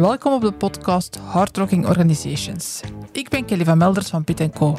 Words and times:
Welkom 0.00 0.32
op 0.32 0.40
de 0.40 0.52
podcast 0.52 1.16
Hardrocking 1.16 1.86
Organizations. 1.86 2.80
Ik 3.12 3.28
ben 3.28 3.44
Kelly 3.44 3.64
van 3.64 3.78
Melders 3.78 4.08
van 4.08 4.24
Piet 4.24 4.50
Co. 4.54 4.78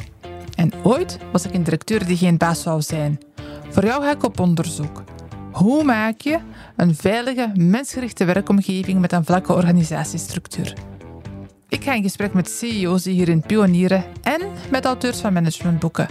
En 0.56 0.72
ooit 0.82 1.18
was 1.32 1.44
ik 1.44 1.54
een 1.54 1.62
directeur 1.62 2.06
die 2.06 2.16
geen 2.16 2.36
baas 2.36 2.62
zou 2.62 2.82
zijn. 2.82 3.20
Voor 3.68 3.84
jou 3.84 4.02
ga 4.02 4.10
ik 4.10 4.22
op 4.22 4.40
onderzoek. 4.40 5.02
Hoe 5.52 5.84
maak 5.84 6.20
je 6.20 6.38
een 6.76 6.94
veilige, 6.94 7.52
mensgerichte 7.54 8.24
werkomgeving 8.24 9.00
met 9.00 9.12
een 9.12 9.24
vlakke 9.24 9.52
organisatiestructuur? 9.52 10.74
Ik 11.68 11.84
ga 11.84 11.92
in 11.92 12.02
gesprek 12.02 12.32
met 12.32 12.50
CEO's 12.50 13.02
die 13.02 13.14
hierin 13.14 13.42
pionieren 13.46 14.04
en 14.22 14.40
met 14.70 14.84
auteurs 14.84 15.20
van 15.20 15.32
managementboeken. 15.32 16.08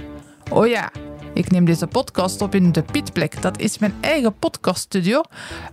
Oh 0.52 0.68
ja, 0.68 0.92
ik 1.34 1.52
neem 1.52 1.66
deze 1.66 1.88
podcast 1.88 2.42
op 2.42 2.56
in 2.56 2.72
de 2.72 2.84
Pietplek. 2.84 3.42
Dat 3.42 3.60
is 3.60 3.78
mijn 3.78 3.94
eigen 4.02 4.36
podcaststudio. 4.36 5.22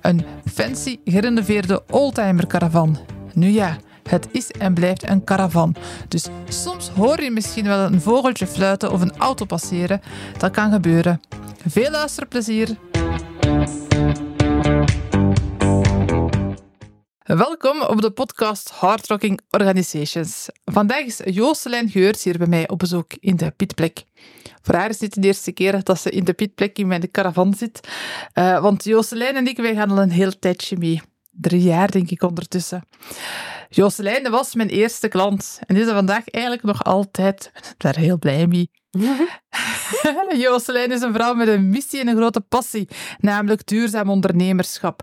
Een 0.00 0.24
fancy, 0.52 0.98
gerenoveerde 1.04 1.82
oldtimer 1.90 2.46
caravan. 2.46 3.17
Nu 3.38 3.48
ja, 3.48 3.76
het 4.08 4.28
is 4.32 4.50
en 4.50 4.74
blijft 4.74 5.08
een 5.08 5.24
caravan. 5.24 5.74
Dus 6.08 6.26
soms 6.48 6.88
hoor 6.88 7.22
je 7.22 7.30
misschien 7.30 7.64
wel 7.64 7.78
een 7.78 8.00
vogeltje 8.00 8.46
fluiten 8.46 8.92
of 8.92 9.00
een 9.00 9.16
auto 9.16 9.44
passeren. 9.44 10.00
Dat 10.38 10.50
kan 10.50 10.72
gebeuren. 10.72 11.20
Veel 11.66 11.90
luisterplezier. 11.90 12.76
Welkom 17.24 17.82
op 17.82 18.00
de 18.00 18.10
podcast 18.10 18.70
Hardrocking 18.70 19.40
Organizations. 19.50 20.48
Vandaag 20.64 21.04
is 21.04 21.20
Jooselijn 21.24 21.88
Geurts 21.88 22.24
hier 22.24 22.38
bij 22.38 22.46
mij 22.46 22.68
op 22.68 22.78
bezoek 22.78 23.12
in 23.20 23.36
de 23.36 23.50
Pietplek. 23.50 24.04
Voor 24.62 24.74
haar 24.74 24.90
is 24.90 24.98
dit 24.98 25.14
de 25.14 25.26
eerste 25.26 25.52
keer 25.52 25.82
dat 25.82 26.00
ze 26.00 26.10
in 26.10 26.24
de 26.24 26.32
Pietplek 26.32 26.78
in 26.78 26.86
mijn 26.86 27.10
caravan 27.10 27.54
zit. 27.54 27.88
Uh, 28.34 28.60
want 28.60 28.84
Jooselijn 28.84 29.36
en 29.36 29.46
ik, 29.46 29.56
wij 29.56 29.74
gaan 29.74 29.90
al 29.90 29.98
een 30.02 30.10
heel 30.10 30.38
tijdje 30.38 30.76
mee. 30.76 31.02
Drie 31.40 31.62
jaar, 31.62 31.90
denk 31.90 32.10
ik, 32.10 32.22
ondertussen. 32.22 32.84
Jooselijn 33.68 34.30
was 34.30 34.54
mijn 34.54 34.68
eerste 34.68 35.08
klant. 35.08 35.58
En 35.66 35.76
is 35.76 35.86
er 35.86 35.94
vandaag 35.94 36.28
eigenlijk 36.28 36.64
nog 36.64 36.84
altijd. 36.84 37.50
Ik 37.54 37.62
ben 37.62 37.74
daar 37.76 37.96
heel 37.96 38.18
blij 38.18 38.46
mee. 38.46 38.70
Jooselijn 40.42 40.92
is 40.92 41.02
een 41.02 41.12
vrouw 41.12 41.34
met 41.34 41.48
een 41.48 41.68
missie 41.68 42.00
en 42.00 42.08
een 42.08 42.16
grote 42.16 42.40
passie, 42.40 42.88
namelijk 43.18 43.66
duurzaam 43.66 44.10
ondernemerschap. 44.10 45.02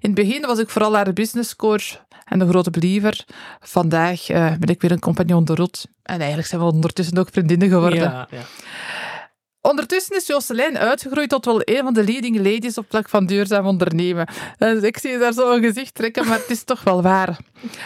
In 0.00 0.10
het 0.10 0.14
begin 0.14 0.40
was 0.40 0.58
ik 0.58 0.70
vooral 0.70 0.94
haar 0.94 1.12
businesscoach 1.12 2.02
en 2.24 2.38
de 2.38 2.48
grote 2.48 2.70
believer. 2.70 3.24
Vandaag 3.60 4.30
uh, 4.30 4.56
ben 4.58 4.68
ik 4.68 4.80
weer 4.80 4.90
een 4.92 4.98
compagnon 4.98 5.44
de 5.44 5.54
route. 5.54 5.86
En 6.02 6.18
eigenlijk 6.18 6.48
zijn 6.48 6.60
we 6.60 6.66
ondertussen 6.66 7.18
ook 7.18 7.28
vriendinnen 7.32 7.68
geworden. 7.68 7.98
Ja, 7.98 8.28
ja. 8.30 8.42
Ondertussen 9.68 10.16
is 10.16 10.26
Jocelyn 10.26 10.78
uitgegroeid 10.78 11.28
tot 11.28 11.44
wel 11.44 11.60
een 11.64 11.82
van 11.82 11.94
de 11.94 12.04
leading 12.04 12.36
ladies 12.36 12.78
op 12.78 12.88
plek 12.88 13.08
van 13.08 13.26
duurzaam 13.26 13.66
ondernemen. 13.66 14.28
Dus 14.58 14.82
ik 14.82 14.98
zie 14.98 15.18
daar 15.18 15.32
zo 15.32 15.54
een 15.54 15.62
gezicht 15.62 15.94
trekken, 15.94 16.26
maar 16.26 16.38
het 16.38 16.50
is 16.50 16.64
toch 16.64 16.82
wel 16.82 17.02
waar. 17.02 17.38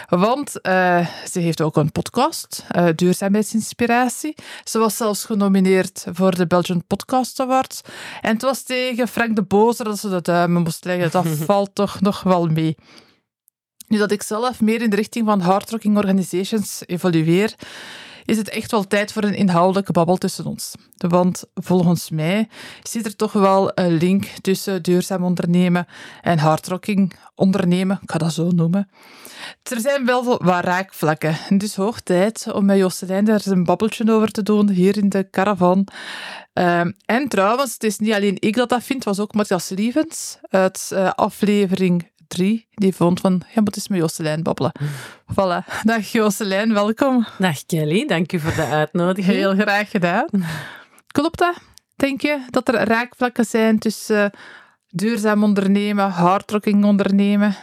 Want 0.09 0.53
uh, 0.61 1.07
ze 1.31 1.39
heeft 1.39 1.61
ook 1.61 1.75
een 1.75 1.91
podcast, 1.91 2.65
uh, 2.75 2.87
Duurzaamheidsinspiratie. 2.95 4.35
Ze 4.63 4.79
was 4.79 4.97
zelfs 4.97 5.25
genomineerd 5.25 6.05
voor 6.11 6.35
de 6.35 6.47
Belgian 6.47 6.83
Podcast 6.87 7.39
Awards. 7.39 7.81
En 8.21 8.33
het 8.33 8.41
was 8.41 8.63
tegen 8.63 9.07
Frank 9.07 9.35
de 9.35 9.43
Bozer 9.43 9.85
dat 9.85 9.99
ze 9.99 10.09
de 10.09 10.21
duimen 10.21 10.61
moest 10.61 10.85
leggen. 10.85 11.11
Dat 11.11 11.27
valt 11.51 11.75
toch 11.75 12.01
nog 12.01 12.23
wel 12.23 12.47
mee. 12.47 12.75
Nu 13.87 13.97
dat 13.97 14.11
ik 14.11 14.23
zelf 14.23 14.61
meer 14.61 14.81
in 14.81 14.89
de 14.89 14.95
richting 14.95 15.25
van 15.25 15.39
hardrocking 15.39 15.97
organizations 15.97 16.81
evolueer, 16.85 17.55
is 18.29 18.37
het 18.37 18.49
echt 18.49 18.71
wel 18.71 18.87
tijd 18.87 19.11
voor 19.11 19.23
een 19.23 19.35
inhoudelijke 19.35 19.91
babbel 19.91 20.17
tussen 20.17 20.45
ons. 20.45 20.75
Want 20.97 21.43
volgens 21.53 22.09
mij 22.09 22.47
zit 22.83 23.05
er 23.05 23.15
toch 23.15 23.31
wel 23.31 23.71
een 23.75 23.97
link 23.97 24.25
tussen 24.41 24.83
duurzaam 24.83 25.23
ondernemen 25.23 25.87
en 26.21 26.37
hardrocking 26.37 27.13
ondernemen, 27.35 27.99
ik 28.01 28.11
ga 28.11 28.17
dat 28.17 28.33
zo 28.33 28.49
noemen. 28.49 28.89
Er 29.63 29.79
zijn 29.79 30.05
wel 30.05 30.23
wat 30.23 30.63
raakvlakken. 30.63 31.35
Het 31.35 31.63
is 31.63 31.75
hoog 31.75 31.99
tijd 32.01 32.51
om 32.51 32.65
met 32.65 32.77
Jocelyn 32.77 33.25
daar 33.25 33.41
een 33.45 33.63
babbeltje 33.63 34.11
over 34.11 34.31
te 34.31 34.43
doen, 34.43 34.69
hier 34.69 34.97
in 34.97 35.09
de 35.09 35.29
caravan. 35.31 35.87
Ehm, 36.53 36.91
en 37.05 37.27
trouwens, 37.27 37.73
het 37.73 37.83
is 37.83 37.97
niet 37.97 38.13
alleen 38.13 38.37
ik 38.39 38.55
dat 38.55 38.69
dat 38.69 38.83
vind, 38.83 39.05
het 39.05 39.15
was 39.15 39.25
ook 39.25 39.33
Matthias 39.33 39.69
Lievens 39.69 40.37
uit 40.49 40.89
uh, 40.93 41.09
aflevering 41.09 42.11
3, 42.29 42.67
die 42.73 42.95
vond 42.95 43.19
van, 43.19 43.41
je 43.53 43.61
moet 43.61 43.75
eens 43.75 43.87
met 43.87 43.99
Jocelyn 43.99 44.43
babbelen. 44.43 44.71
Voilà. 45.31 45.83
Dag 45.83 46.11
Jocelyn, 46.11 46.73
welkom. 46.73 47.25
Dag 47.37 47.65
Kelly, 47.65 48.05
dank 48.05 48.31
u 48.33 48.39
voor 48.39 48.55
de 48.55 48.65
uitnodiging. 48.65 49.35
Heel 49.35 49.55
graag 49.55 49.89
gedaan. 49.89 50.27
Klopt 51.07 51.39
dat? 51.39 51.53
Denk 51.95 52.21
je 52.21 52.45
dat 52.49 52.67
er 52.67 52.87
raakvlakken 52.87 53.45
zijn 53.45 53.79
tussen 53.79 54.23
uh, 54.23 54.39
duurzaam 54.89 55.43
ondernemen, 55.43 56.09
hardrocking 56.09 56.85
ondernemen? 56.85 57.55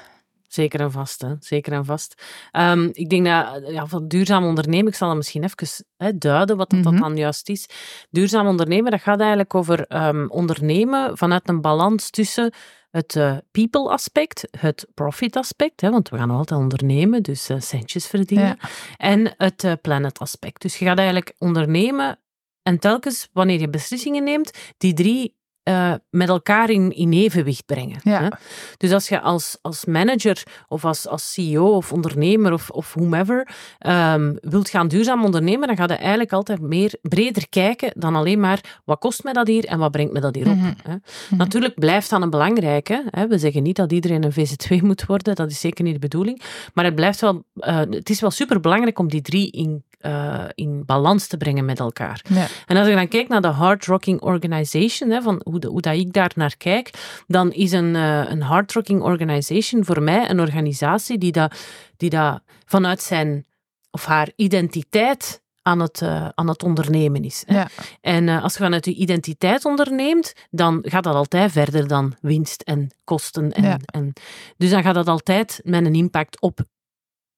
Zeker 0.56 0.80
en 0.80 0.92
vast, 0.92 1.20
hè. 1.20 1.34
zeker 1.40 1.72
en 1.72 1.84
vast. 1.84 2.22
Um, 2.52 2.90
ik 2.92 3.10
denk 3.10 3.24
dat 3.24 3.62
ja, 3.68 3.86
van 3.86 4.08
duurzaam 4.08 4.44
ondernemen, 4.44 4.86
ik 4.86 4.94
zal 4.94 5.08
dat 5.08 5.16
misschien 5.16 5.44
even 5.44 5.84
hè, 5.96 6.18
duiden 6.18 6.56
wat 6.56 6.70
dat, 6.70 6.80
mm 6.80 6.86
-hmm. 6.86 7.00
dan 7.00 7.16
juist 7.16 7.48
is. 7.48 7.68
Duurzaam 8.10 8.46
ondernemen, 8.46 8.90
dat 8.90 9.00
gaat 9.00 9.18
eigenlijk 9.18 9.54
over 9.54 10.06
um, 10.06 10.30
ondernemen 10.30 11.18
vanuit 11.18 11.48
een 11.48 11.60
balans 11.60 12.10
tussen 12.10 12.52
het 12.90 13.14
uh, 13.14 13.36
people 13.50 13.90
aspect, 13.90 14.48
het 14.58 14.86
profit 14.94 15.36
aspect, 15.36 15.80
hè, 15.80 15.90
want 15.90 16.08
we 16.08 16.16
gaan 16.16 16.30
altijd 16.30 16.60
ondernemen, 16.60 17.22
dus 17.22 17.50
uh, 17.50 17.60
centjes 17.60 18.06
verdienen, 18.06 18.46
ja. 18.60 18.68
en 18.96 19.34
het 19.36 19.64
uh, 19.64 19.72
planet 19.82 20.18
aspect. 20.18 20.62
Dus 20.62 20.78
je 20.78 20.84
gaat 20.84 20.98
eigenlijk 20.98 21.34
ondernemen 21.38 22.18
en 22.62 22.78
telkens 22.78 23.28
wanneer 23.32 23.60
je 23.60 23.70
beslissingen 23.70 24.24
neemt, 24.24 24.50
die 24.78 24.94
drie 24.94 25.35
uh, 25.68 25.92
met 26.10 26.28
elkaar 26.28 26.70
in, 26.70 26.96
in 26.96 27.12
evenwicht 27.12 27.66
brengen. 27.66 28.00
Ja. 28.02 28.22
Hè? 28.22 28.28
Dus 28.76 28.92
als 28.92 29.08
je 29.08 29.20
als, 29.20 29.58
als 29.62 29.84
manager 29.84 30.42
of 30.68 30.84
als, 30.84 31.08
als 31.08 31.32
CEO 31.32 31.76
of 31.76 31.92
ondernemer 31.92 32.52
of, 32.52 32.70
of 32.70 32.94
whomever 32.94 33.48
um, 33.86 34.38
wilt 34.40 34.68
gaan 34.68 34.88
duurzaam 34.88 35.24
ondernemen, 35.24 35.66
dan 35.66 35.76
ga 35.76 35.82
je 35.82 35.98
eigenlijk 35.98 36.32
altijd 36.32 36.60
meer 36.60 36.94
breder 37.02 37.48
kijken 37.48 37.92
dan 37.94 38.16
alleen 38.16 38.40
maar 38.40 38.80
wat 38.84 38.98
kost 38.98 39.24
mij 39.24 39.32
dat 39.32 39.46
hier 39.46 39.64
en 39.64 39.78
wat 39.78 39.90
brengt 39.90 40.12
me 40.12 40.20
dat 40.20 40.34
hier 40.34 40.48
op. 40.48 40.54
Mm 40.54 40.60
-hmm. 40.60 40.74
hè? 40.82 40.92
Mm 40.92 41.00
-hmm. 41.28 41.38
Natuurlijk 41.38 41.74
blijft 41.74 42.10
dat 42.10 42.22
een 42.22 42.30
belangrijke. 42.30 43.04
Hè? 43.10 43.26
We 43.26 43.38
zeggen 43.38 43.62
niet 43.62 43.76
dat 43.76 43.92
iedereen 43.92 44.24
een 44.24 44.32
VZ2 44.32 44.82
moet 44.82 45.06
worden, 45.06 45.34
dat 45.34 45.50
is 45.50 45.60
zeker 45.60 45.84
niet 45.84 45.94
de 45.94 45.98
bedoeling. 45.98 46.42
Maar 46.74 46.84
het, 46.84 46.94
blijft 46.94 47.20
wel, 47.20 47.44
uh, 47.54 47.76
het 47.76 48.10
is 48.10 48.20
wel 48.20 48.30
superbelangrijk 48.30 48.98
om 48.98 49.08
die 49.08 49.22
drie 49.22 49.50
in 49.50 49.84
uh, 50.06 50.44
in 50.54 50.82
balans 50.86 51.26
te 51.26 51.36
brengen 51.36 51.64
met 51.64 51.80
elkaar. 51.80 52.24
Ja. 52.28 52.46
En 52.66 52.76
als 52.76 52.88
ik 52.88 52.94
dan 52.94 53.08
kijk 53.08 53.28
naar 53.28 53.40
de 53.40 53.48
Hard 53.48 53.86
Rocking 53.86 54.20
Organization, 54.20 55.10
hè, 55.10 55.22
van 55.22 55.40
hoe, 55.44 55.55
de, 55.60 55.68
hoe 55.68 55.80
dat 55.80 55.94
ik 55.94 56.12
daar 56.12 56.32
naar 56.34 56.56
kijk, 56.56 56.90
dan 57.26 57.52
is 57.52 57.72
een, 57.72 57.94
uh, 57.94 58.30
een 58.30 58.42
Hard 58.42 58.72
Rocking 58.72 59.02
Organization 59.02 59.84
voor 59.84 60.02
mij 60.02 60.30
een 60.30 60.40
organisatie 60.40 61.18
die 61.18 61.32
dat, 61.32 61.54
die 61.96 62.10
dat 62.10 62.40
vanuit 62.64 63.02
zijn 63.02 63.46
of 63.90 64.04
haar 64.04 64.30
identiteit 64.36 65.42
aan 65.62 65.80
het, 65.80 66.00
uh, 66.00 66.28
aan 66.34 66.48
het 66.48 66.62
ondernemen 66.62 67.24
is. 67.24 67.44
Ja. 67.46 67.68
En 68.00 68.26
uh, 68.26 68.42
als 68.42 68.52
je 68.52 68.58
vanuit 68.58 68.84
je 68.84 68.94
identiteit 68.94 69.64
onderneemt, 69.64 70.32
dan 70.50 70.78
gaat 70.82 71.04
dat 71.04 71.14
altijd 71.14 71.52
verder 71.52 71.88
dan 71.88 72.14
winst 72.20 72.62
en 72.62 72.90
kosten. 73.04 73.52
En, 73.52 73.62
ja. 73.62 73.78
en, 73.84 74.12
dus 74.56 74.70
dan 74.70 74.82
gaat 74.82 74.94
dat 74.94 75.08
altijd 75.08 75.60
met 75.64 75.86
een 75.86 75.94
impact 75.94 76.40
op 76.40 76.64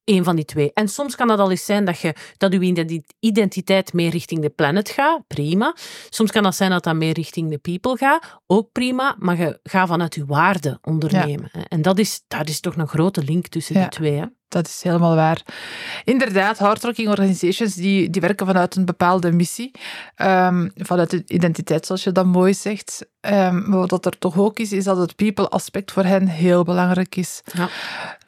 Eén 0.09 0.25
van 0.25 0.37
die 0.37 0.45
twee. 0.45 0.71
En 0.75 0.89
soms 0.89 1.15
kan 1.15 1.29
dat 1.29 1.39
al 1.39 1.51
eens 1.51 1.65
zijn 1.65 1.85
dat, 1.85 1.99
je, 1.99 2.15
dat 2.37 2.53
je 2.53 3.03
identiteit 3.21 3.93
meer 3.93 4.11
richting 4.11 4.43
de 4.43 4.49
planet 4.49 4.91
gaat. 4.91 5.27
Prima. 5.27 5.75
Soms 6.09 6.31
kan 6.31 6.43
dat 6.43 6.55
zijn 6.55 6.71
dat 6.71 6.85
dat 6.85 6.95
meer 6.95 7.13
richting 7.13 7.51
de 7.51 7.59
people 7.59 7.97
gaat. 7.97 8.39
Ook 8.47 8.73
prima. 8.73 9.17
Maar 9.19 9.39
je 9.39 9.61
gaat 9.63 9.89
vanuit 9.89 10.15
je 10.15 10.25
waarde 10.27 10.79
ondernemen. 10.83 11.51
Ja. 11.53 11.65
En 11.69 11.83
dat 11.83 11.99
is, 11.99 12.23
daar 12.29 12.49
is 12.49 12.61
toch 12.61 12.77
een 12.77 12.89
grote 12.89 13.25
link 13.25 13.47
tussen 13.47 13.75
ja. 13.75 13.81
die 13.81 13.91
twee. 13.91 14.19
Hè? 14.19 14.25
Dat 14.49 14.67
is 14.67 14.83
helemaal 14.83 15.15
waar. 15.15 15.43
Inderdaad, 16.05 16.59
hardworking 16.59 17.09
organizations 17.09 17.75
die, 17.75 18.11
die 18.11 18.21
werken 18.21 18.47
vanuit 18.47 18.77
een 18.77 18.85
bepaalde 18.85 19.33
missie, 19.33 19.71
um, 20.17 20.71
vanuit 20.75 21.11
de 21.11 21.23
identiteit, 21.27 21.87
zoals 21.87 22.05
je 22.05 22.13
dat 22.13 22.27
mooi 22.27 22.55
zegt. 22.55 23.07
Um, 23.21 23.69
maar 23.69 23.87
wat 23.87 24.07
er 24.07 24.19
toch 24.19 24.39
ook 24.39 24.59
is, 24.59 24.73
is 24.73 24.85
dat 24.85 24.97
het 24.97 25.17
people-aspect 25.17 25.93
voor 25.93 26.05
hen 26.05 26.27
heel 26.27 26.65
belangrijk 26.65 27.17
is. 27.17 27.41
Ja. 27.45 27.69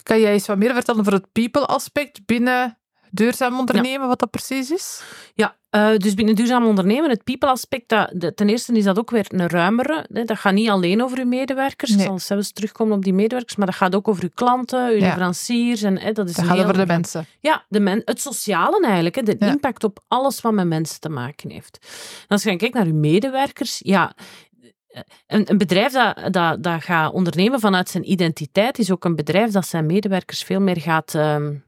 Kan 0.02 0.20
jij 0.20 0.32
eens 0.32 0.46
wat 0.46 0.58
meer 0.58 0.74
vertellen 0.74 1.00
over 1.00 1.12
het 1.12 1.32
people-aspect 1.32 2.26
binnen 2.26 2.78
duurzaam 3.10 3.58
ondernemen, 3.58 4.00
ja. 4.00 4.06
wat 4.06 4.18
dat 4.18 4.30
precies 4.30 4.70
is? 4.70 5.02
Ja, 5.34 5.56
uh, 5.70 5.96
dus 5.96 6.14
binnen 6.14 6.34
duurzaam 6.34 6.66
ondernemen, 6.66 7.10
het 7.10 7.24
people-aspect, 7.24 7.88
dat, 7.88 8.36
ten 8.36 8.48
eerste 8.48 8.72
is 8.72 8.84
dat 8.84 8.98
ook 8.98 9.10
weer 9.10 9.26
een 9.28 9.48
ruimere. 9.48 10.06
Hè, 10.12 10.24
dat 10.24 10.38
gaat 10.38 10.52
niet 10.52 10.68
alleen 10.68 11.02
over 11.02 11.18
uw 11.18 11.26
medewerkers, 11.26 11.90
nee. 11.90 12.00
ik 12.00 12.06
zal 12.06 12.18
zelfs 12.18 12.52
terugkomen 12.52 12.96
op 12.96 13.04
die 13.04 13.12
medewerkers, 13.12 13.56
maar 13.56 13.66
dat 13.66 13.74
gaat 13.74 13.94
ook 13.94 14.08
over 14.08 14.22
uw 14.22 14.30
klanten, 14.34 14.86
uw 14.86 14.96
ja. 14.96 15.06
leveranciers. 15.06 15.82
En, 15.82 15.98
hè, 15.98 16.12
dat 16.12 16.28
is 16.28 16.34
dat 16.34 16.44
gaat 16.44 16.54
heel, 16.54 16.64
over 16.64 16.78
de 16.78 16.86
mensen. 16.86 17.26
Ja, 17.40 17.64
de 17.68 17.80
men, 17.80 18.02
het 18.04 18.20
sociale 18.20 18.84
eigenlijk, 18.84 19.14
hè, 19.14 19.22
de 19.22 19.36
ja. 19.38 19.46
impact 19.46 19.84
op 19.84 20.04
alles 20.08 20.40
wat 20.40 20.52
met 20.52 20.66
mensen 20.66 21.00
te 21.00 21.08
maken 21.08 21.50
heeft. 21.50 21.78
En 22.20 22.28
als 22.28 22.42
je 22.42 22.56
kijkt 22.56 22.74
naar 22.74 22.86
uw 22.86 22.94
medewerkers, 22.94 23.80
ja, 23.84 24.14
een, 25.26 25.50
een, 25.50 25.58
bedrijf 25.58 25.92
dat, 25.92 26.32
dat, 26.32 26.62
dat 26.62 26.82
gaat 26.82 27.12
ondernemen 27.12 27.60
vanuit 27.60 27.88
zijn 27.88 28.10
identiteit 28.10 28.78
is 28.78 28.90
ook 28.90 29.04
een 29.04 29.16
bedrijf 29.16 29.50
dat 29.50 29.66
zijn 29.66 29.86
medewerkers 29.86 30.42
veel 30.42 30.60
meer 30.60 30.80
gaat... 30.80 31.14
Um, 31.14 31.64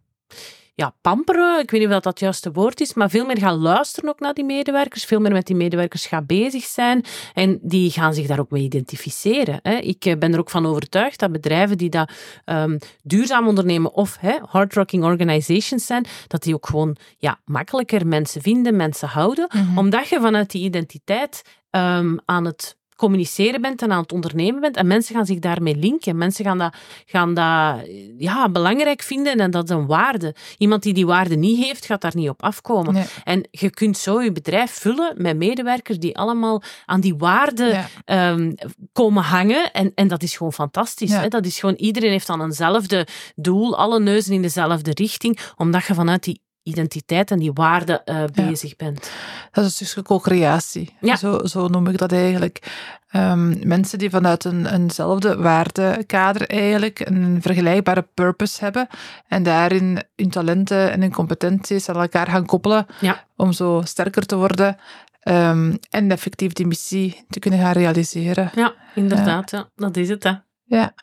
ja, 0.74 0.94
pamperen, 1.00 1.60
ik 1.60 1.70
weet 1.70 1.80
niet 1.80 1.88
of 1.88 1.94
dat 1.94 2.04
het 2.04 2.20
juiste 2.20 2.52
woord 2.52 2.80
is, 2.80 2.94
maar 2.94 3.10
veel 3.10 3.26
meer 3.26 3.38
gaan 3.38 3.58
luisteren 3.58 4.10
ook 4.10 4.20
naar 4.20 4.34
die 4.34 4.44
medewerkers, 4.44 5.04
veel 5.04 5.20
meer 5.20 5.32
met 5.32 5.46
die 5.46 5.56
medewerkers 5.56 6.06
gaan 6.06 6.26
bezig 6.26 6.64
zijn 6.64 7.04
en 7.34 7.58
die 7.62 7.90
gaan 7.90 8.14
zich 8.14 8.26
daar 8.26 8.40
ook 8.40 8.50
mee 8.50 8.62
identificeren. 8.62 9.58
Hè. 9.62 9.74
Ik 9.74 10.04
eh, 10.04 10.18
ben 10.18 10.32
er 10.32 10.38
ook 10.38 10.50
van 10.50 10.66
overtuigd 10.66 11.18
dat 11.18 11.32
bedrijven 11.32 11.78
die 11.78 11.88
dat 11.88 12.12
um, 12.44 12.78
duurzaam 13.02 13.48
ondernemen 13.48 13.94
of 13.94 14.16
hè, 14.20 14.38
hardrocking 14.42 15.04
organizations 15.04 15.86
zijn, 15.86 16.06
dat 16.26 16.42
die 16.42 16.54
ook 16.54 16.66
gewoon 16.66 16.96
ja, 17.18 17.40
makkelijker 17.44 18.06
mensen 18.06 18.42
vinden, 18.42 18.76
mensen 18.76 19.08
houden, 19.08 19.48
mhm. 19.52 19.78
omdat 19.78 20.08
je 20.08 20.20
vanuit 20.20 20.50
die 20.50 20.64
identiteit 20.64 21.42
um, 21.70 22.20
aan 22.24 22.44
het 22.44 22.76
communiceren 23.02 23.60
bent 23.60 23.82
en 23.82 23.92
aan 23.92 24.02
het 24.02 24.12
ondernemen 24.12 24.60
bent. 24.60 24.76
En 24.76 24.86
mensen 24.86 25.14
gaan 25.14 25.26
zich 25.26 25.38
daarmee 25.38 25.76
linken. 25.76 26.16
Mensen 26.16 26.44
gaan 26.44 26.58
dat, 26.58 26.74
gaan 27.06 27.34
dat 27.34 27.88
ja, 28.18 28.48
belangrijk 28.48 29.02
vinden 29.02 29.36
en 29.36 29.50
dat 29.50 29.64
is 29.64 29.70
een 29.70 29.86
waarde. 29.86 30.34
Iemand 30.58 30.82
die 30.82 30.94
die 30.94 31.06
waarde 31.06 31.36
niet 31.36 31.64
heeft, 31.64 31.86
gaat 31.86 32.00
daar 32.00 32.14
niet 32.14 32.28
op 32.28 32.42
afkomen. 32.42 33.06
En 33.24 33.48
je 33.50 33.70
kunt 33.70 33.98
zo 33.98 34.22
je 34.22 34.32
bedrijf 34.32 34.70
vullen 34.70 35.14
met 35.16 35.36
medewerkers 35.36 35.98
die 35.98 36.16
allemaal 36.16 36.62
aan 36.86 37.00
die 37.00 37.14
waarde 37.14 37.84
ehm, 38.04 38.52
komen 38.92 39.22
hangen. 39.22 39.72
En, 39.72 39.92
en 39.94 40.08
dat 40.08 40.22
is 40.22 40.36
gewoon 40.36 40.52
fantastisch. 40.52 41.12
Hè? 41.12 41.28
Dat 41.28 41.46
is 41.46 41.58
gewoon, 41.58 41.74
iedereen 41.74 42.10
heeft 42.10 42.26
dan 42.26 42.42
eenzelfde 42.42 43.06
doel, 43.34 43.76
alle 43.76 44.00
neuzen 44.00 44.34
in 44.34 44.42
dezelfde 44.42 44.90
richting, 44.94 45.38
omdat 45.56 45.84
je 45.84 45.94
vanuit 45.94 46.24
die 46.24 46.40
identiteit 46.62 47.30
en 47.30 47.38
die 47.38 47.52
waarde 47.52 48.02
uh, 48.04 48.24
bezig 48.34 48.76
bent. 48.76 49.10
Dat 49.52 49.64
is 49.64 49.74
stukje 49.74 50.02
co-creatie. 50.02 50.96
Ja. 51.00 51.16
Zo, 51.16 51.46
zo 51.46 51.68
noem 51.68 51.86
ik 51.86 51.98
dat 51.98 52.12
eigenlijk. 52.12 52.70
Um, 53.14 53.58
mensen 53.66 53.98
die 53.98 54.10
vanuit 54.10 54.44
een, 54.44 54.66
eenzelfde 54.66 55.36
waardekader 55.36 56.48
eigenlijk 56.48 57.00
een 57.00 57.38
vergelijkbare 57.42 58.06
purpose 58.14 58.64
hebben 58.64 58.86
en 59.28 59.42
daarin 59.42 60.02
hun 60.16 60.30
talenten 60.30 60.92
en 60.92 61.00
hun 61.00 61.12
competenties 61.12 61.88
aan 61.88 62.00
elkaar 62.00 62.26
gaan 62.26 62.46
koppelen 62.46 62.86
ja. 63.00 63.24
om 63.36 63.52
zo 63.52 63.80
sterker 63.84 64.26
te 64.26 64.36
worden 64.36 64.76
um, 65.22 65.78
en 65.90 66.10
effectief 66.10 66.52
die 66.52 66.66
missie 66.66 67.24
te 67.28 67.38
kunnen 67.38 67.60
gaan 67.60 67.72
realiseren. 67.72 68.50
Ja, 68.54 68.74
inderdaad. 68.94 69.50
Ja. 69.50 69.68
Dat 69.76 69.96
is 69.96 70.08
het. 70.08 70.22
Hè. 70.22 70.32
Ja. 70.64 70.94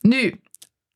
Nu, 0.00 0.40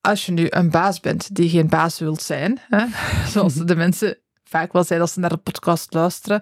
als 0.00 0.26
je 0.26 0.32
nu 0.32 0.46
een 0.50 0.70
baas 0.70 1.00
bent 1.00 1.34
die 1.34 1.48
geen 1.48 1.68
baas 1.68 1.98
wilt 1.98 2.22
zijn, 2.22 2.60
hè, 2.68 2.86
zoals 3.32 3.54
de 3.54 3.76
mensen 3.76 4.18
vaak 4.44 4.72
wel 4.72 4.84
zijn 4.84 5.00
als 5.00 5.12
ze 5.12 5.20
naar 5.20 5.30
de 5.30 5.36
podcast 5.36 5.94
luisteren, 5.94 6.40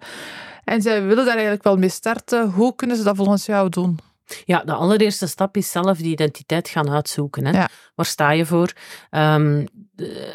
en 0.64 0.82
zij 0.82 1.02
willen 1.02 1.24
daar 1.24 1.34
eigenlijk 1.34 1.64
wel 1.64 1.76
mee 1.76 1.88
starten, 1.88 2.50
hoe 2.50 2.74
kunnen 2.74 2.96
ze 2.96 3.02
dat 3.02 3.16
volgens 3.16 3.46
jou 3.46 3.68
doen? 3.68 3.98
Ja, 4.44 4.62
de 4.64 4.72
allereerste 4.72 5.26
stap 5.26 5.56
is 5.56 5.70
zelf 5.70 5.98
die 5.98 6.12
identiteit 6.12 6.68
gaan 6.68 6.90
uitzoeken. 6.90 7.46
Hè. 7.46 7.64
Waar 7.94 8.06
sta 8.06 8.30
je 8.30 8.46
voor? 8.46 8.72
Um, 9.10 9.66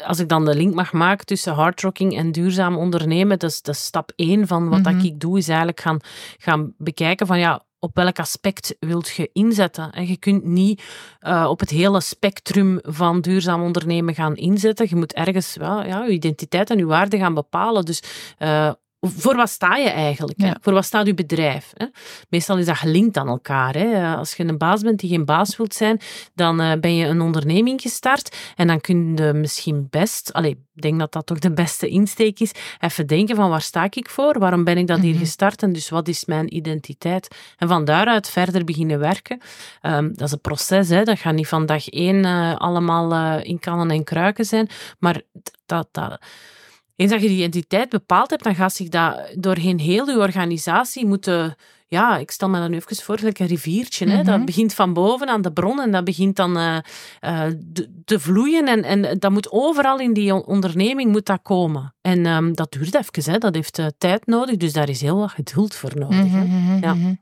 als 0.04 0.18
ik 0.18 0.28
dan 0.28 0.44
de 0.44 0.54
link 0.54 0.74
mag 0.74 0.92
maken 0.92 1.26
tussen 1.26 1.52
hardrocking 1.52 2.16
en 2.16 2.32
duurzaam 2.32 2.76
ondernemen, 2.76 3.38
dat 3.38 3.50
is, 3.50 3.62
dat 3.62 3.74
is 3.74 3.84
stap 3.84 4.12
één 4.16 4.46
van 4.46 4.68
wat 4.68 4.92
mm 4.92 5.00
ik 5.04 5.20
doe, 5.20 5.38
is 5.38 5.48
eigenlijk 5.48 5.80
gaan, 5.80 5.98
gaan 6.38 6.74
bekijken 6.78 7.26
van 7.26 7.38
ja, 7.38 7.62
op 7.84 7.94
welk 7.94 8.18
aspect 8.18 8.76
wilt 8.80 9.08
je 9.08 9.30
inzetten. 9.32 9.92
En 9.92 10.06
je 10.06 10.16
kunt 10.16 10.44
niet 10.44 10.82
uh, 11.20 11.46
op 11.48 11.60
het 11.60 11.70
hele 11.70 12.00
spectrum 12.00 12.78
van 12.82 13.20
duurzaam 13.20 13.62
ondernemen 13.62 14.14
gaan 14.14 14.36
inzetten. 14.36 14.86
Je 14.88 14.96
moet 14.96 15.12
ergens 15.12 15.56
wel, 15.56 15.84
ja, 15.84 16.04
je 16.04 16.12
identiteit 16.12 16.70
en 16.70 16.78
je 16.78 16.86
waarde 16.86 17.18
gaan 17.18 17.34
bepalen. 17.34 17.84
Dus 17.84 18.02
uh, 18.38 18.72
voor 19.08 19.36
wat 19.36 19.50
sta 19.50 19.76
je 19.76 19.88
eigenlijk? 19.88 20.56
Voor 20.60 20.72
wat 20.72 20.84
staat 20.84 21.06
je 21.06 21.14
bedrijf? 21.14 21.72
Hè? 21.74 21.86
Meestal 22.28 22.58
is 22.58 22.66
dat 22.66 22.76
gelinkt 22.76 23.16
aan 23.16 23.28
elkaar. 23.28 23.74
Hè? 23.74 24.14
Als 24.16 24.34
je 24.34 24.44
een 24.44 24.58
baas 24.58 24.82
bent 24.82 25.00
die 25.00 25.10
geen 25.10 25.24
baas 25.24 25.56
wilt 25.56 25.74
zijn, 25.74 26.00
dan 26.34 26.60
uh, 26.60 26.72
ben 26.80 26.94
je 26.94 27.06
een 27.06 27.20
onderneming 27.20 27.80
gestart 27.80 28.36
en 28.56 28.66
dan 28.66 28.80
kun 28.80 29.16
je 29.16 29.32
misschien 29.32 29.86
best, 29.90 30.32
allez, 30.32 30.50
ik 30.50 30.82
denk 30.82 30.98
dat 30.98 31.12
dat 31.12 31.26
toch 31.26 31.38
de 31.38 31.52
beste 31.52 31.88
insteek 31.88 32.40
is, 32.40 32.52
even 32.80 33.06
denken 33.06 33.36
van 33.36 33.50
waar 33.50 33.62
sta 33.62 33.86
ik 33.90 34.10
voor? 34.10 34.38
Waarom 34.38 34.64
ben 34.64 34.78
ik 34.78 34.86
dat 34.86 35.00
hier 35.00 35.14
mhm. 35.14 35.22
gestart? 35.22 35.62
En 35.62 35.72
dus 35.72 35.88
wat 35.88 36.08
is 36.08 36.24
mijn 36.24 36.56
identiteit? 36.56 37.28
En 37.56 37.68
van 37.68 37.84
daaruit 37.84 38.28
verder 38.30 38.64
beginnen 38.64 38.98
werken. 38.98 39.40
Um, 39.82 40.12
dat 40.16 40.26
is 40.26 40.32
een 40.32 40.40
proces, 40.40 40.88
hè? 40.88 41.02
dat 41.02 41.18
gaat 41.18 41.34
niet 41.34 41.48
van 41.48 41.66
dag 41.66 41.88
één 41.88 42.24
uh, 42.24 42.56
allemaal 42.56 43.12
uh, 43.12 43.44
in 43.44 43.58
kannen 43.58 43.90
en 43.90 44.04
kruiken 44.04 44.44
zijn, 44.44 44.68
maar 44.98 45.20
dat... 45.66 45.88
dat 45.90 46.18
eens 46.96 47.10
dat 47.10 47.20
je 47.20 47.28
die 47.28 47.36
identiteit 47.36 47.88
bepaald 47.88 48.30
hebt, 48.30 48.44
dan 48.44 48.54
gaat 48.54 48.74
zich 48.74 48.88
dat 48.88 49.32
doorheen 49.34 49.78
heel 49.78 50.10
je 50.10 50.18
organisatie 50.18 51.06
moeten... 51.06 51.54
Ja, 51.88 52.16
ik 52.16 52.30
stel 52.30 52.48
me 52.48 52.58
dan 52.58 52.72
even 52.72 52.96
voor, 52.96 53.18
een 53.22 53.46
riviertje. 53.46 54.08
hè? 54.08 54.22
Dat 54.22 54.36
mhm. 54.36 54.44
begint 54.44 54.74
van 54.74 54.92
boven 54.92 55.28
aan 55.28 55.42
de 55.42 55.52
bron 55.52 55.80
en 55.80 55.90
dat 55.90 56.04
begint 56.04 56.36
dan 56.36 56.58
uh, 56.58 56.78
uh, 57.20 57.46
te 58.04 58.20
vloeien. 58.20 58.66
En, 58.66 58.82
en 58.82 59.18
dat 59.18 59.30
moet 59.30 59.52
overal 59.52 59.98
in 59.98 60.12
die 60.12 60.46
onderneming 60.46 61.12
moet 61.12 61.26
dat 61.26 61.42
komen. 61.42 61.94
En 62.00 62.26
um, 62.26 62.54
dat 62.54 62.72
duurt 62.72 62.94
even, 62.94 63.32
hè? 63.32 63.38
dat 63.38 63.54
heeft 63.54 63.78
uh, 63.78 63.86
tijd 63.98 64.26
nodig. 64.26 64.56
Dus 64.56 64.72
daar 64.72 64.88
is 64.88 65.00
heel 65.00 65.16
wat 65.16 65.30
geduld 65.30 65.74
voor 65.74 65.92
nodig. 65.94 66.30
hè? 66.30 66.44
Mhm, 66.44 66.72
mhm, 66.72 66.82
ja. 66.84 67.16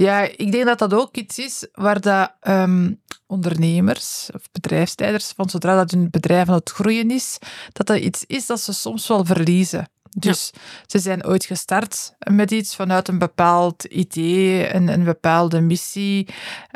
Ja, 0.00 0.20
ik 0.36 0.52
denk 0.52 0.64
dat 0.64 0.78
dat 0.78 0.94
ook 0.94 1.16
iets 1.16 1.38
is 1.38 1.68
waar 1.72 2.00
dat, 2.00 2.32
um, 2.48 3.00
ondernemers 3.30 4.28
of 4.34 4.42
bedrijfsleiders, 4.52 5.32
van 5.36 5.50
zodra 5.50 5.76
dat 5.76 5.90
hun 5.90 6.10
bedrijf 6.10 6.48
aan 6.48 6.54
het 6.54 6.70
groeien 6.70 7.10
is, 7.10 7.38
dat 7.72 7.86
dat 7.86 7.98
iets 7.98 8.24
is 8.26 8.46
dat 8.46 8.60
ze 8.60 8.72
soms 8.72 9.08
wel 9.08 9.24
verliezen. 9.24 9.88
Dus 10.18 10.50
ze 10.86 10.98
zijn 10.98 11.26
ooit 11.26 11.44
gestart 11.44 12.14
met 12.30 12.50
iets 12.50 12.76
vanuit 12.76 13.08
een 13.08 13.18
bepaald 13.18 13.84
idee, 13.84 14.74
een, 14.74 14.88
een 14.88 15.04
bepaalde 15.04 15.60
missie, 15.60 16.28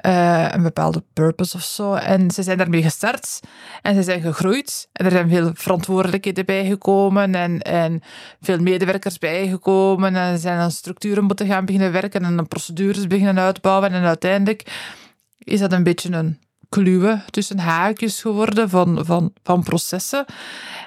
uh, 0.07 0.49
een 0.51 0.63
bepaalde 0.63 1.03
purpose 1.13 1.57
of 1.57 1.63
zo. 1.63 1.95
En 1.95 2.31
ze 2.31 2.43
zijn 2.43 2.59
daarmee 2.59 2.83
gestart 2.83 3.41
en 3.83 3.95
ze 3.95 4.03
zijn 4.03 4.21
gegroeid. 4.21 4.89
En 4.93 5.05
er 5.05 5.11
zijn 5.11 5.29
veel 5.29 5.51
verantwoordelijkheden 5.55 6.47
bijgekomen 6.47 7.35
en, 7.35 7.63
en 7.63 8.03
veel 8.41 8.59
medewerkers 8.59 9.19
bijgekomen. 9.19 10.17
En 10.17 10.33
er 10.33 10.39
zijn 10.39 10.59
aan 10.59 10.71
structuren 10.71 11.25
moeten 11.25 11.47
gaan 11.47 11.65
beginnen 11.65 11.93
werken 11.93 12.25
en 12.25 12.39
aan 12.39 12.49
procedures 12.49 13.07
beginnen 13.07 13.39
uitbouwen. 13.39 13.93
En 13.93 14.05
uiteindelijk 14.05 14.93
is 15.39 15.61
dat 15.61 15.73
een 15.73 15.83
beetje 15.83 16.13
een 16.13 16.39
kluwe 16.75 17.23
tussen 17.31 17.59
haakjes 17.59 18.21
geworden 18.21 18.69
van, 18.69 19.05
van, 19.05 19.33
van 19.43 19.63
processen. 19.63 20.25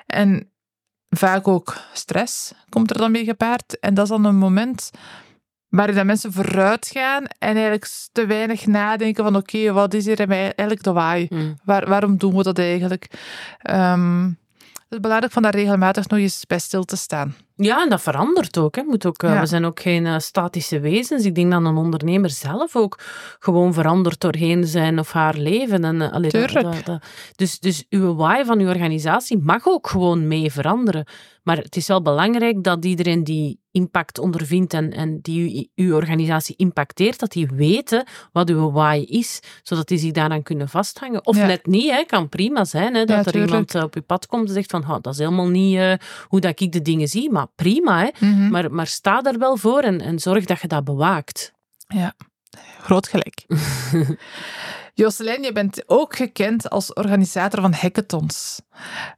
En 0.05 0.51
vaak 1.09 1.47
ook 1.47 1.77
stress 1.93 2.53
komt 2.69 2.89
er 2.89 2.97
dan 2.97 3.11
mee 3.11 3.23
gepaard. 3.23 3.79
En 3.79 3.93
dat 3.93 4.03
is 4.03 4.09
dan 4.09 4.25
een 4.25 4.37
moment 4.37 4.91
waarin 5.69 5.95
dat 5.95 6.05
mensen 6.05 6.33
vooruit 6.33 6.87
gaan 6.87 7.25
en 7.25 7.53
eigenlijk 7.53 7.87
te 8.11 8.25
weinig 8.25 8.65
nadenken 8.65 9.23
van 9.23 9.35
oké, 9.35 9.71
wat 9.71 9.93
is 9.93 10.05
hier 10.05 10.29
eigenlijk 10.29 10.83
de 10.83 10.91
waai? 10.91 11.25
Hmm. 11.29 11.55
Waar, 11.63 11.87
waarom 11.89 12.17
doen 12.17 12.35
we 12.35 12.43
dat 12.43 12.59
eigenlijk? 12.59 13.07
Um, 13.69 14.37
het 14.67 14.89
is 14.89 14.99
belangrijk 14.99 15.33
van 15.33 15.41
daar 15.41 15.55
regelmatig 15.55 16.07
nog 16.07 16.19
eens 16.19 16.45
bij 16.45 16.59
stil 16.59 16.83
te 16.83 16.97
staan. 16.97 17.35
Ja, 17.57 17.81
en 17.81 17.89
dat 17.89 18.01
verandert 18.01 18.57
ook. 18.57 18.75
Hè. 18.75 18.83
Moet 18.83 19.05
ook 19.05 19.23
uh, 19.23 19.39
We 19.39 19.45
zijn 19.45 19.65
ook 19.65 19.79
geen 19.79 20.05
uh, 20.05 20.17
statische 20.19 20.79
wezens. 20.79 21.25
Ik 21.25 21.35
denk 21.35 21.51
dat 21.51 21.65
een 21.65 21.75
ondernemer 21.75 22.29
zelf 22.29 22.75
ook 22.75 22.99
gewoon 23.39 23.73
verandert 23.73 24.19
doorheen 24.19 24.67
zijn 24.67 24.99
of 24.99 25.11
haar 25.11 25.37
leven. 25.37 25.83
En, 25.83 25.95
uh, 25.95 26.11
allee, 26.11 26.29
Tuurlijk. 26.29 26.63
Dat, 26.63 26.85
dat, 26.85 27.03
dus, 27.35 27.59
dus 27.59 27.85
uw 27.89 28.15
why 28.15 28.43
van 28.43 28.59
uw 28.59 28.67
organisatie 28.67 29.37
mag 29.37 29.67
ook 29.67 29.87
gewoon 29.87 30.27
mee 30.27 30.51
veranderen. 30.51 31.05
Maar 31.47 31.57
het 31.57 31.75
is 31.75 31.87
wel 31.87 32.01
belangrijk 32.01 32.63
dat 32.63 32.85
iedereen 32.85 33.23
die 33.23 33.59
impact 33.71 34.19
ondervindt 34.19 34.73
en, 34.73 34.91
en 34.91 35.19
die 35.21 35.71
uw, 35.75 35.95
organisatie 35.95 36.55
impacteert, 36.55 37.19
dat 37.19 37.31
die 37.31 37.47
weten 37.53 38.05
wat 38.31 38.49
uw 38.49 38.71
why 38.71 39.05
is, 39.07 39.39
zodat 39.63 39.87
die 39.87 39.97
zich 39.97 40.11
daaraan 40.11 40.43
kunnen 40.43 40.69
vasthangen. 40.69 41.25
Of 41.25 41.37
net 41.37 41.65
niet, 41.65 41.91
hè. 41.91 42.03
kan 42.03 42.29
prima 42.29 42.65
zijn 42.65 42.95
hè, 42.95 43.05
dat 43.05 43.25
er 43.25 43.41
iemand 43.41 43.75
op 43.75 43.93
je 43.93 44.01
pad 44.01 44.25
komt 44.25 44.47
en 44.47 44.53
zegt 44.53 44.71
van 44.71 44.99
dat 45.01 45.13
is 45.13 45.19
helemaal 45.19 45.47
niet 45.47 45.79
hoe 46.27 46.39
dat 46.39 46.59
ik 46.59 46.71
de 46.71 46.81
dingen 46.81 47.07
zie, 47.07 47.31
maar 47.31 47.47
prima. 47.55 47.99
Hè? 47.99 48.27
Mhm. 48.27 48.49
maar, 48.49 48.71
maar 48.71 48.87
sta 48.87 49.23
er 49.23 49.39
wel 49.39 49.57
voor 49.57 49.79
en, 49.79 50.01
en 50.01 50.19
zorg 50.19 50.45
dat 50.45 50.61
je 50.61 50.67
dat 50.67 50.83
bewaakt. 50.83 51.53
Ja, 51.87 52.13
groot 52.81 53.07
gelijk. 53.07 53.45
Jocelyn, 54.97 55.43
je 55.43 55.51
bent 55.51 55.83
ook 55.85 56.15
gekend 56.15 56.69
als 56.69 56.93
organisator 56.93 57.61
van 57.61 57.73
hackathons. 57.73 58.61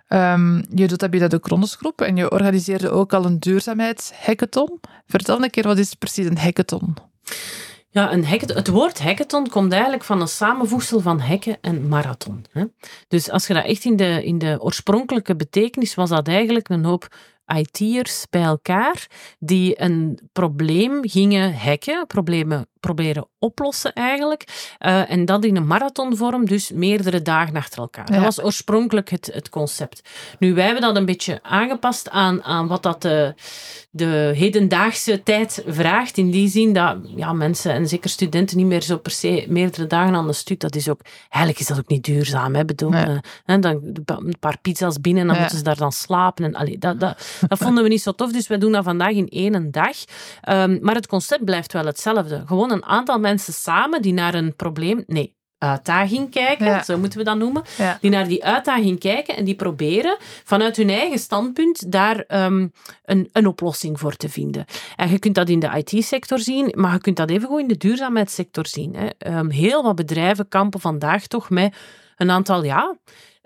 Um, 0.09 0.65
je 0.73 0.87
doet 0.87 0.99
dat 0.99 1.09
bij 1.09 1.27
de 1.27 1.39
Kronosgroep 1.39 2.01
en 2.01 2.15
je 2.15 2.31
organiseerde 2.31 2.89
ook 2.89 3.13
al 3.13 3.25
een 3.25 3.39
duurzaamheidshackathon. 3.39 4.79
Vertel 5.05 5.43
een 5.43 5.49
keer, 5.49 5.63
wat 5.63 5.77
is 5.77 5.93
precies 5.93 6.25
een 6.25 6.37
hackathon? 6.37 6.95
Ja, 7.89 8.13
een 8.13 8.25
hackathon, 8.25 8.55
het 8.55 8.67
woord 8.67 8.99
hackathon 8.99 9.49
komt 9.49 9.71
eigenlijk 9.71 10.03
van 10.03 10.21
een 10.21 10.27
samenvoegsel 10.27 10.99
van 10.99 11.19
hekken 11.19 11.57
en 11.61 11.87
marathon. 11.87 12.45
Hè? 12.51 12.63
Dus 13.07 13.29
als 13.29 13.47
je 13.47 13.53
dat 13.53 13.65
echt 13.65 13.85
in 13.85 13.95
de, 13.95 14.23
in 14.23 14.37
de 14.37 14.57
oorspronkelijke 14.61 15.35
betekenis 15.35 15.95
was 15.95 16.09
dat 16.09 16.27
eigenlijk 16.27 16.69
een 16.69 16.85
hoop 16.85 17.07
IT'ers 17.55 18.25
bij 18.29 18.43
elkaar 18.43 19.07
die 19.39 19.81
een 19.81 20.19
probleem 20.31 21.09
gingen 21.09 21.55
hacken, 21.57 22.07
problemen 22.07 22.67
proberen 22.79 23.27
oplossen 23.39 23.93
eigenlijk. 23.93 24.75
Uh, 24.79 25.11
en 25.11 25.25
dat 25.25 25.45
in 25.45 25.55
een 25.55 25.67
marathonvorm, 25.67 26.45
dus 26.45 26.71
meerdere 26.71 27.21
dagen 27.21 27.55
achter 27.55 27.79
elkaar. 27.79 28.05
Dat 28.05 28.21
was 28.21 28.43
oorspronkelijk 28.43 29.09
het, 29.09 29.29
het 29.33 29.49
concept. 29.49 30.09
Nu, 30.39 30.53
wij 30.53 30.65
hebben 30.65 30.81
dat 30.81 30.95
een 30.95 31.05
beetje 31.05 31.39
aangepast 31.43 32.09
aan, 32.09 32.43
aan 32.43 32.67
wat 32.67 32.83
dat 32.83 33.01
de, 33.01 33.33
de 33.91 34.31
hedendaagse 34.35 35.23
tijd 35.23 35.63
vraagt. 35.67 36.17
In 36.17 36.31
die 36.31 36.49
zin 36.49 36.73
dat 36.73 36.97
ja, 37.15 37.33
mensen, 37.33 37.71
en 37.71 37.87
zeker 37.87 38.09
studenten, 38.09 38.57
niet 38.57 38.65
meer 38.65 38.81
zo 38.81 38.97
per 38.97 39.11
se 39.11 39.45
meerdere 39.47 39.87
dagen 39.87 40.15
aan 40.15 40.27
de 40.27 40.33
stuk. 40.33 40.59
Dat 40.59 40.75
is 40.75 40.89
ook, 40.89 41.01
eigenlijk 41.29 41.59
is 41.59 41.67
dat 41.67 41.77
ook 41.77 41.89
niet 41.89 42.03
duurzaam. 42.03 42.55
Hè, 42.55 42.65
bedoel, 42.65 42.93
uh, 42.93 43.17
dan 43.45 43.81
een 44.05 44.39
paar 44.39 44.57
pizza's 44.61 45.01
binnen 45.01 45.21
en 45.21 45.27
dan 45.27 45.39
moeten 45.39 45.57
ze 45.57 45.63
daar 45.63 45.77
dan 45.77 45.91
slapen. 45.91 46.45
En, 46.45 46.55
allee, 46.55 46.77
dat, 46.77 46.99
dat, 46.99 47.39
dat 47.47 47.57
vonden 47.57 47.83
we 47.83 47.89
niet 47.89 48.01
zo 48.01 48.11
tof, 48.11 48.31
dus 48.31 48.47
wij 48.47 48.57
doen 48.57 48.71
dat 48.71 48.83
vandaag 48.83 49.11
in 49.11 49.27
één 49.29 49.71
dag. 49.71 49.97
Um, 50.49 50.79
maar 50.81 50.95
het 50.95 51.07
concept 51.07 51.45
blijft 51.45 51.73
wel 51.73 51.85
hetzelfde. 51.85 52.43
Gewoon 52.45 52.68
een 52.71 52.85
aantal 52.85 53.19
mensen 53.19 53.53
samen 53.53 54.01
die 54.01 54.13
naar 54.13 54.33
een 54.33 54.55
probleem, 54.55 55.03
nee, 55.07 55.37
uitdaging 55.59 56.31
kijken, 56.31 56.83
zo 56.83 56.97
moeten 56.97 57.19
we 57.19 57.25
dat 57.25 57.37
noemen, 57.37 57.63
die 58.01 58.09
naar 58.09 58.27
die 58.27 58.45
uitdaging 58.45 58.99
kijken 58.99 59.35
en 59.35 59.45
die 59.45 59.55
proberen 59.55 60.17
vanuit 60.43 60.77
hun 60.77 60.89
eigen 60.89 61.19
standpunt 61.19 61.91
daar 61.91 62.23
um, 62.27 62.71
een, 63.05 63.29
een 63.31 63.47
oplossing 63.47 63.99
voor 63.99 64.15
te 64.15 64.29
vinden. 64.29 64.65
En 64.95 65.09
je 65.09 65.19
kunt 65.19 65.35
dat 65.35 65.49
in 65.49 65.59
de 65.59 65.83
IT-sector 65.83 66.39
zien, 66.39 66.73
maar 66.75 66.93
je 66.93 66.99
kunt 66.99 67.17
dat 67.17 67.29
even 67.29 67.47
goed 67.47 67.59
in 67.59 67.67
de 67.67 67.77
duurzaamheidssector 67.77 68.67
zien. 68.67 68.95
Hè. 68.95 69.37
Um, 69.37 69.49
heel 69.49 69.83
wat 69.83 69.95
bedrijven 69.95 70.47
kampen 70.47 70.79
vandaag 70.79 71.27
toch 71.27 71.49
met 71.49 71.75
een 72.17 72.31
aantal, 72.31 72.63
ja, 72.63 72.95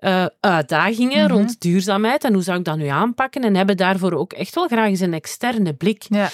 uh, 0.04 0.26
uitdagingen 0.40 1.24
mhm. 1.24 1.34
rond 1.34 1.62
duurzaamheid 1.62 2.24
en 2.24 2.34
hoe 2.34 2.44
zou 2.44 2.58
ik 2.58 2.66
dat 2.66 2.78
nu 2.78 2.88
aanpakken 2.88 3.42
en 3.42 3.56
hebben 3.56 3.78
daarvoor 3.78 4.14
ook 4.14 4.34
echt 4.34 4.56
wel 4.56 4.68
graag 4.68 4.88
eens 4.88 5.00
een 5.00 5.14
externe 5.14 5.74
blik. 5.74 6.06
Ja. 6.10 6.30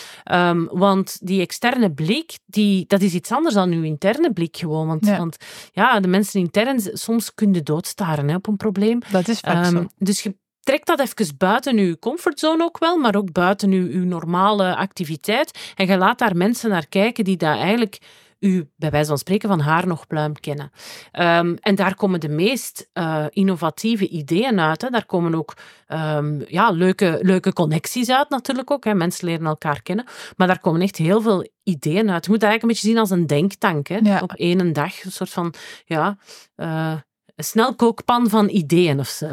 Um, 0.50 0.70
want 0.72 1.18
die 1.22 1.42
externe 1.42 1.92
blik, 1.92 2.38
die, 2.46 2.86
dat 2.88 3.02
is 3.02 3.14
iets 3.14 3.32
anders 3.32 3.56
dan 3.56 3.72
uw 3.72 3.84
interne 3.84 4.34
blik 4.34 4.58
gewoon. 4.58 4.88
Want 4.88 5.06
ja, 5.06 5.18
want, 5.18 5.38
ja 5.72 6.00
de 6.00 6.08
mensen 6.08 6.40
intern, 6.40 6.82
soms 6.94 7.34
kunnen 7.34 7.64
doodstaren 7.64 8.30
hè, 8.30 8.36
op 8.36 8.48
een 8.48 8.58
probleem. 8.58 9.00
Dat 9.12 9.28
is 9.28 9.40
vaak 9.40 9.66
um, 9.66 9.72
zo. 9.72 9.88
Dus 9.98 10.24
je 10.24 10.36
trek 10.60 10.86
dat 10.86 11.00
even 11.00 11.38
buiten 11.38 11.78
uw 11.78 11.96
comfortzone 12.00 12.64
ook 12.64 12.78
wel, 12.78 12.98
maar 12.98 13.16
ook 13.16 13.32
buiten 13.32 13.72
uw, 13.72 13.88
uw 13.92 14.06
normale 14.06 14.76
activiteit. 14.76 15.74
En 15.76 15.88
je 15.88 15.98
laat 15.98 16.20
daar 16.20 16.36
mensen 16.36 16.70
naar 16.70 16.88
kijken 16.88 17.24
die 17.24 17.38
daar 17.38 17.58
eigenlijk 17.58 18.00
u 18.40 18.70
bij 18.76 18.90
wijze 18.90 19.08
van 19.08 19.18
spreken 19.18 19.50
van 19.50 19.60
haar 19.60 19.88
nog 19.88 20.08
pluim 20.08 20.40
kennen. 20.40 20.72
Um, 21.12 21.56
en 21.56 21.76
daar 21.76 21.96
komen 21.96 22.20
de 22.20 22.30
meest 22.30 22.90
uh, 22.94 23.26
innovatieve 23.30 24.08
ideeën 24.08 24.60
uit. 24.60 24.82
Hè. 24.82 24.90
Daar 24.90 25.06
komen 25.06 25.36
ook 25.36 25.54
um, 25.88 26.44
ja, 26.48 26.72
leuke, 26.72 27.20
leuke 27.22 27.54
connecties 27.54 28.10
uit 28.10 28.30
natuurlijk 28.30 28.72
ook. 28.72 28.84
Hè. 28.84 28.94
Mensen 28.94 29.28
leren 29.28 29.46
elkaar 29.46 29.82
kennen. 29.82 30.06
Maar 30.38 30.48
daar 30.48 30.60
komen 30.60 30.82
echt 30.82 30.96
heel 30.96 31.22
veel 31.22 31.50
ideeën 31.64 32.10
uit. 32.10 32.26
Je 32.26 32.32
moet 32.32 32.40
dat 32.40 32.50
eigenlijk 32.50 32.62
een 32.62 32.68
beetje 32.68 32.88
zien 32.88 32.98
als 32.98 33.10
een 33.10 33.28
denktank. 33.28 33.88
Hè. 33.88 33.98
Ja. 33.98 34.20
Op 34.20 34.34
één 34.34 34.74
dag. 34.74 35.04
Een 35.04 35.12
soort 35.12 35.30
van 35.30 35.54
ja, 35.86 36.18
uh, 36.56 36.94
een 37.36 37.44
snelkookpan 37.44 38.30
van 38.30 38.50
ideeën 38.50 39.00
of 39.00 39.08
zo. 39.08 39.26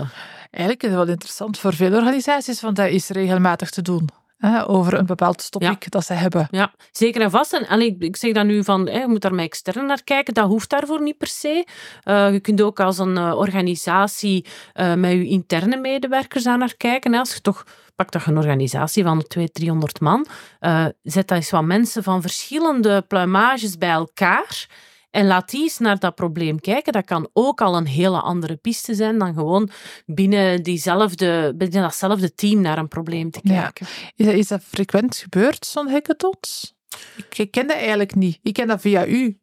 Eigenlijk 0.51 0.83
is 0.83 0.89
het 0.89 0.99
wel 0.99 1.09
interessant 1.09 1.59
voor 1.59 1.75
veel 1.75 1.95
organisaties, 1.95 2.61
want 2.61 2.77
dat 2.77 2.89
is 2.89 3.09
regelmatig 3.09 3.71
te 3.71 3.83
doen 3.83 4.09
over 4.67 4.95
een 4.95 5.07
bepaald 5.07 5.51
topic 5.51 5.91
dat 5.91 6.05
ze 6.05 6.13
hebben. 6.13 6.49
Ja, 6.51 6.73
zeker 6.91 7.21
en 7.21 7.31
vast. 7.31 7.53
En, 7.53 7.81
ik, 7.81 8.03
ik 8.03 8.17
zeg 8.17 8.33
dan 8.33 8.47
nu 8.47 8.65
van, 8.65 8.85
je 8.85 9.05
moet 9.07 9.21
daar 9.21 9.35
met 9.35 9.45
extern 9.45 9.87
naar 9.87 10.05
kijken. 10.05 10.35
Dat 10.35 10.49
hoeft 10.49 10.71
daarvoor 10.71 11.03
niet 11.03 11.19
per 11.19 11.27
se. 11.27 11.67
Uh, 12.05 12.33
je 12.33 12.41
kunt 12.41 12.63
ook 12.63 12.81
als 12.81 12.99
een 12.99 13.17
uh, 13.17 13.37
organisatie 13.37 14.47
uh, 14.75 14.95
met 14.95 15.11
je 15.11 15.27
interne 15.27 15.77
medewerkers 15.77 16.47
aan 16.47 16.59
naar 16.59 16.77
kijken. 16.77 17.13
Hè. 17.13 17.19
Als 17.19 17.35
je 17.35 17.41
toch 17.41 17.65
pakt 17.95 18.13
toch 18.13 18.27
een 18.27 18.37
organisatie 18.37 19.03
van 19.03 19.23
200, 19.23 19.55
300 19.55 20.01
man, 20.01 20.27
zet 21.03 21.29
dat 21.29 21.39
eens 21.39 21.51
wat 21.51 21.65
mensen 21.65 22.03
van 22.03 22.21
verschillende 22.21 23.03
pluimages 23.03 23.79
bij 23.79 23.91
elkaar 23.91 24.67
en 25.17 25.27
laat 25.27 25.51
die 25.51 25.63
eens 25.63 25.79
naar 25.79 25.99
dat 25.99 26.15
probleem 26.15 26.61
kijken. 26.61 26.93
Dat 26.93 27.05
kan 27.05 27.29
ook 27.33 27.61
al 27.61 27.77
een 27.77 27.87
hele 27.87 28.21
andere 28.21 28.57
piste 28.57 28.95
zijn 28.95 29.19
dan 29.19 29.35
gewoon 29.35 29.71
binnen, 30.07 30.63
diezelfde, 30.63 31.55
binnen 31.57 31.83
datzelfde 31.83 32.35
team 32.35 32.61
naar 32.61 32.79
een 32.79 32.89
probleem 32.89 33.31
te 33.31 33.41
kijken. 33.43 33.87
Is, 34.17 34.27
dat, 34.27 34.35
is 34.35 34.49
dat 34.49 34.63
frequent 34.63 35.17
gebeurd, 35.17 35.67
zo'n 35.67 35.89
hackathons? 35.89 36.75
Ik 37.37 37.51
ken 37.51 37.67
dat 37.67 37.77
eigenlijk 37.77 38.15
niet. 38.15 38.39
Ik 38.43 38.53
ken 38.53 38.67
dat 38.67 38.81
via 38.81 39.07
u. 39.07 39.41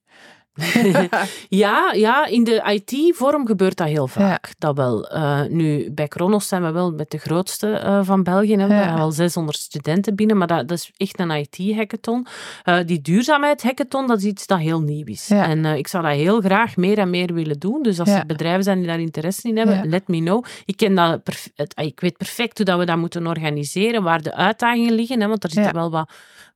ja, 1.64 1.94
ja, 1.94 2.26
in 2.26 2.44
de 2.44 2.82
IT-vorm 2.86 3.46
gebeurt 3.46 3.78
dat 3.78 3.88
heel 3.88 4.08
vaak. 4.08 4.54
Dat 4.58 4.76
wel. 4.76 5.16
Uh, 5.16 5.42
nu, 5.44 5.92
bij 5.92 6.08
Kronos 6.08 6.48
zijn 6.48 6.64
we 6.64 6.72
wel 6.72 6.92
met 6.92 7.12
de 7.12 7.18
grootste 7.18 7.82
uh, 7.84 8.00
van 8.04 8.24
België. 8.24 8.56
Hè. 8.56 8.68
We 8.68 8.74
hebben 8.74 9.02
al 9.02 9.12
600 9.12 9.58
studenten 9.58 10.16
binnen, 10.16 10.38
maar 10.38 10.48
dat, 10.48 10.68
dat 10.68 10.78
is 10.78 10.92
echt 10.98 11.20
een 11.20 11.32
IT-hackathon. 11.32 12.28
Uh, 12.66 12.78
die 12.86 13.02
duurzaamheid-hackathon, 13.02 14.08
dat 14.08 14.18
is 14.18 14.24
iets 14.24 14.48
dat 14.48 14.60
heel 14.60 14.82
nieuw 14.82 15.06
is. 15.06 15.30
En 15.30 15.66
ik 15.66 15.88
zou 15.88 16.04
dat 16.04 16.14
heel 16.14 16.42
graag 16.42 16.76
meer 16.76 16.98
en 16.98 17.10
meer 17.10 17.34
willen 17.34 17.60
doen. 17.60 17.84
Dus 17.84 18.00
als 18.00 18.10
er 18.10 18.26
bedrijven 18.26 18.64
zijn 18.64 18.78
die 18.78 18.88
daar 18.88 19.00
interesse 19.00 19.48
in 19.48 19.58
hebben, 19.58 19.90
let 19.90 20.08
me 20.08 20.20
know. 20.20 20.46
Ik, 20.66 20.78
ken 20.78 20.96
dat 20.96 21.22
het, 21.56 21.74
ik 21.76 22.00
weet 22.00 22.18
perfect 22.18 22.58
hoe 22.58 22.66
dat 22.66 22.80
we 22.80 22.86
dat 22.86 22.98
moeten 22.98 23.28
organiseren, 23.28 24.04
waar 24.04 24.22
de 24.22 24.36
uitdagingen 24.36 24.94
liggen, 24.94 25.22
hè, 25.22 25.28
want 25.28 25.44
er 25.44 25.52
zitten 25.52 25.74
wel 25.74 25.92
wat, 25.92 26.10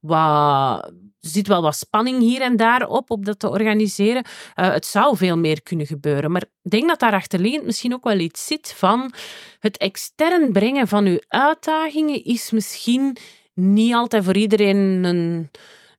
wat 0.08 0.86
er 1.28 1.34
zit 1.34 1.48
wel 1.48 1.62
wat 1.62 1.76
spanning 1.76 2.20
hier 2.20 2.42
en 2.42 2.58
daar 2.58 2.88
op, 2.88 3.12
op 3.12 3.26
dat 3.26 3.40
te 3.40 3.50
organiseren. 3.50 4.26
Uh, 4.56 4.72
het 4.72 4.86
zou 4.86 5.18
veel 5.18 5.38
meer 5.38 5.62
kunnen 5.62 5.86
gebeuren. 5.86 6.32
Maar 6.32 6.42
ik 6.42 6.72
denk 6.72 6.88
dat 6.88 7.00
daarachter 7.00 7.40
liggend 7.40 7.66
misschien 7.66 7.94
ook 7.94 8.04
wel 8.04 8.20
iets 8.20 8.46
zit 8.46 8.74
van 8.78 9.14
het 9.60 9.78
extern 9.78 10.52
brengen 10.52 10.88
van 10.88 11.06
uw 11.06 11.20
uitdagingen 11.28 12.24
is 12.24 12.52
misschien 12.52 13.18
niet 13.54 13.94
altijd 13.94 14.24
voor 14.24 14.36
iedereen 14.36 14.78
een, 15.04 15.50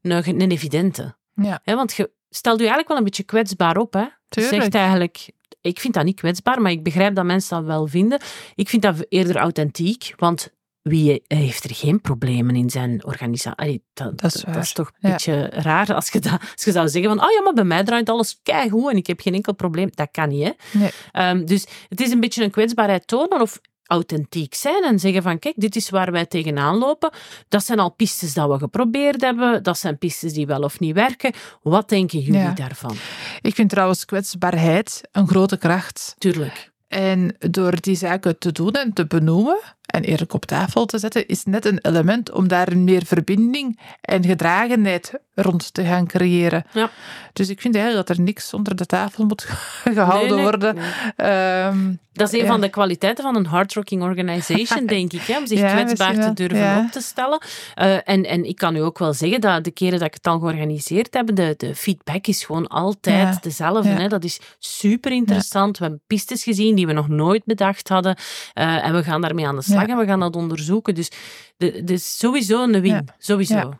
een, 0.02 0.40
een 0.40 0.50
evidente. 0.50 1.16
Ja. 1.34 1.60
want 1.64 1.94
je 1.94 2.10
stelt 2.30 2.56
u 2.56 2.60
eigenlijk 2.60 2.88
wel 2.88 2.98
een 2.98 3.04
beetje 3.04 3.22
kwetsbaar 3.22 3.76
op. 3.76 3.92
Hè? 3.92 4.04
Je 4.28 4.42
zegt 4.42 4.74
eigenlijk, 4.74 5.30
ik 5.60 5.80
vind 5.80 5.94
dat 5.94 6.04
niet 6.04 6.20
kwetsbaar, 6.20 6.60
maar 6.60 6.70
ik 6.70 6.82
begrijp 6.82 7.14
dat 7.14 7.24
mensen 7.24 7.56
dat 7.56 7.66
wel 7.66 7.86
vinden. 7.86 8.20
Ik 8.54 8.68
vind 8.68 8.82
dat 8.82 9.06
eerder 9.08 9.36
authentiek, 9.36 10.12
want 10.16 10.52
wie 10.88 11.22
heeft 11.26 11.64
er 11.64 11.74
geen 11.74 12.00
problemen 12.00 12.56
in 12.56 12.70
zijn 12.70 13.04
organisatie? 13.04 13.82
Dat, 13.94 14.18
dat, 14.18 14.44
is 14.56 14.72
toch 14.72 14.90
een 15.00 15.10
beetje 15.10 15.46
raar 15.50 15.94
als 15.94 16.08
je, 16.08 16.18
dat, 16.20 16.40
als 16.54 16.64
je 16.64 16.72
zou 16.72 16.88
zeggen 16.88 17.10
van 17.10 17.24
oh 17.24 17.32
ja, 17.32 17.42
maar 17.42 17.52
bij 17.52 17.64
mij 17.64 17.84
draait 17.84 18.08
alles 18.08 18.40
keigoed 18.42 18.90
en 18.90 18.96
ik 18.96 19.06
heb 19.06 19.20
geen 19.20 19.34
enkel 19.34 19.54
probleem. 19.54 19.90
Dat 19.94 20.08
kan 20.10 20.28
niet, 20.28 20.44
hè? 20.44 20.78
Nee. 20.78 21.30
Um, 21.30 21.46
dus 21.46 21.66
het 21.88 22.00
is 22.00 22.10
een 22.10 22.20
beetje 22.20 22.44
een 22.44 22.50
kwetsbaarheid 22.50 23.06
tonen 23.06 23.40
of 23.40 23.60
authentiek 23.88 24.54
zijn 24.54 24.84
en 24.84 24.98
zeggen 24.98 25.22
van 25.22 25.38
kijk, 25.38 25.54
dit 25.56 25.76
is 25.76 25.90
waar 25.90 26.12
wij 26.12 26.26
tegenaan 26.26 26.76
lopen. 26.76 27.10
Dat 27.48 27.64
zijn 27.64 27.78
al 27.78 27.90
pistes 27.90 28.34
dat 28.34 28.48
we 28.48 28.58
geprobeerd 28.58 29.20
hebben. 29.20 29.62
Dat 29.62 29.78
zijn 29.78 29.98
pistes 29.98 30.32
die 30.32 30.46
wel 30.46 30.62
of 30.62 30.80
niet 30.80 30.94
werken. 30.94 31.32
Wat 31.62 31.88
denken 31.88 32.18
jullie 32.18 32.52
daarvan? 32.52 32.96
Ik 33.40 33.54
vind 33.54 33.70
trouwens 33.70 34.04
kwetsbaarheid 34.04 35.00
een 35.12 35.28
grote 35.28 35.56
kracht. 35.56 36.14
Tuurlijk. 36.18 36.72
En 36.88 37.36
door 37.38 37.80
die 37.80 37.96
zaken 37.96 38.38
te 38.38 38.52
doen 38.52 38.72
en 38.72 38.92
te 38.92 39.06
benoemen 39.06 39.58
en 39.98 40.04
eerlijk 40.04 40.32
op 40.32 40.44
tafel 40.44 40.86
te 40.86 40.98
zetten, 40.98 41.26
is 41.26 41.44
net 41.44 41.64
een 41.64 41.78
element 41.82 42.30
om 42.30 42.48
daar 42.48 42.76
meer 42.76 43.02
verbinding 43.04 43.78
en 44.00 44.24
gedragenheid 44.24 45.12
rond 45.34 45.74
te 45.74 45.84
gaan 45.84 46.06
creëren. 46.06 46.64
Ja. 46.72 46.90
Dus 47.32 47.48
ik 47.48 47.60
vind 47.60 47.74
eigenlijk 47.74 48.06
dat 48.06 48.16
er 48.16 48.22
niks 48.22 48.54
onder 48.54 48.76
de 48.76 48.86
tafel 48.86 49.24
moet 49.24 49.42
gehouden 49.94 50.40
worden. 50.42 50.76
Ehm, 51.16 51.92
dat 52.12 52.32
is 52.32 52.40
een 52.40 52.46
van 52.46 52.60
de 52.60 52.68
kwaliteiten 52.68 53.24
van 53.24 53.36
een 53.36 53.46
hardrocking 53.46 54.02
organization, 54.02 54.86
denk 54.96 55.12
ik, 55.12 55.20
hè, 55.20 55.38
om 55.38 55.46
zich 55.46 55.72
kwetsbaar 55.72 56.14
te 56.14 56.32
durven 56.32 56.78
op 56.78 56.92
te 56.92 57.00
stellen. 57.00 57.40
Uh, 57.76 57.94
en, 57.94 58.24
en 58.24 58.44
ik 58.44 58.56
kan 58.56 58.76
u 58.76 58.80
ook 58.80 58.98
wel 58.98 59.12
zeggen 59.12 59.40
dat 59.40 59.64
de 59.64 59.70
keren 59.70 59.98
dat 59.98 60.08
ik 60.08 60.14
het 60.14 60.26
al 60.26 60.38
georganiseerd 60.38 61.14
heb, 61.14 61.34
de, 61.34 61.54
de 61.56 61.74
feedback 61.74 62.26
is 62.26 62.44
gewoon 62.44 62.66
altijd 62.66 63.42
dezelfde. 63.42 63.88
Hè. 63.88 64.08
Dat 64.08 64.24
is 64.24 64.40
super 64.58 65.12
interessant. 65.12 65.78
We 65.78 65.84
hebben 65.84 66.02
pistes 66.06 66.42
gezien 66.42 66.74
die 66.74 66.86
we 66.86 66.92
nog 66.92 67.08
nooit 67.08 67.44
bedacht 67.44 67.88
hadden. 67.88 68.16
Uh, 68.54 68.84
en 68.84 68.94
we 68.94 69.02
gaan 69.02 69.20
daarmee 69.20 69.46
aan 69.46 69.56
de 69.56 69.62
slag 69.62 69.87
we 69.96 70.06
gaan 70.06 70.20
dat 70.20 70.36
onderzoeken. 70.36 70.94
Dus 70.94 71.10
het 71.56 71.90
is 71.90 72.18
sowieso 72.18 72.62
een 72.62 72.80
win. 72.80 73.08
Sowieso. 73.18 73.78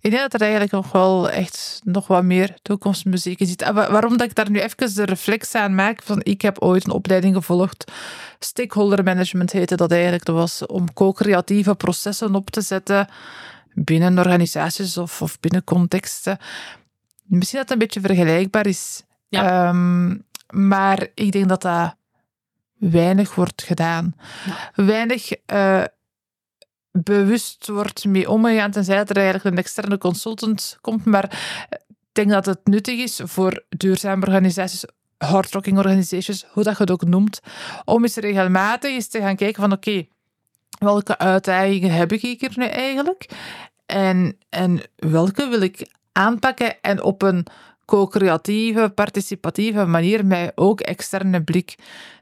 Ik 0.00 0.10
denk 0.10 0.22
dat 0.22 0.34
er 0.34 0.40
eigenlijk 0.40 0.72
nog 0.72 0.92
wel 0.92 1.30
echt 1.30 1.80
nog 1.84 2.06
wat 2.06 2.24
meer 2.24 2.54
toekomstmuziek 2.62 3.40
in 3.40 3.46
zit. 3.46 3.72
Waarom 3.72 4.16
dat 4.16 4.28
ik 4.28 4.34
daar 4.34 4.50
nu 4.50 4.60
even 4.60 4.94
de 4.94 5.04
reflex 5.04 5.54
aan 5.54 5.74
maak, 5.74 6.02
van 6.02 6.20
ik 6.22 6.42
heb 6.42 6.58
ooit 6.58 6.84
een 6.84 6.92
opleiding 6.92 7.34
gevolgd, 7.34 7.92
stakeholder 8.38 9.04
management 9.04 9.52
heette 9.52 9.76
dat 9.76 9.92
eigenlijk. 9.92 10.24
Dat 10.24 10.36
was 10.36 10.66
om 10.66 10.92
co-creatieve 10.92 11.74
processen 11.74 12.34
op 12.34 12.50
te 12.50 12.60
zetten 12.60 13.08
binnen 13.74 14.18
organisaties 14.18 14.96
of, 14.96 15.22
of 15.22 15.40
binnen 15.40 15.64
contexten. 15.64 16.38
Misschien 17.22 17.58
dat 17.58 17.68
het 17.68 17.80
een 17.80 17.86
beetje 17.86 18.00
vergelijkbaar 18.00 18.66
is. 18.66 19.02
Ja. 19.28 19.68
Ehm, 19.68 20.16
maar 20.50 21.06
ik 21.14 21.32
denk 21.32 21.48
dat 21.48 21.62
dat 21.62 21.94
weinig 22.90 23.34
wordt 23.34 23.62
gedaan. 23.62 24.14
Weinig 24.74 25.30
uh, 25.52 25.84
bewust 26.90 27.68
wordt 27.68 28.04
mee 28.04 28.30
omgegaan, 28.30 28.70
tenzij 28.70 29.04
er 29.04 29.16
eigenlijk 29.16 29.44
een 29.44 29.56
externe 29.56 29.98
consultant 29.98 30.78
komt. 30.80 31.04
Maar 31.04 31.24
ik 31.70 32.08
denk 32.12 32.30
dat 32.30 32.46
het 32.46 32.60
nuttig 32.64 32.98
is 32.98 33.20
voor 33.24 33.64
duurzame 33.68 34.26
organisaties, 34.26 34.84
hardrocking 35.18 35.78
organisations, 35.78 36.46
hoe 36.52 36.62
dat 36.62 36.76
je 36.76 36.82
het 36.82 36.90
ook 36.90 37.04
noemt, 37.04 37.40
om 37.84 38.02
eens 38.02 38.16
regelmatig 38.16 38.90
eens 38.90 39.08
te 39.08 39.20
gaan 39.20 39.36
kijken 39.36 39.62
van 39.62 39.72
oké, 39.72 40.06
welke 40.78 41.18
uitdagingen 41.18 41.92
heb 41.92 42.12
ik 42.12 42.20
hier 42.20 42.52
nu 42.54 42.64
eigenlijk? 42.64 43.26
En, 43.86 44.38
en 44.48 44.80
welke 44.96 45.48
wil 45.48 45.60
ik 45.60 45.88
aanpakken 46.12 46.80
en 46.80 47.02
op 47.02 47.22
een 47.22 47.46
co-creatieve, 47.92 48.92
participatieve 48.94 49.84
manier 49.84 50.26
met 50.26 50.52
ook 50.54 50.80
externe 50.80 51.42
blik. 51.42 51.74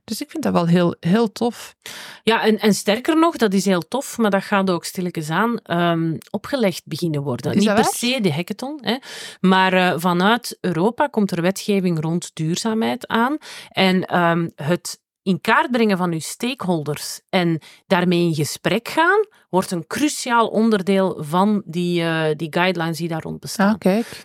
Dus 0.04 0.20
ik 0.20 0.30
vind 0.30 0.42
dat 0.42 0.52
wel 0.52 0.66
heel, 0.66 0.96
heel 1.00 1.32
tof. 1.32 1.74
Ja, 2.22 2.42
en, 2.42 2.58
en 2.58 2.74
sterker 2.74 3.18
nog, 3.18 3.36
dat 3.36 3.52
is 3.52 3.64
heel 3.64 3.88
tof, 3.88 4.18
maar 4.18 4.30
dat 4.30 4.42
gaat 4.42 4.70
ook 4.70 4.84
stilletjes 4.84 5.30
aan 5.30 5.60
um, 5.66 6.18
opgelegd 6.30 6.82
beginnen 6.84 7.22
worden. 7.22 7.56
Niet 7.56 7.74
per 7.74 7.84
se 7.84 8.20
de 8.20 8.32
hackathon, 8.32 8.78
hè, 8.82 8.96
maar 9.40 9.74
uh, 9.74 9.92
vanuit 9.96 10.58
Europa 10.60 11.06
komt 11.06 11.30
er 11.30 11.42
wetgeving 11.42 12.00
rond 12.00 12.30
duurzaamheid 12.34 13.06
aan. 13.06 13.36
En 13.68 14.18
um, 14.18 14.50
het 14.54 14.99
in 15.22 15.40
kaart 15.40 15.70
brengen 15.70 15.96
van 15.96 16.12
uw 16.12 16.20
stakeholders 16.20 17.20
en 17.30 17.60
daarmee 17.86 18.26
in 18.26 18.34
gesprek 18.34 18.88
gaan, 18.88 19.26
wordt 19.50 19.70
een 19.70 19.86
cruciaal 19.86 20.48
onderdeel 20.48 21.16
van 21.18 21.62
die, 21.66 22.02
uh, 22.02 22.24
die 22.36 22.52
guidelines 22.52 22.98
die 22.98 23.08
daar 23.08 23.22
rond 23.22 23.40
bestaan. 23.40 23.68
Ah, 23.68 23.74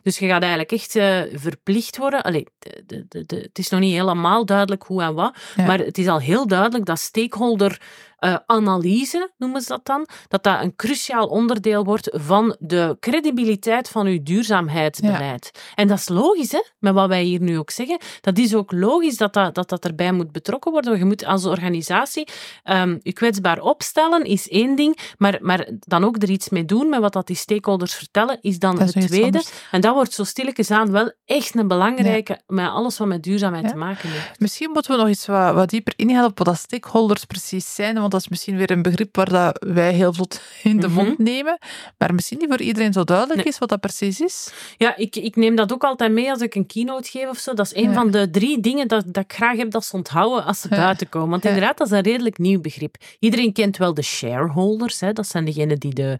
dus 0.04 0.20
je 0.20 0.28
gaat 0.28 0.42
eigenlijk 0.42 0.72
echt 0.72 0.96
uh, 0.96 1.22
verplicht 1.34 1.98
worden. 1.98 2.22
Allee, 2.22 2.48
de, 2.60 3.06
de, 3.08 3.26
de, 3.26 3.36
het 3.36 3.58
is 3.58 3.70
nog 3.70 3.80
niet 3.80 3.94
helemaal 3.94 4.46
duidelijk 4.46 4.84
hoe 4.84 5.02
en 5.02 5.14
wat, 5.14 5.38
ja. 5.56 5.66
maar 5.66 5.80
het 5.80 5.98
is 5.98 6.08
al 6.08 6.20
heel 6.20 6.48
duidelijk 6.48 6.86
dat 6.86 7.00
stakeholder 7.00 7.82
uh, 8.26 8.36
analyse, 8.46 9.32
noemen 9.38 9.62
ze 9.62 9.68
dat 9.68 9.86
dan, 9.86 10.08
dat 10.28 10.44
dat 10.44 10.62
een 10.62 10.76
cruciaal 10.76 11.28
onderdeel 11.28 11.84
wordt 11.84 12.10
van 12.14 12.56
de 12.60 12.98
credibiliteit 13.00 13.90
van 13.90 14.06
uw 14.06 14.24
duurzaamheidsbeleid. 14.24 15.50
Ja. 15.54 15.60
En 15.76 15.88
dat 15.88 15.98
is 15.98 16.10
logisch, 16.10 16.52
hè, 16.52 16.64
met 16.80 16.94
wat 16.94 17.08
wij 17.08 17.24
hier 17.24 17.42
nu 17.42 17.58
ook 17.58 17.72
zeggen. 17.72 17.98
Dat 18.22 18.38
is 18.38 18.56
ook 18.56 18.72
logisch 18.72 19.18
dat 19.18 19.34
dat, 19.34 19.56
dat, 19.56 19.70
dat 19.70 19.86
erbij 19.86 20.12
moet 20.12 20.32
betrokken 20.32 20.72
worden. 20.72 20.98
Je 20.98 21.06
moet 21.06 21.26
als 21.26 21.46
organisatie 21.46 22.28
um, 22.64 23.00
je 23.04 23.14
kwetsbaar 23.14 23.62
opstellen, 23.62 24.24
is 24.24 24.50
één 24.50 24.76
ding, 24.76 24.98
maar, 25.18 25.38
maar 25.42 25.70
dan 25.80 26.04
ook 26.04 26.22
er 26.22 26.30
iets 26.30 26.50
mee 26.50 26.66
doen 26.66 26.90
met 26.90 27.00
wat 27.00 27.14
dat 27.14 27.28
die 27.28 27.36
stakeholders 27.36 27.94
vertellen, 27.94 28.38
is 28.42 28.60
dan 28.60 28.80
het 28.80 28.92
tweede. 29.08 29.44
En 29.72 29.82
dat 29.82 29.94
wordt 29.94 30.14
zo 30.14 30.24
stilletjes 30.24 30.72
aan 30.72 30.92
wel 30.92 31.14
echt 31.26 31.56
een 31.56 31.68
belangrijke, 31.68 32.32
ja. 32.32 32.56
met 32.56 32.70
alles 32.70 32.98
wat 32.98 33.08
met 33.08 33.24
duurzaamheid 33.24 33.64
ja. 33.64 33.70
te 33.70 33.78
maken 33.78 34.10
heeft. 34.10 34.40
Misschien 34.40 34.70
moeten 34.72 34.92
we 34.92 35.04
nog 35.04 35.26
wat, 35.26 35.54
wat 35.54 35.70
dieper 35.70 35.94
ingaan 35.96 36.26
op 36.26 36.38
wat 36.38 36.48
dat 36.48 36.58
stakeholders 36.58 37.26
precies 37.26 37.76
zijn, 37.76 38.00
want 38.00 38.12
dat 38.16 38.24
is 38.24 38.30
misschien 38.30 38.58
weer 38.58 38.72
een 38.72 38.82
begrip 38.82 39.16
waar 39.16 39.30
dat 39.30 39.66
wij 39.68 39.94
heel 39.94 40.14
vlot 40.14 40.42
in 40.64 40.80
de 40.80 40.88
mm 40.88 40.96
-hmm. 40.96 41.06
mond 41.06 41.18
nemen, 41.18 41.58
maar 41.98 42.14
misschien 42.14 42.38
niet 42.38 42.48
voor 42.50 42.62
iedereen 42.62 42.94
zo 42.94 43.04
duidelijk 43.04 43.38
nee. 43.38 43.48
is 43.48 43.58
wat 43.58 43.70
dat 43.70 43.80
precies 43.80 44.22
is. 44.22 44.54
Ja, 44.78 44.98
ik, 44.98 45.16
ik 45.16 45.36
neem 45.36 45.56
dat 45.56 45.74
ook 45.74 45.84
altijd 45.84 46.12
mee 46.12 46.30
als 46.30 46.42
ik 46.42 46.56
een 46.56 46.66
keynote 46.66 47.10
geef 47.10 47.30
of 47.30 47.38
zo. 47.38 47.54
Dat 47.54 47.66
is 47.66 47.76
een 47.76 47.90
ja. 47.90 47.94
van 47.94 48.12
de 48.12 48.30
drie 48.30 48.60
dingen 48.60 48.88
dat, 48.88 49.04
dat 49.08 49.24
ik 49.24 49.34
graag 49.34 49.58
heb 49.58 49.72
dat 49.72 49.86
ze 49.86 49.96
onthouden 49.96 50.46
als 50.46 50.62
ze 50.62 50.68
ja. 50.70 50.76
buiten 50.76 51.10
komen. 51.10 51.30
Want 51.30 51.46
inderdaad, 51.46 51.78
dat 51.78 51.88
is 51.88 51.94
een 51.94 52.04
redelijk 52.04 52.38
nieuw 52.38 52.62
begrip. 52.62 52.96
Iedereen 53.20 53.54
kent 53.54 53.78
wel 53.78 53.94
de 53.94 54.02
shareholders, 54.02 55.00
hè. 55.00 55.14
dat 55.14 55.28
zijn 55.28 55.46
degenen 55.46 55.80
die 55.80 55.94
de, 55.94 56.20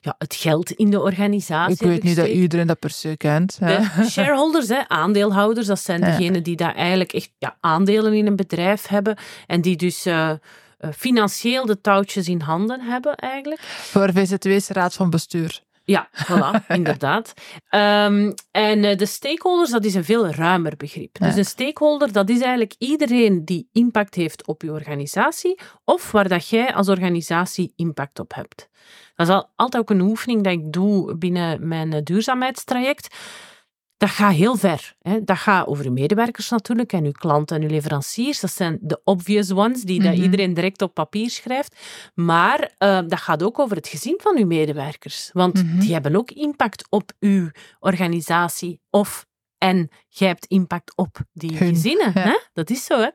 ja, 0.00 0.14
het 0.18 0.34
geld 0.34 0.70
in 0.70 0.90
de 0.90 1.00
organisatie 1.00 1.74
Ik 1.74 1.90
weet 1.90 2.02
niet 2.02 2.16
dat 2.16 2.28
iedereen 2.28 2.66
dat 2.66 2.78
per 2.78 2.90
se 2.90 3.16
kent. 3.16 3.56
Hè. 3.60 3.78
De 4.02 4.10
shareholders, 4.10 4.68
hè, 4.68 4.88
aandeelhouders, 4.88 5.66
dat 5.66 5.80
zijn 5.80 6.00
degenen 6.00 6.42
die 6.42 6.56
daar 6.56 6.74
eigenlijk 6.74 7.12
echt 7.12 7.30
ja, 7.38 7.56
aandelen 7.60 8.12
in 8.12 8.26
een 8.26 8.36
bedrijf 8.36 8.86
hebben 8.86 9.16
en 9.46 9.60
die 9.60 9.76
dus... 9.76 10.06
Uh, 10.06 10.30
financieel 10.96 11.66
de 11.66 11.80
touwtjes 11.80 12.28
in 12.28 12.40
handen 12.40 12.80
hebben, 12.80 13.14
eigenlijk. 13.14 13.60
Voor 13.60 14.12
VZW's 14.12 14.68
Raad 14.68 14.94
van 14.94 15.10
Bestuur. 15.10 15.60
Ja, 15.84 16.08
voilà, 16.12 16.66
inderdaad. 16.78 17.32
Um, 17.70 18.34
en 18.50 18.82
uh, 18.82 18.96
de 18.96 19.06
stakeholders, 19.06 19.70
dat 19.70 19.84
is 19.84 19.94
een 19.94 20.04
veel 20.04 20.26
ruimer 20.26 20.76
begrip. 20.76 21.18
Dus 21.18 21.36
een 21.36 21.44
stakeholder, 21.44 22.12
dat 22.12 22.28
is 22.28 22.40
eigenlijk 22.40 22.74
iedereen 22.78 23.44
die 23.44 23.68
impact 23.72 24.14
heeft 24.14 24.46
op 24.46 24.62
je 24.62 24.72
organisatie 24.72 25.58
of 25.84 26.10
waar 26.10 26.28
dat 26.28 26.48
jij 26.48 26.74
als 26.74 26.88
organisatie 26.88 27.72
impact 27.76 28.18
op 28.18 28.34
hebt. 28.34 28.68
Dat 29.14 29.28
is 29.28 29.34
al, 29.34 29.50
altijd 29.56 29.82
ook 29.82 29.90
een 29.90 30.00
oefening 30.00 30.42
dat 30.42 30.52
ik 30.52 30.72
doe 30.72 31.16
binnen 31.16 31.68
mijn 31.68 32.04
duurzaamheidstraject 32.04 33.16
dat 34.00 34.10
gaat 34.10 34.34
heel 34.34 34.56
ver. 34.56 34.94
Hè. 35.00 35.24
Dat 35.24 35.38
gaat 35.38 35.66
over 35.66 35.84
uw 35.84 35.92
medewerkers 35.92 36.48
natuurlijk 36.50 36.92
en 36.92 37.04
uw 37.04 37.12
klanten 37.12 37.56
en 37.56 37.62
uw 37.62 37.68
leveranciers. 37.68 38.40
Dat 38.40 38.50
zijn 38.50 38.78
de 38.80 39.00
obvious 39.04 39.52
ones 39.52 39.82
die 39.82 39.98
mm 40.00 40.06
-hmm. 40.06 40.14
dat 40.14 40.24
iedereen 40.24 40.54
direct 40.54 40.82
op 40.82 40.94
papier 40.94 41.30
schrijft. 41.30 41.76
Maar 42.14 42.60
uh, 42.78 43.00
dat 43.06 43.18
gaat 43.18 43.42
ook 43.42 43.58
over 43.58 43.76
het 43.76 43.88
gezin 43.88 44.18
van 44.22 44.36
uw 44.38 44.46
medewerkers. 44.46 45.30
Want 45.32 45.62
mm 45.62 45.70
-hmm. 45.70 45.80
die 45.80 45.92
hebben 45.92 46.16
ook 46.16 46.30
impact 46.30 46.86
op 46.90 47.12
uw 47.18 47.50
organisatie 47.80 48.80
of 48.90 49.26
en 49.60 49.88
jij 50.08 50.28
hebt 50.28 50.46
impact 50.46 50.96
op 50.96 51.18
die 51.32 51.56
Hun, 51.56 51.68
gezinnen. 51.68 52.10
Ja. 52.14 52.22
Hè? 52.22 52.38
Dat 52.52 52.70
is 52.70 52.84
zo. 52.84 52.98
Hè? 52.98 53.08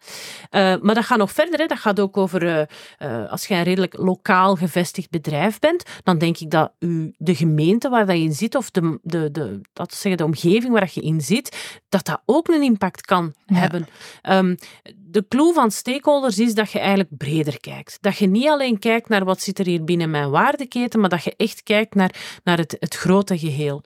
Uh, 0.75 0.81
maar 0.81 0.95
dat 0.95 1.05
gaat 1.05 1.17
nog 1.17 1.31
verder. 1.31 1.59
Hè? 1.59 1.65
Dat 1.65 1.77
gaat 1.77 1.99
ook 1.99 2.17
over, 2.17 2.43
uh, 2.43 2.61
uh, 2.99 3.31
als 3.31 3.47
je 3.47 3.53
een 3.53 3.63
redelijk 3.63 3.97
lokaal 3.97 4.55
gevestigd 4.55 5.09
bedrijf 5.09 5.59
bent, 5.59 5.83
dan 6.03 6.17
denk 6.17 6.37
ik 6.37 6.49
dat 6.49 6.73
u, 6.79 7.13
de 7.17 7.35
gemeente 7.35 7.89
waar 7.89 8.05
dat 8.05 8.15
je 8.15 8.23
in 8.23 8.33
zit, 8.33 8.55
of 8.55 8.71
de, 8.71 8.99
de, 9.01 9.31
de, 9.31 9.61
dat 9.73 9.93
zeggen, 9.93 10.17
de 10.17 10.25
omgeving 10.25 10.73
waar 10.73 10.91
je 10.93 11.01
in 11.01 11.21
zit, 11.21 11.79
dat 11.89 12.05
dat 12.05 12.21
ook 12.25 12.47
een 12.47 12.63
impact 12.63 13.01
kan 13.01 13.33
ja. 13.45 13.55
hebben. 13.55 13.87
Um, 14.29 14.57
de 14.95 15.25
clue 15.27 15.53
van 15.53 15.71
stakeholders 15.71 16.39
is 16.39 16.53
dat 16.53 16.71
je 16.71 16.79
eigenlijk 16.79 17.17
breder 17.17 17.59
kijkt. 17.59 17.97
Dat 18.01 18.17
je 18.17 18.27
niet 18.27 18.47
alleen 18.47 18.79
kijkt 18.79 19.09
naar 19.09 19.25
wat 19.25 19.41
zit 19.41 19.59
er 19.59 19.65
hier 19.65 19.83
binnen 19.83 20.09
mijn 20.09 20.29
waardeketen, 20.29 20.99
maar 20.99 21.09
dat 21.09 21.23
je 21.23 21.33
echt 21.35 21.63
kijkt 21.63 21.95
naar, 21.95 22.39
naar 22.43 22.57
het, 22.57 22.75
het 22.79 22.95
grote 22.95 23.37
geheel. 23.37 23.83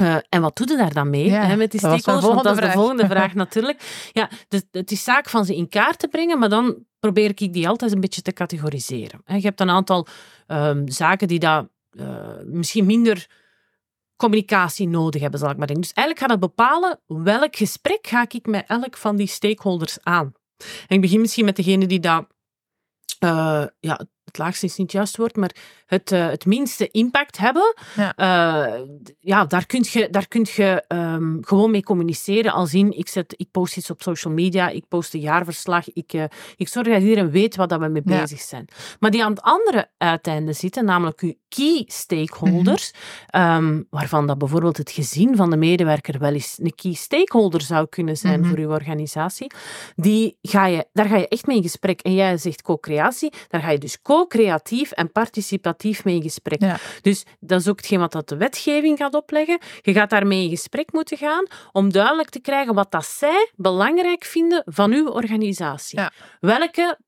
Uh, 0.00 0.16
en 0.28 0.40
wat 0.40 0.56
doe 0.56 0.68
je 0.68 0.76
daar 0.76 0.92
dan 0.92 1.10
mee 1.10 1.24
ja, 1.24 1.42
hè, 1.42 1.56
met 1.56 1.70
die 1.70 1.80
stakeholders? 1.80 2.26
Want 2.26 2.44
dat 2.44 2.58
is 2.58 2.64
de 2.64 2.70
volgende 2.70 3.06
vraag 3.06 3.34
natuurlijk. 3.44 4.08
Ja, 4.12 4.30
dus 4.48 4.62
het 4.70 4.90
is 4.90 5.04
zaak 5.04 5.28
van 5.28 5.44
ze 5.44 5.56
in 5.56 5.68
kaart 5.68 5.98
te 5.98 6.08
brengen, 6.08 6.38
maar 6.38 6.48
dan 6.48 6.84
probeer 7.00 7.28
ik 7.28 7.52
die 7.52 7.68
altijd 7.68 7.92
een 7.92 8.00
beetje 8.00 8.22
te 8.22 8.32
categoriseren. 8.32 9.22
Je 9.24 9.40
hebt 9.40 9.60
een 9.60 9.70
aantal 9.70 10.06
um, 10.46 10.88
zaken 10.88 11.28
die 11.28 11.38
daar 11.38 11.66
uh, 11.92 12.28
misschien 12.44 12.86
minder 12.86 13.26
communicatie 14.16 14.88
nodig 14.88 15.20
hebben, 15.20 15.40
zal 15.40 15.50
ik 15.50 15.56
maar 15.56 15.66
denken. 15.66 15.86
Dus 15.86 15.94
eigenlijk 15.94 16.26
gaat 16.26 16.40
het 16.40 16.54
bepalen 16.54 17.00
welk 17.06 17.56
gesprek 17.56 18.06
ga 18.06 18.24
ik 18.28 18.46
met 18.46 18.64
elk 18.66 18.96
van 18.96 19.16
die 19.16 19.26
stakeholders 19.26 19.98
aan. 20.02 20.32
En 20.58 20.96
ik 20.96 21.00
begin 21.00 21.20
misschien 21.20 21.44
met 21.44 21.56
degene 21.56 21.86
die 21.86 22.00
daar 22.00 22.26
uh, 23.24 23.64
ja, 23.80 24.00
het 24.30 24.38
laagste 24.38 24.66
is 24.66 24.76
niet 24.76 24.86
het 24.86 24.96
juiste 24.96 25.20
woord, 25.20 25.36
maar 25.36 25.50
het, 25.86 26.12
uh, 26.12 26.26
het 26.26 26.46
minste 26.46 26.88
impact 26.90 27.38
hebben, 27.38 27.74
ja, 27.96 28.14
uh, 28.16 28.80
ja 29.20 29.44
daar 29.44 29.66
kun 29.66 29.84
je, 29.90 30.08
daar 30.10 30.28
kun 30.28 30.46
je 30.54 30.84
um, 30.88 31.38
gewoon 31.40 31.70
mee 31.70 31.82
communiceren. 31.82 32.52
Als 32.52 32.74
in, 32.74 32.98
ik, 32.98 33.08
zet, 33.08 33.34
ik 33.36 33.50
post 33.50 33.76
iets 33.76 33.90
op 33.90 34.02
social 34.02 34.32
media, 34.32 34.68
ik 34.68 34.84
post 34.88 35.14
een 35.14 35.20
jaarverslag, 35.20 35.92
ik, 35.92 36.12
uh, 36.12 36.24
ik 36.56 36.68
zorg 36.68 36.86
dat 36.86 37.02
iedereen 37.02 37.30
weet 37.30 37.56
wat 37.56 37.70
we 37.70 37.88
mee 37.88 38.02
ja. 38.04 38.20
bezig 38.20 38.40
zijn. 38.40 38.68
Maar 39.00 39.10
die 39.10 39.24
aan 39.24 39.30
het 39.30 39.42
andere 39.42 39.88
uiteinde 39.98 40.52
zitten, 40.52 40.84
namelijk 40.84 41.20
uw 41.20 41.34
key 41.48 41.84
stakeholders, 41.86 42.92
mm 43.30 43.40
-hmm. 43.40 43.64
um, 43.64 43.86
waarvan 43.90 44.26
dat 44.26 44.38
bijvoorbeeld 44.38 44.76
het 44.76 44.90
gezin 44.90 45.36
van 45.36 45.50
de 45.50 45.56
medewerker 45.56 46.18
wel 46.18 46.32
eens 46.32 46.58
een 46.62 46.74
key 46.74 46.92
stakeholder 46.92 47.60
zou 47.60 47.86
kunnen 47.88 48.16
zijn 48.16 48.36
mm 48.38 48.40
-hmm. 48.40 48.50
voor 48.50 48.58
uw 48.58 48.70
organisatie, 48.70 49.52
die 49.96 50.38
ga 50.42 50.66
je, 50.66 50.86
daar 50.92 51.06
ga 51.06 51.16
je 51.16 51.28
echt 51.28 51.46
mee 51.46 51.56
in 51.56 51.62
gesprek. 51.62 52.00
En 52.00 52.14
jij 52.14 52.36
zegt 52.36 52.62
co-creatie, 52.62 53.32
daar 53.48 53.60
ga 53.60 53.70
je 53.70 53.78
dus 53.78 54.02
co 54.02 54.19
creatief 54.26 54.90
en 54.90 55.12
participatief 55.12 56.04
mee 56.04 56.14
in 56.14 56.22
gesprek. 56.22 56.60
Ja. 56.60 56.78
Dus 57.02 57.24
dat 57.40 57.60
is 57.60 57.68
ook 57.68 57.76
hetgeen 57.76 57.98
wat 57.98 58.12
dat 58.12 58.28
de 58.28 58.36
wetgeving 58.36 58.98
gaat 58.98 59.14
opleggen. 59.14 59.58
Je 59.82 59.92
gaat 59.92 60.10
daarmee 60.10 60.42
in 60.42 60.50
gesprek 60.50 60.92
moeten 60.92 61.16
gaan 61.16 61.46
om 61.72 61.92
duidelijk 61.92 62.28
te 62.28 62.40
krijgen 62.40 62.74
wat 62.74 62.90
dat 62.90 63.06
zij 63.06 63.50
belangrijk 63.56 64.24
vinden 64.24 64.62
van 64.66 64.92
uw 64.92 65.08
organisatie. 65.08 65.98
Ja. 65.98 66.12
Welke 66.40 66.98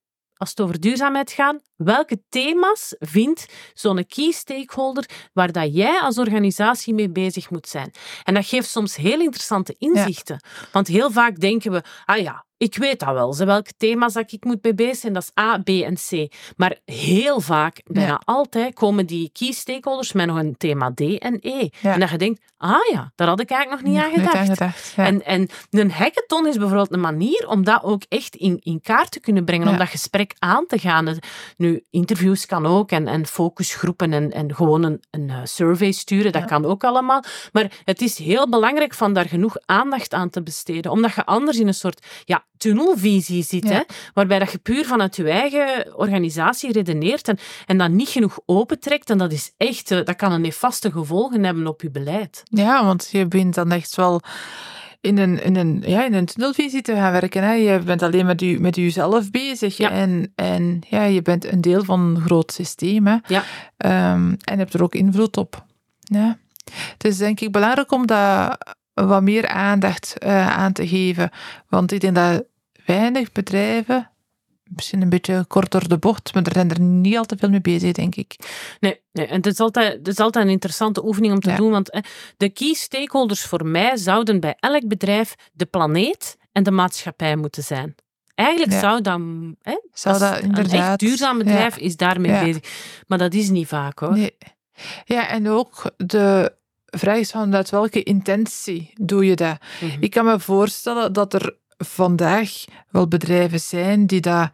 als 0.42 0.50
het 0.50 0.60
over 0.60 0.80
duurzaamheid 0.80 1.32
gaat, 1.32 1.62
welke 1.76 2.22
thema's 2.28 2.94
vindt 2.98 3.46
zo'n 3.74 4.06
key 4.06 4.30
stakeholder 4.30 5.08
waar 5.32 5.52
dat 5.52 5.74
jij 5.74 6.00
als 6.00 6.18
organisatie 6.18 6.94
mee 6.94 7.10
bezig 7.10 7.50
moet 7.50 7.68
zijn? 7.68 7.92
En 8.24 8.34
dat 8.34 8.46
geeft 8.46 8.68
soms 8.68 8.96
heel 8.96 9.20
interessante 9.20 9.74
inzichten. 9.78 10.40
Ja. 10.42 10.68
Want 10.72 10.86
heel 10.86 11.10
vaak 11.10 11.40
denken 11.40 11.72
we, 11.72 11.82
ah 12.04 12.18
ja, 12.18 12.44
ik 12.62 12.76
weet 12.76 13.00
dat 13.00 13.12
wel, 13.12 13.32
ze 13.32 13.44
welke 13.44 13.72
thema's 13.76 14.12
dat 14.12 14.32
ik 14.32 14.44
moet 14.44 14.62
mee 14.62 14.74
bezig 14.74 14.96
zijn, 14.96 15.12
dat 15.12 15.22
is 15.22 15.42
A, 15.42 15.58
B 15.58 15.68
en 15.68 15.94
C. 15.94 16.34
Maar 16.56 16.78
heel 16.84 17.40
vaak, 17.40 17.80
bijna 17.84 18.08
ja. 18.08 18.20
altijd, 18.24 18.74
komen 18.74 19.06
die 19.06 19.30
key 19.32 19.52
stakeholders 19.52 20.12
met 20.12 20.26
nog 20.26 20.38
een 20.38 20.56
thema 20.56 20.92
D 20.94 21.00
en 21.00 21.38
E. 21.40 21.68
Ja. 21.80 21.92
En 21.92 22.00
dat 22.00 22.10
je 22.10 22.18
denkt, 22.18 22.40
ah 22.56 22.88
ja, 22.92 23.12
daar 23.14 23.28
had 23.28 23.40
ik 23.40 23.50
eigenlijk 23.50 23.82
nog 23.82 23.92
niet 23.92 24.02
aan 24.02 24.10
gedacht. 24.10 24.36
Aan 24.36 24.46
gedacht 24.46 24.92
ja. 24.96 25.04
en, 25.04 25.24
en 25.24 25.48
een 25.70 25.90
hackathon 25.90 26.46
is 26.46 26.56
bijvoorbeeld 26.56 26.92
een 26.92 27.00
manier 27.00 27.48
om 27.48 27.64
dat 27.64 27.82
ook 27.82 28.02
echt 28.08 28.36
in, 28.36 28.58
in 28.62 28.80
kaart 28.80 29.10
te 29.10 29.20
kunnen 29.20 29.44
brengen, 29.44 29.68
om 29.68 29.76
dat 29.76 29.88
gesprek 29.88 30.34
aan 30.38 30.66
te 30.66 30.78
gaan. 30.78 31.18
Nu, 31.56 31.84
interviews 31.90 32.46
kan 32.46 32.66
ook 32.66 32.90
en, 32.90 33.08
en 33.08 33.26
focusgroepen 33.26 34.12
en, 34.12 34.30
en 34.30 34.54
gewoon 34.54 34.82
een, 34.82 35.02
een 35.10 35.32
survey 35.48 35.92
sturen, 35.92 36.32
dat 36.32 36.44
kan 36.44 36.64
ook 36.64 36.84
allemaal. 36.84 37.22
Maar 37.52 37.80
het 37.84 38.02
is 38.02 38.18
heel 38.18 38.48
belangrijk 38.48 38.94
van 38.94 39.12
daar 39.12 39.28
genoeg 39.28 39.56
aandacht 39.66 40.14
aan 40.14 40.30
te 40.30 40.42
besteden, 40.42 40.90
omdat 40.90 41.14
je 41.14 41.24
anders 41.24 41.58
in 41.58 41.66
een 41.66 41.74
soort 41.74 42.06
ja, 42.24 42.44
tunnelvisie 42.62 43.42
zit, 43.42 43.68
ja. 43.68 43.72
hè, 43.72 43.80
waarbij 44.14 44.38
dat 44.38 44.52
je 44.52 44.58
puur 44.58 44.84
vanuit 44.84 45.16
je 45.16 45.30
eigen 45.30 45.96
organisatie 45.96 46.72
redeneert 46.72 47.28
en, 47.28 47.38
en 47.66 47.78
dat 47.78 47.90
niet 47.90 48.08
genoeg 48.08 48.38
opentrekt. 48.46 49.10
En 49.10 49.18
dat 49.18 49.32
is 49.32 49.52
echt, 49.56 49.88
dat 49.88 50.16
kan 50.16 50.32
een 50.32 50.40
nefaste 50.40 50.90
gevolgen 50.90 51.44
hebben 51.44 51.66
op 51.66 51.82
je 51.82 51.90
beleid. 51.90 52.42
Ja, 52.44 52.84
want 52.84 53.08
je 53.12 53.26
bent 53.26 53.54
dan 53.54 53.72
echt 53.72 53.96
wel 53.96 54.20
in 55.00 55.18
een, 55.18 55.42
in 55.42 55.56
een, 55.56 55.82
ja, 55.86 56.04
in 56.04 56.14
een 56.14 56.26
tunnelvisie 56.26 56.82
te 56.82 56.94
gaan 56.94 57.12
werken. 57.12 57.42
Hè. 57.42 57.52
Je 57.52 57.78
bent 57.78 58.02
alleen 58.02 58.26
met, 58.26 58.42
u, 58.42 58.60
met 58.60 58.76
jezelf 58.76 59.30
bezig. 59.30 59.76
Ja. 59.76 59.90
En, 59.90 60.32
en 60.34 60.80
ja, 60.88 61.02
je 61.02 61.22
bent 61.22 61.52
een 61.52 61.60
deel 61.60 61.84
van 61.84 62.00
een 62.00 62.20
groot 62.20 62.52
systeem. 62.52 63.06
Hè. 63.06 63.16
Ja. 63.26 63.42
Um, 64.12 64.36
en 64.44 64.58
hebt 64.58 64.74
er 64.74 64.82
ook 64.82 64.94
invloed 64.94 65.36
op. 65.36 65.64
Ja. 66.00 66.38
Het 66.72 67.04
is 67.04 67.16
denk 67.16 67.40
ik 67.40 67.52
belangrijk 67.52 67.92
om 67.92 68.06
daar 68.06 68.58
wat 68.94 69.22
meer 69.22 69.48
aandacht 69.48 70.14
uh, 70.24 70.56
aan 70.56 70.72
te 70.72 70.88
geven. 70.88 71.30
Want 71.68 71.92
ik 71.92 72.00
denk 72.00 72.14
dat 72.14 72.44
weinig 72.86 73.32
bedrijven 73.32 74.12
misschien 74.74 75.02
een 75.02 75.08
beetje 75.08 75.44
kort 75.48 75.70
door 75.70 75.88
de 75.88 75.98
bocht, 75.98 76.34
maar 76.34 76.42
er 76.42 76.52
zijn 76.52 76.70
er 76.70 76.80
niet 76.80 77.16
al 77.16 77.24
te 77.24 77.36
veel 77.36 77.50
mee 77.50 77.60
bezig, 77.60 77.92
denk 77.92 78.14
ik. 78.14 78.36
Nee, 78.80 79.00
nee. 79.12 79.26
en 79.26 79.36
het 79.36 79.46
is, 79.46 79.60
altijd, 79.60 79.92
het 79.92 80.08
is 80.08 80.18
altijd 80.18 80.44
een 80.44 80.50
interessante 80.50 81.04
oefening 81.04 81.32
om 81.32 81.40
te 81.40 81.54
doen, 81.54 81.70
want 81.70 82.00
de 82.36 82.48
key 82.48 82.74
stakeholders 82.74 83.42
voor 83.42 83.66
mij 83.66 83.96
zouden 83.96 84.40
bij 84.40 84.56
elk 84.60 84.88
bedrijf 84.88 85.34
de 85.52 85.64
planeet 85.64 86.36
en 86.52 86.62
de 86.62 86.70
maatschappij 86.70 87.36
moeten 87.36 87.62
zijn. 87.62 87.94
Eigenlijk 88.34 88.72
zou 88.72 89.00
dat, 89.00 89.20
hè, 89.62 89.80
zou 89.92 90.18
dat 90.18 90.40
inderdaad, 90.40 90.72
een 90.72 90.78
echt 90.78 90.98
duurzaam 90.98 91.38
bedrijf 91.38 91.76
is 91.76 91.96
daarmee 91.96 92.44
bezig. 92.44 92.62
Maar 93.06 93.18
dat 93.18 93.34
is 93.34 93.48
niet 93.48 93.68
vaak 93.68 93.98
hoor. 93.98 94.12
Nee. 94.12 94.36
Ja, 95.04 95.28
en 95.28 95.48
ook 95.48 95.92
de 95.96 96.54
vraag 96.86 97.18
is 97.18 97.30
van 97.30 97.64
welke 97.70 98.02
intentie 98.02 98.92
doe 99.00 99.26
je 99.26 99.36
dat? 99.36 99.58
Mhm. 99.80 100.02
Ik 100.02 100.10
kan 100.10 100.24
me 100.24 100.40
voorstellen 100.40 101.12
dat 101.12 101.34
er 101.34 101.56
vandaag 101.84 102.64
wel 102.90 103.08
bedrijven 103.08 103.60
zijn 103.60 104.06
die 104.06 104.20
daar 104.20 104.52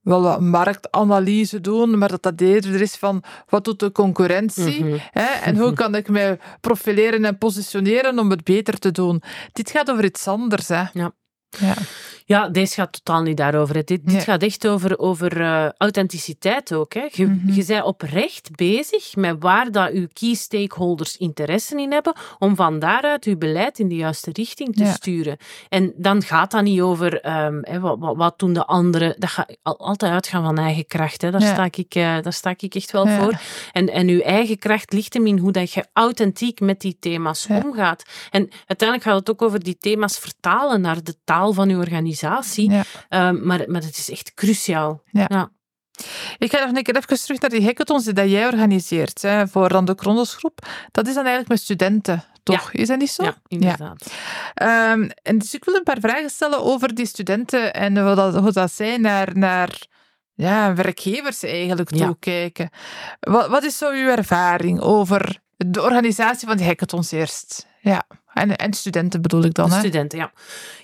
wel 0.00 0.22
wat 0.22 0.40
marktanalyse 0.40 1.60
doen, 1.60 1.98
maar 1.98 2.08
dat 2.08 2.22
dat 2.22 2.40
eerder 2.40 2.80
is 2.80 2.94
van 2.94 3.22
wat 3.48 3.64
doet 3.64 3.80
de 3.80 3.92
concurrentie 3.92 4.84
mhm. 4.84 4.98
hè, 5.10 5.26
en 5.26 5.56
hoe 5.56 5.72
kan 5.72 5.94
ik 5.94 6.08
mij 6.08 6.38
profileren 6.60 7.24
en 7.24 7.38
positioneren 7.38 8.18
om 8.18 8.30
het 8.30 8.44
beter 8.44 8.78
te 8.78 8.90
doen. 8.90 9.22
Dit 9.52 9.70
gaat 9.70 9.90
over 9.90 10.04
iets 10.04 10.28
anders. 10.28 10.68
Hè. 10.68 10.82
Ja. 10.92 11.12
Ja. 11.58 11.74
Ja, 12.26 12.48
deze 12.48 12.74
gaat 12.74 12.92
totaal 12.92 13.22
niet 13.22 13.36
daarover. 13.36 13.84
Dit, 13.84 14.06
dit 14.06 14.22
gaat 14.22 14.42
echt 14.42 14.66
over, 14.66 14.98
over 14.98 15.40
uh, 15.40 15.68
authenticiteit 15.78 16.74
ook. 16.74 16.94
Hè. 16.94 17.08
Je, 17.12 17.26
mm 17.26 17.42
je 17.52 17.64
bent 17.64 17.84
oprecht 17.84 18.56
bezig 18.56 19.16
met 19.16 19.36
waar 19.38 19.72
dat 19.72 19.90
uw 19.90 20.06
key 20.12 20.34
stakeholders 20.34 21.16
interesse 21.16 21.80
in 21.80 21.92
hebben, 21.92 22.14
om 22.38 22.56
van 22.56 22.78
daaruit 22.78 23.24
uw 23.24 23.36
beleid 23.36 23.78
in 23.78 23.88
de 23.88 23.94
juiste 23.94 24.30
richting 24.32 24.76
te 24.76 24.84
sturen. 24.84 25.36
En 25.68 25.92
dan 25.96 26.22
gaat 26.22 26.50
dat 26.50 26.62
niet 26.62 26.80
over 26.80 27.26
um, 27.44 27.58
hè, 27.62 27.80
wat, 27.80 27.98
wat, 27.98 28.16
wat, 28.16 28.38
doen 28.38 28.52
de 28.52 28.64
anderen. 28.64 29.14
Dat 29.18 29.30
gaat 29.30 29.56
altijd 29.62 30.12
uitgaan 30.12 30.44
van 30.44 30.58
eigen 30.58 30.86
kracht. 30.86 31.22
Hè. 31.22 31.30
Daar, 31.30 31.42
sta 31.42 31.64
ik, 31.64 31.94
uh, 31.94 32.02
daar 32.20 32.32
sta 32.32 32.54
ik 32.56 32.74
echt 32.74 32.90
wel 32.90 33.06
voor. 33.06 33.40
En, 33.72 33.90
en 33.90 34.08
uw 34.08 34.20
eigen 34.20 34.58
kracht 34.58 34.92
ligt 34.92 35.14
hem 35.14 35.26
in 35.26 35.38
hoe 35.38 35.52
dat 35.52 35.72
je 35.72 35.86
authentiek 35.92 36.60
met 36.60 36.80
die 36.80 36.96
thema's 37.00 37.46
omgaat. 37.48 38.02
En 38.30 38.48
uiteindelijk 38.66 39.08
gaat 39.08 39.18
het 39.18 39.30
ook 39.30 39.42
over 39.42 39.64
die 39.64 39.78
thema's 39.78 40.18
vertalen 40.18 40.80
naar 40.80 41.02
de 41.02 41.14
taal 41.24 41.52
van 41.52 41.68
uw 41.68 41.78
organisatie 41.78 42.12
organisatie. 42.22 42.70
Ehm, 43.08 43.46
maar, 43.46 43.64
maar 43.66 43.82
het 43.82 43.96
is 43.96 44.10
echt 44.10 44.34
cruciaal. 44.34 45.02
Ja. 45.10 45.50
Ik 46.38 46.50
ga 46.50 46.58
nog 46.58 46.76
een 46.76 46.82
keer 46.82 46.96
even 46.96 47.20
terug 47.20 47.40
naar 47.40 47.50
die 47.50 47.64
hackathons 47.64 48.04
die 48.04 48.28
jij 48.28 48.46
organiseert 48.46 49.22
hè, 49.22 49.48
voor 49.48 49.68
dan 49.68 49.84
de 49.84 49.94
Kronosgroep. 49.94 50.66
Dat 50.90 51.06
is 51.06 51.14
dan 51.14 51.22
eigenlijk 51.22 51.48
met 51.48 51.60
studenten, 51.60 52.24
toch? 52.42 52.72
Is 52.72 52.88
dat 52.88 52.98
niet 52.98 53.10
zo? 53.10 53.22
Ja, 53.22 53.36
inderdaad. 53.46 54.12
Um, 54.62 55.10
en 55.22 55.38
dus 55.38 55.54
ik 55.54 55.64
wil 55.64 55.74
een 55.74 55.82
paar 55.82 56.00
vragen 56.00 56.30
stellen 56.30 56.62
over 56.62 56.94
die 56.94 57.06
studenten 57.06 57.74
en 57.74 57.98
hoe 57.98 58.14
dat, 58.14 58.36
hoe 58.36 58.52
dat 58.52 58.72
zij 58.72 58.96
naar, 58.96 59.38
naar 59.38 59.86
ja, 60.34 60.74
werkgevers 60.74 61.42
eigenlijk 61.42 61.90
toekijken. 61.90 62.70
Wat, 63.20 63.48
wat 63.48 63.64
is 63.64 63.78
zo 63.78 63.90
uw 63.90 64.08
ervaring 64.08 64.80
over 64.80 65.38
de 65.56 65.82
organisatie 65.82 66.48
van 66.48 66.56
die 66.56 66.66
hackathons 66.66 67.12
eerst? 67.12 67.66
Ja. 67.84 68.06
En, 68.32 68.56
en 68.56 68.72
studenten 68.72 69.22
bedoel 69.22 69.44
ik 69.44 69.54
dan, 69.54 69.72
hè? 69.72 69.78
Studenten, 69.78 70.18
ja. 70.18 70.32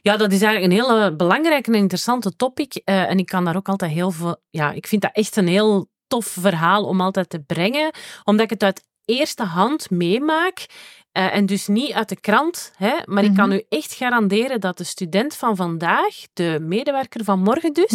Ja, 0.01 0.17
dat 0.17 0.33
is 0.33 0.43
eigenlijk 0.43 0.73
een 0.73 0.81
hele 0.81 1.17
belangrijke 1.17 1.71
en 1.71 1.79
interessante 1.79 2.37
topic. 2.37 2.75
Uh, 2.75 3.11
en 3.11 3.19
ik 3.19 3.27
kan 3.27 3.45
daar 3.45 3.57
ook 3.57 3.69
altijd 3.69 3.93
heel 3.93 4.11
veel... 4.11 4.37
Ja, 4.51 4.73
ik 4.73 4.87
vind 4.87 5.03
dat 5.03 5.11
echt 5.13 5.37
een 5.37 5.49
heel 5.49 5.89
tof 6.07 6.27
verhaal 6.27 6.85
om 6.85 7.01
altijd 7.01 7.31
te 7.31 7.41
brengen. 7.41 7.91
Omdat 8.25 8.45
ik 8.45 8.51
het 8.51 8.63
uit 8.63 8.85
eerste 9.05 9.43
hand 9.43 9.91
meemaak. 9.91 10.67
Uh, 11.19 11.35
en 11.35 11.47
dus 11.47 11.67
niet 11.67 11.93
uit 11.93 12.09
de 12.09 12.21
krant, 12.21 12.73
hè, 12.77 12.93
maar 13.05 13.25
ik 13.25 13.35
kan 13.35 13.49
mhm. 13.49 13.57
u 13.57 13.65
echt 13.69 13.93
garanderen 13.93 14.61
dat 14.61 14.79
de 14.79 14.85
student 14.85 15.37
van 15.37 15.57
vandaag, 15.57 16.15
de 16.33 16.59
medewerker 16.61 17.25
van 17.25 17.43
morgen 17.43 17.73
dus, 17.73 17.91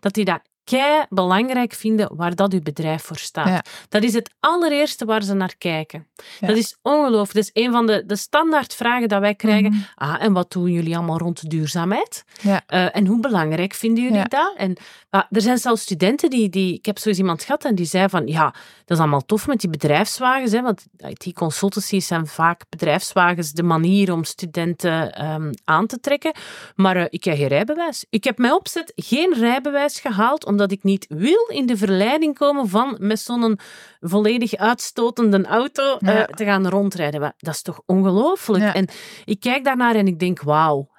dat 0.00 0.16
hij 0.16 0.24
dat 0.24 0.40
kei 0.70 1.04
belangrijk 1.08 1.72
vinden 1.72 2.16
waar 2.16 2.34
dat 2.34 2.52
uw 2.52 2.60
bedrijf 2.60 3.02
voor 3.02 3.16
staat. 3.16 3.68
Dat 3.88 4.02
is 4.02 4.14
het 4.14 4.30
allereerste 4.40 5.04
waar 5.04 5.22
ze 5.22 5.34
naar 5.34 5.54
kijken. 5.58 6.06
Dat 6.40 6.56
is 6.56 6.76
ongelooflijk. 6.82 7.34
Dat 7.34 7.50
is 7.54 7.62
een 7.64 7.72
van 7.72 7.86
de, 7.86 8.02
de 8.06 8.16
standaardvragen 8.16 9.08
dat 9.08 9.20
wij 9.20 9.34
krijgen. 9.34 9.70
Mhm. 9.70 9.80
Ah, 9.94 10.22
en 10.22 10.32
wat 10.32 10.52
doen 10.52 10.72
jullie 10.72 10.96
allemaal 10.96 11.18
rond 11.18 11.40
de 11.40 11.48
duurzaamheid? 11.48 12.24
Ja. 12.40 12.62
Uh, 12.68 12.96
en 12.96 13.06
hoe 13.06 13.20
belangrijk 13.20 13.74
vinden 13.74 14.04
jullie 14.04 14.28
dat? 14.28 14.54
En 14.56 14.76
uh, 15.10 15.20
er 15.30 15.40
zijn 15.40 15.58
zelfs 15.58 15.82
studenten 15.82 16.30
die, 16.30 16.48
die... 16.48 16.74
Ik 16.74 16.86
heb 16.86 16.98
zo 16.98 17.08
eens 17.08 17.18
iemand 17.18 17.42
gehad 17.42 17.64
en 17.64 17.74
die 17.74 17.86
zei 17.86 18.08
van... 18.08 18.26
Ja, 18.26 18.54
dat 18.84 18.96
is 18.96 18.98
allemaal 18.98 19.24
tof 19.24 19.46
met 19.46 19.60
die 19.60 19.70
bedrijfswagens. 19.70 20.52
Hè, 20.52 20.62
want 20.62 20.86
IT-consultancies 20.96 22.06
zijn 22.06 22.26
vaak 22.26 22.62
bedrijfswagens 22.68 23.52
de 23.52 23.62
manier 23.62 24.12
om 24.12 24.24
studenten 24.24 25.24
um, 25.24 25.50
aan 25.64 25.86
te 25.86 26.00
trekken. 26.00 26.32
Maar 26.74 26.96
uh, 26.96 27.04
ik 27.08 27.24
heb 27.24 27.36
geen 27.36 27.46
rijbewijs. 27.46 28.04
Ik 28.10 28.24
heb 28.24 28.38
mij 28.38 28.50
opzet 28.50 28.92
geen 28.96 29.34
rijbewijs 29.34 30.00
gehaald 30.00 30.44
omdat 30.60 30.78
ik 30.78 30.84
niet 30.84 31.06
wil 31.08 31.46
in 31.48 31.66
de 31.66 31.76
verleiding 31.76 32.34
komen 32.34 32.68
van 32.68 32.96
met 32.98 33.20
zo'n 33.20 33.58
volledig 34.00 34.56
uitstotende 34.56 35.44
auto 35.44 35.96
uh, 36.00 36.22
te 36.22 36.44
gaan 36.44 36.68
rondrijden. 36.68 37.34
Dat 37.38 37.54
is 37.54 37.62
toch 37.62 37.82
ongelooflijk? 37.86 38.74
En 38.74 38.88
ik 39.24 39.40
kijk 39.40 39.64
daarnaar 39.64 39.94
en 39.94 40.06
ik 40.06 40.18
denk, 40.18 40.42
wauw. 40.42 40.90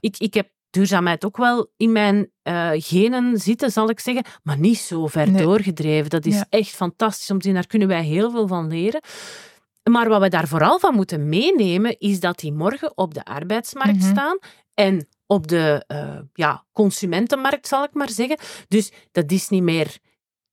Ik, 0.00 0.18
ik 0.18 0.34
heb 0.34 0.48
duurzaamheid 0.70 1.24
ook 1.24 1.36
wel 1.36 1.70
in 1.76 1.92
mijn 1.92 2.30
uh, 2.42 2.70
genen 2.74 3.38
zitten, 3.38 3.70
zal 3.70 3.90
ik 3.90 4.00
zeggen, 4.00 4.24
maar 4.42 4.58
niet 4.58 4.78
zo 4.78 5.06
ver 5.06 5.36
doorgedreven. 5.36 6.10
Dat 6.10 6.26
is 6.26 6.44
echt 6.48 6.70
fantastisch 6.70 7.30
om 7.30 7.38
te 7.38 7.44
zien. 7.44 7.54
Daar 7.54 7.66
kunnen 7.66 7.88
wij 7.88 8.04
heel 8.04 8.30
veel 8.30 8.46
van 8.46 8.68
leren. 8.68 9.00
Maar 9.90 10.08
wat 10.08 10.20
we 10.20 10.28
daar 10.28 10.48
vooral 10.48 10.78
van 10.78 10.94
moeten 10.94 11.28
meenemen, 11.28 11.98
is 11.98 12.20
dat 12.20 12.38
die 12.38 12.52
morgen 12.52 12.96
op 12.96 13.14
de 13.14 13.24
arbeidsmarkt 13.24 13.98
mhm. 13.98 14.10
staan 14.10 14.38
en 14.74 15.06
op 15.30 15.46
de 15.46 15.84
uh, 15.88 16.18
ja, 16.34 16.64
consumentenmarkt, 16.72 17.66
zal 17.66 17.84
ik 17.84 17.92
maar 17.92 18.10
zeggen. 18.10 18.38
Dus 18.68 18.92
dat 19.12 19.30
is 19.32 19.48
niet 19.48 19.62
meer 19.62 19.98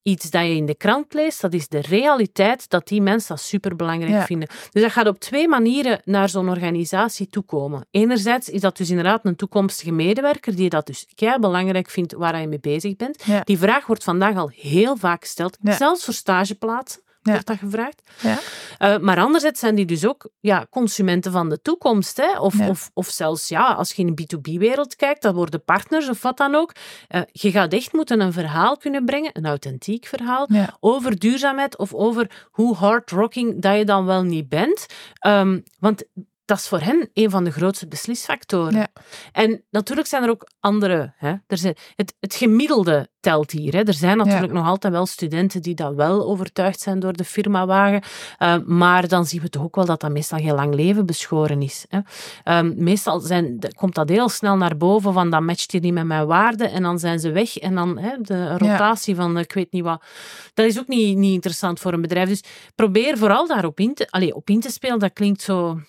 iets 0.02 0.30
dat 0.30 0.44
je 0.44 0.56
in 0.56 0.66
de 0.66 0.76
krant 0.76 1.14
leest, 1.14 1.42
dat 1.42 1.54
is 1.54 1.68
de 1.68 1.80
realiteit 1.80 2.70
dat 2.70 2.88
die 2.88 3.02
mensen 3.02 3.36
dat 3.36 3.44
superbelangrijk 3.44 4.26
vinden. 4.26 4.48
Dus 4.72 4.82
dat 4.82 4.92
gaat 4.92 5.08
op 5.08 5.20
twee 5.20 5.48
manieren 5.48 6.02
naar 6.04 6.30
zo'n 6.30 6.50
organisatie 6.50 7.28
toekomen. 7.28 7.88
Enerzijds 7.92 8.50
is 8.50 8.62
dat 8.62 8.78
dus 8.78 8.90
inderdaad 8.90 9.26
een 9.26 9.36
toekomstige 9.36 9.92
medewerker 9.92 10.56
die 10.56 10.70
dat 10.70 10.86
dus 10.86 11.08
kei 11.16 11.40
belangrijk 11.40 11.90
vindt 11.90 12.14
waar 12.14 12.42
je 12.42 12.48
mee 12.48 12.60
bezig 12.60 12.96
bent. 12.96 13.24
Die 13.44 13.58
vraag 13.58 13.86
wordt 13.86 14.04
vandaag 14.04 14.36
al 14.36 14.52
heel 14.54 14.98
vaak 14.98 15.22
gesteld, 15.22 15.58
zelfs 15.62 16.06
voor 16.06 16.14
stageplaatsen 16.14 17.02
ja. 17.28 17.34
wordt 17.34 17.48
dat 17.48 17.58
gevraagd. 17.58 18.02
Ja. 18.22 18.40
Uh, 18.80 19.02
maar 19.02 19.20
anderzijds 19.20 19.60
zijn 19.60 19.76
die 19.76 19.86
dus 19.86 20.06
ook 20.06 20.30
ja, 20.40 20.68
consumenten 20.70 21.32
van 21.32 21.50
de 21.50 21.62
toekomst. 21.62 22.18
Hè? 22.18 22.40
Of, 22.40 22.60
of, 22.60 22.90
of 22.94 23.08
zelfs 23.08 23.48
ja, 23.48 23.74
als 23.74 23.94
je 23.94 24.04
in 24.06 24.16
de 24.16 24.38
B2B-wereld 24.38 24.96
kijkt, 24.96 25.22
dat 25.22 25.34
worden 25.36 25.64
partners 25.64 26.10
of 26.10 26.22
wat 26.22 26.38
dan 26.38 26.56
ook. 26.56 26.72
Uh, 27.10 27.22
je 27.32 27.52
gaat 27.52 27.74
echt 27.74 27.94
moeten 27.94 28.20
een 28.20 28.34
verhaal 28.34 28.78
kunnen 28.78 29.06
brengen, 29.06 29.30
een 29.34 29.46
authentiek 29.46 30.06
verhaal, 30.06 30.48
over 30.80 31.20
duurzaamheid 31.20 31.78
of 31.78 31.94
over 31.94 32.48
hoe 32.52 32.76
hard-rocking 32.76 33.62
dat 33.62 33.78
je 33.78 33.86
dan 33.86 34.06
wel 34.06 34.24
niet 34.24 34.50
bent. 34.50 34.86
Um, 35.28 35.64
want 35.80 36.04
dat 36.48 36.58
is 36.58 36.68
voor 36.68 36.80
hen 36.80 37.10
een 37.14 37.30
van 37.30 37.44
de 37.44 37.52
grootste 37.52 37.88
beslisfactoren. 37.88 38.74
Ja. 38.74 38.88
En 39.32 39.64
natuurlijk 39.70 40.08
zijn 40.08 40.24
er 40.24 40.30
ook 40.30 40.50
andere. 40.60 41.14
Hè. 41.18 41.36
Er 41.48 41.58
zijn, 41.58 41.76
het, 41.96 42.14
het 42.20 42.36
gemiddelde 42.36 43.10
telt 43.20 43.52
hier. 43.52 43.74
Hè. 43.74 43.84
Er 43.84 43.94
zijn 43.94 44.18
natuurlijk 44.18 44.54
nog 44.54 44.68
altijd 44.68 44.94
wel 44.94 45.06
studenten 45.06 45.62
die 45.62 45.76
dat 45.76 45.96
wel 45.96 46.26
overtuigd 46.26 46.80
zijn 46.80 47.00
door 47.00 47.14
de 47.14 47.24
firmawagen. 47.24 48.02
Uh, 48.40 48.56
maar 48.66 49.08
dan 49.08 49.26
zien 49.26 49.42
we 49.42 49.50
toch 49.50 49.64
ook 49.64 49.76
wel 49.76 49.86
dat 49.86 50.02
dat 50.02 50.12
meestal 50.12 50.40
geen 50.40 50.54
lang 50.54 50.76
leven 50.76 51.06
beschoren 51.06 51.62
is. 51.62 51.86
Hè. 51.90 52.00
Uh, 52.64 52.72
meestal 52.76 53.20
zijn, 53.20 53.60
komt 53.76 53.96
dat 53.96 54.10
heel 54.10 54.30
snel 54.30 54.56
naar 54.56 54.78
boven 54.78 55.14
van 55.14 55.30
dat 55.30 55.42
matcht 55.42 55.72
hier 55.72 55.82
niet 55.82 55.94
met 55.94 56.06
mijn 56.06 56.28
waarden 56.28 56.72
en 56.72 56.84
dan 56.84 57.00
zijn 57.00 57.20
ze 57.20 57.32
weg. 57.32 57.58
En 57.58 57.76
dan 57.76 57.98
hè, 57.98 58.18
de 58.22 58.58
rotatie 58.58 59.16
van 59.16 59.38
ik 59.38 59.54
weet 59.54 59.72
niet 59.72 59.84
wat. 59.84 60.04
Dat 60.54 60.66
is 60.66 60.80
ook 60.80 60.88
niet, 60.88 61.18
niet 61.18 61.34
interessant 61.34 61.80
voor 61.80 61.94
een 61.94 62.02
bedrijf. 62.02 62.30
Dus 62.30 62.44
probeer 62.76 63.18
vooral 63.18 63.48
daarop 63.48 63.80
in 63.80 63.94
te, 63.94 64.08
allez, 64.10 64.32
op 64.32 64.50
in 64.50 64.60
te 64.60 64.72
spelen. 64.72 65.00
Dat 65.00 65.14
klinkt 65.14 65.42
zo 65.42 65.80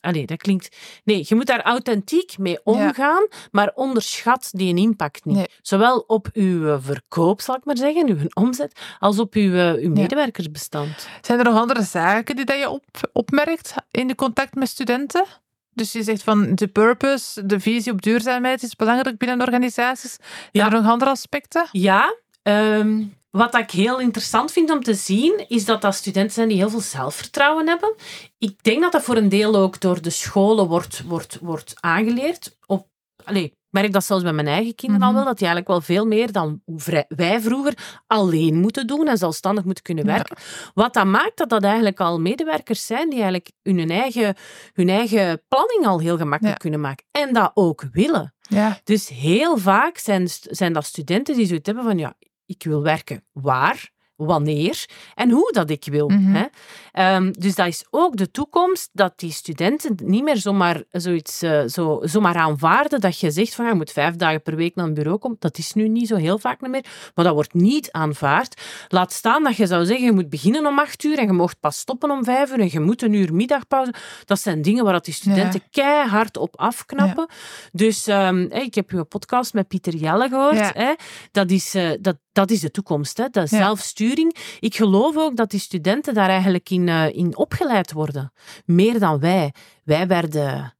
Allee, 0.00 0.26
dat 0.26 0.38
klinkt... 0.38 0.76
Nee, 1.04 1.24
je 1.28 1.34
moet 1.34 1.46
daar 1.46 1.62
authentiek 1.62 2.38
mee 2.38 2.60
omgaan, 2.64 3.28
maar 3.50 3.72
onderschat 3.74 4.48
die 4.52 4.76
impact 4.76 5.24
niet. 5.24 5.58
Zowel 5.62 5.98
op 6.06 6.28
uw 6.32 6.68
eh, 6.68 6.76
verkoop, 6.80 7.40
zal 7.40 7.54
ik 7.54 7.64
maar 7.64 7.76
zeggen, 7.76 8.08
uw 8.08 8.16
omzet, 8.34 8.80
als 8.98 9.18
op 9.18 9.34
uw, 9.34 9.54
eh, 9.54 9.84
uw 9.84 9.90
medewerkersbestand. 9.90 11.08
Zijn 11.20 11.38
er 11.38 11.44
nog 11.44 11.58
andere 11.58 11.82
zaken 11.82 12.36
die 12.36 12.44
dat 12.44 12.58
je 12.58 12.68
op, 12.68 12.84
opmerkt 13.12 13.74
in 13.90 14.06
de 14.06 14.14
contact 14.14 14.54
met 14.54 14.68
studenten? 14.68 15.24
Dus 15.72 15.92
je 15.92 16.02
zegt 16.02 16.22
van 16.22 16.54
de 16.54 16.68
purpose, 16.68 17.46
de 17.46 17.60
visie 17.60 17.92
op 17.92 18.02
duurzaamheid 18.02 18.62
is 18.62 18.76
belangrijk 18.76 19.18
binnen 19.18 19.40
organisaties. 19.40 20.16
Zijn 20.52 20.72
er 20.72 20.82
nog 20.82 20.90
andere 20.90 21.10
aspecten? 21.10 21.68
Ja, 21.72 22.14
um, 22.42 23.14
wat 23.30 23.54
ik 23.54 23.70
heel 23.70 24.00
interessant 24.00 24.52
vind 24.52 24.70
om 24.70 24.82
te 24.82 24.94
zien, 24.94 25.44
is 25.48 25.64
dat 25.64 25.82
dat 25.82 25.94
studenten 25.94 26.32
zijn 26.32 26.48
die 26.48 26.56
heel 26.56 26.70
veel 26.70 26.80
zelfvertrouwen 26.80 27.68
hebben. 27.68 27.94
Ik 28.38 28.62
denk 28.62 28.80
dat 28.82 28.92
dat 28.92 29.02
voor 29.02 29.16
een 29.16 29.28
deel 29.28 29.56
ook 29.56 29.80
door 29.80 30.02
de 30.02 30.10
scholen 30.10 30.66
wordt, 30.68 31.02
wordt, 31.06 31.38
wordt 31.40 31.74
aangeleerd. 31.80 32.56
Op, 32.66 32.88
Allee, 33.24 33.44
ik 33.44 33.54
merk 33.70 33.92
dat 33.92 34.04
zelfs 34.04 34.22
bij 34.22 34.32
mijn 34.32 34.46
eigen 34.46 34.74
kinderen 34.74 35.02
al 35.02 35.08
Mhm. 35.12 35.16
wel, 35.18 35.28
dat 35.28 35.38
die 35.38 35.46
eigenlijk 35.48 35.76
wel 35.86 35.96
veel 35.96 36.06
meer 36.06 36.32
dan 36.32 36.62
wij 37.08 37.40
vroeger 37.40 38.02
alleen 38.06 38.56
moeten 38.60 38.86
doen 38.86 39.08
en 39.08 39.16
zelfstandig 39.18 39.64
moeten 39.64 39.84
kunnen 39.84 40.04
Ja. 40.06 40.12
werken. 40.12 40.36
Wat 40.74 40.94
dat 40.94 41.06
maakt 41.06 41.36
dat 41.36 41.48
dat 41.48 41.62
eigenlijk 41.62 42.00
al 42.00 42.20
medewerkers 42.20 42.86
zijn 42.86 43.04
die 43.10 43.18
eigenlijk 43.22 43.50
hun 43.62 43.90
eigen, 43.90 44.34
hun 44.72 44.88
eigen 44.88 45.42
planning 45.48 45.86
al 45.86 45.98
heel 46.00 46.16
gemakkelijk 46.16 46.56
Ja. 46.56 46.62
kunnen 46.62 46.80
maken. 46.80 47.04
En 47.10 47.32
dat 47.32 47.50
ook 47.54 47.84
willen. 47.92 48.34
Ja, 48.40 48.78
Dus 48.84 49.08
heel 49.08 49.56
vaak 49.58 49.98
zijn, 49.98 50.28
zijn 50.40 50.72
dat 50.72 50.84
studenten 50.84 51.36
die 51.36 51.46
zoiets 51.46 51.66
hebben 51.66 51.84
van 51.84 51.98
ja, 51.98 52.14
ik 52.50 52.62
wil 52.62 52.82
werken 52.82 53.24
waar, 53.32 53.90
wanneer 54.26 54.84
en 55.14 55.30
hoe 55.30 55.52
dat 55.52 55.70
ik 55.70 55.84
wil. 55.90 56.08
Mhm. 56.08 56.34
Hè? 56.34 56.44
Ehm, 56.92 57.30
dus 57.30 57.54
dat 57.54 57.66
is 57.66 57.84
ook 57.90 58.16
de 58.16 58.30
toekomst, 58.30 58.90
dat 58.92 59.12
die 59.18 59.32
studenten 59.32 59.96
niet 60.04 60.22
meer 60.22 60.36
zomaar, 60.36 60.82
zoiets, 60.90 61.42
eh, 61.42 61.62
zo, 61.66 62.00
zomaar 62.02 62.36
aanvaarden 62.36 63.00
dat 63.00 63.20
je 63.20 63.30
zegt 63.30 63.54
van 63.54 63.66
je 63.66 63.74
moet 63.74 63.92
vijf 63.92 64.16
dagen 64.16 64.42
per 64.42 64.56
week 64.56 64.74
naar 64.74 64.86
een 64.86 64.94
bureau 64.94 65.18
komen. 65.18 65.36
Dat 65.40 65.58
is 65.58 65.72
nu 65.72 65.88
niet 65.88 66.08
zo 66.08 66.16
heel 66.16 66.38
vaak 66.38 66.60
meer, 66.60 66.70
maar 67.14 67.24
dat 67.24 67.34
wordt 67.34 67.54
niet 67.54 67.92
aanvaard. 67.92 68.60
Laat 68.88 69.12
staan 69.12 69.42
dat 69.42 69.56
je 69.56 69.66
zou 69.66 69.84
zeggen, 69.84 70.04
je 70.04 70.12
moet 70.12 70.28
beginnen 70.28 70.66
om 70.66 70.78
acht 70.78 71.04
uur 71.04 71.18
en 71.18 71.26
je 71.26 71.32
mocht 71.32 71.60
pas 71.60 71.78
stoppen 71.78 72.10
om 72.10 72.24
vijf 72.24 72.50
uur 72.50 72.60
en 72.60 72.68
je 72.72 72.80
moet 72.80 73.02
een 73.02 73.12
uur 73.12 73.34
middagpauze. 73.34 73.94
Dat 74.24 74.40
zijn 74.40 74.62
dingen 74.62 74.84
waar 74.84 74.92
dat 74.92 75.04
die 75.04 75.14
studenten 75.14 75.62
keihard 75.70 76.36
op 76.36 76.56
afknappen. 76.56 77.28
Dus 77.72 78.06
ehm, 78.06 78.40
ik 78.40 78.74
heb 78.74 78.90
uw 78.90 79.04
podcast 79.04 79.54
met 79.54 79.68
Pieter 79.68 79.94
Jelle 79.94 80.28
gehoord. 80.28 80.56
Ja. 80.56 80.70
Hè? 80.74 80.94
Dat, 81.30 81.50
is, 81.50 81.74
eh, 81.74 81.90
dat, 82.00 82.16
dat 82.32 82.50
is 82.50 82.60
de 82.60 82.70
toekomst, 82.70 83.16
hè? 83.16 83.28
dat 83.28 83.50
Ja. 83.50 83.56
zelfsturing. 83.58 84.36
Ik 84.60 84.74
geloof 84.74 85.16
ook 85.16 85.36
dat 85.36 85.50
die 85.50 85.60
studenten 85.60 86.14
daar 86.14 86.28
eigenlijk 86.28 86.70
in, 86.70 86.88
eh, 86.88 87.14
in 87.14 87.36
opgeleid 87.36 87.92
worden. 87.92 88.32
Meer 88.64 88.98
dan 88.98 89.18
wij. 89.20 89.54
Wij 89.84 90.06
werden, 90.06 90.76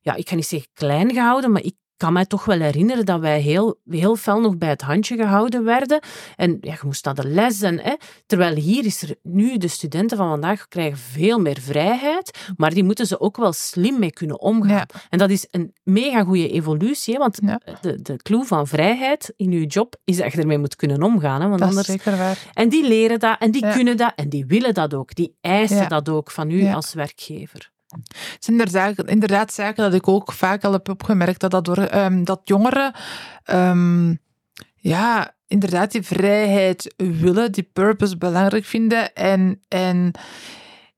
ja, 0.00 0.14
ik 0.14 0.28
ga 0.28 0.34
niet 0.34 0.46
zeggen 0.46 0.68
klein 0.74 1.12
gehouden, 1.12 1.52
maar 1.52 1.62
ik 1.62 1.74
kan 2.04 2.12
mij 2.12 2.24
toch 2.26 2.44
wel 2.44 2.60
herinneren 2.60 3.06
dat 3.06 3.20
wij 3.20 3.40
heel, 3.40 3.80
heel 3.88 4.16
fel 4.16 4.40
nog 4.40 4.58
bij 4.58 4.68
het 4.68 4.82
handje 4.82 5.16
gehouden 5.16 5.64
werden. 5.64 6.00
En 6.36 6.58
ja, 6.60 6.72
je 6.72 6.78
moest 6.82 7.04
naar 7.04 7.14
de 7.14 7.26
les. 7.28 7.62
En, 7.62 7.78
hè, 7.80 7.94
terwijl 8.26 8.54
hier 8.54 8.84
is 8.84 9.02
er 9.02 9.14
nu, 9.22 9.56
de 9.56 9.68
studenten 9.68 10.16
van 10.16 10.28
vandaag 10.28 10.68
krijgen 10.68 10.98
veel 10.98 11.38
meer 11.38 11.60
vrijheid, 11.60 12.38
maar 12.56 12.70
die 12.70 12.84
moeten 12.84 13.06
ze 13.06 13.20
ook 13.20 13.36
wel 13.36 13.52
slim 13.52 13.98
mee 13.98 14.12
kunnen 14.12 14.40
omgaan. 14.40 14.72
Ja. 14.76 14.86
En 15.08 15.18
dat 15.18 15.30
is 15.30 15.46
een 15.50 15.72
mega 15.82 16.24
goede 16.24 16.50
evolutie, 16.50 17.14
hè, 17.14 17.20
want 17.20 17.38
Ja. 17.42 17.60
de, 17.80 18.02
de 18.02 18.16
clue 18.16 18.44
van 18.44 18.66
vrijheid 18.66 19.32
in 19.36 19.50
je 19.50 19.66
job 19.66 19.96
is 20.04 20.16
dat 20.16 20.32
je 20.32 20.40
ermee 20.40 20.58
moet 20.58 20.76
kunnen 20.76 21.02
omgaan. 21.02 21.40
Hè, 21.40 21.48
want 21.48 21.60
dat 21.60 21.68
is 21.70 21.76
anders... 21.76 22.02
zeker 22.02 22.16
waar. 22.16 22.38
En 22.52 22.68
die 22.68 22.88
leren 22.88 23.18
dat, 23.18 23.36
en 23.38 23.50
die 23.50 23.72
kunnen 23.72 23.96
dat, 23.96 24.12
en 24.16 24.28
die 24.28 24.46
willen 24.46 24.74
dat 24.74 24.94
ook. 24.94 25.14
Die 25.14 25.36
eisen 25.40 25.88
dat 25.88 26.08
ook 26.08 26.30
van 26.30 26.50
u 26.50 26.72
als 26.72 26.94
werkgever. 26.94 27.72
Het 28.02 28.36
zijn 28.44 28.58
inderdaad, 28.58 29.04
inderdaad 29.06 29.52
zaken 29.52 29.84
dat 29.84 29.94
ik 29.94 30.08
ook 30.08 30.32
vaak 30.32 30.64
al 30.64 30.72
heb 30.72 30.88
opgemerkt, 30.88 31.40
dat, 31.40 31.50
dat, 31.50 31.64
door, 31.64 31.78
ehm, 31.78 32.24
dat 32.24 32.40
jongeren 32.44 32.94
ehm, 33.44 34.14
ja, 34.76 35.34
inderdaad 35.46 35.92
die 35.92 36.02
vrijheid 36.02 36.94
willen, 36.96 37.52
die 37.52 37.70
purpose 37.72 38.16
belangrijk 38.18 38.64
vinden 38.64 39.14
en, 39.14 39.62
en 39.68 40.12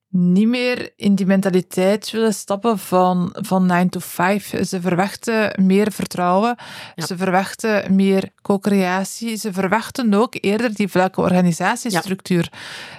niet 0.09 0.49
meer 0.49 0.93
in 0.97 1.15
die 1.15 1.27
mentaliteit 1.27 2.11
willen 2.11 2.35
stappen 2.35 2.79
van, 2.79 3.37
van 3.41 3.67
9 3.67 3.89
to 3.89 4.01
5. 4.01 4.55
Ze 4.67 4.81
verwachten 4.81 5.65
meer 5.67 5.93
vertrouwen, 5.93 6.57
Ja. 6.95 7.07
ze 7.07 7.17
verwachten 7.17 7.95
meer 7.95 8.31
co-creatie, 8.43 9.37
ze 9.37 9.53
verwachten 9.53 10.15
ook 10.15 10.35
eerder 10.41 10.75
die 10.75 10.89
vlakke 10.89 11.21
organisatiestructuur. 11.21 12.53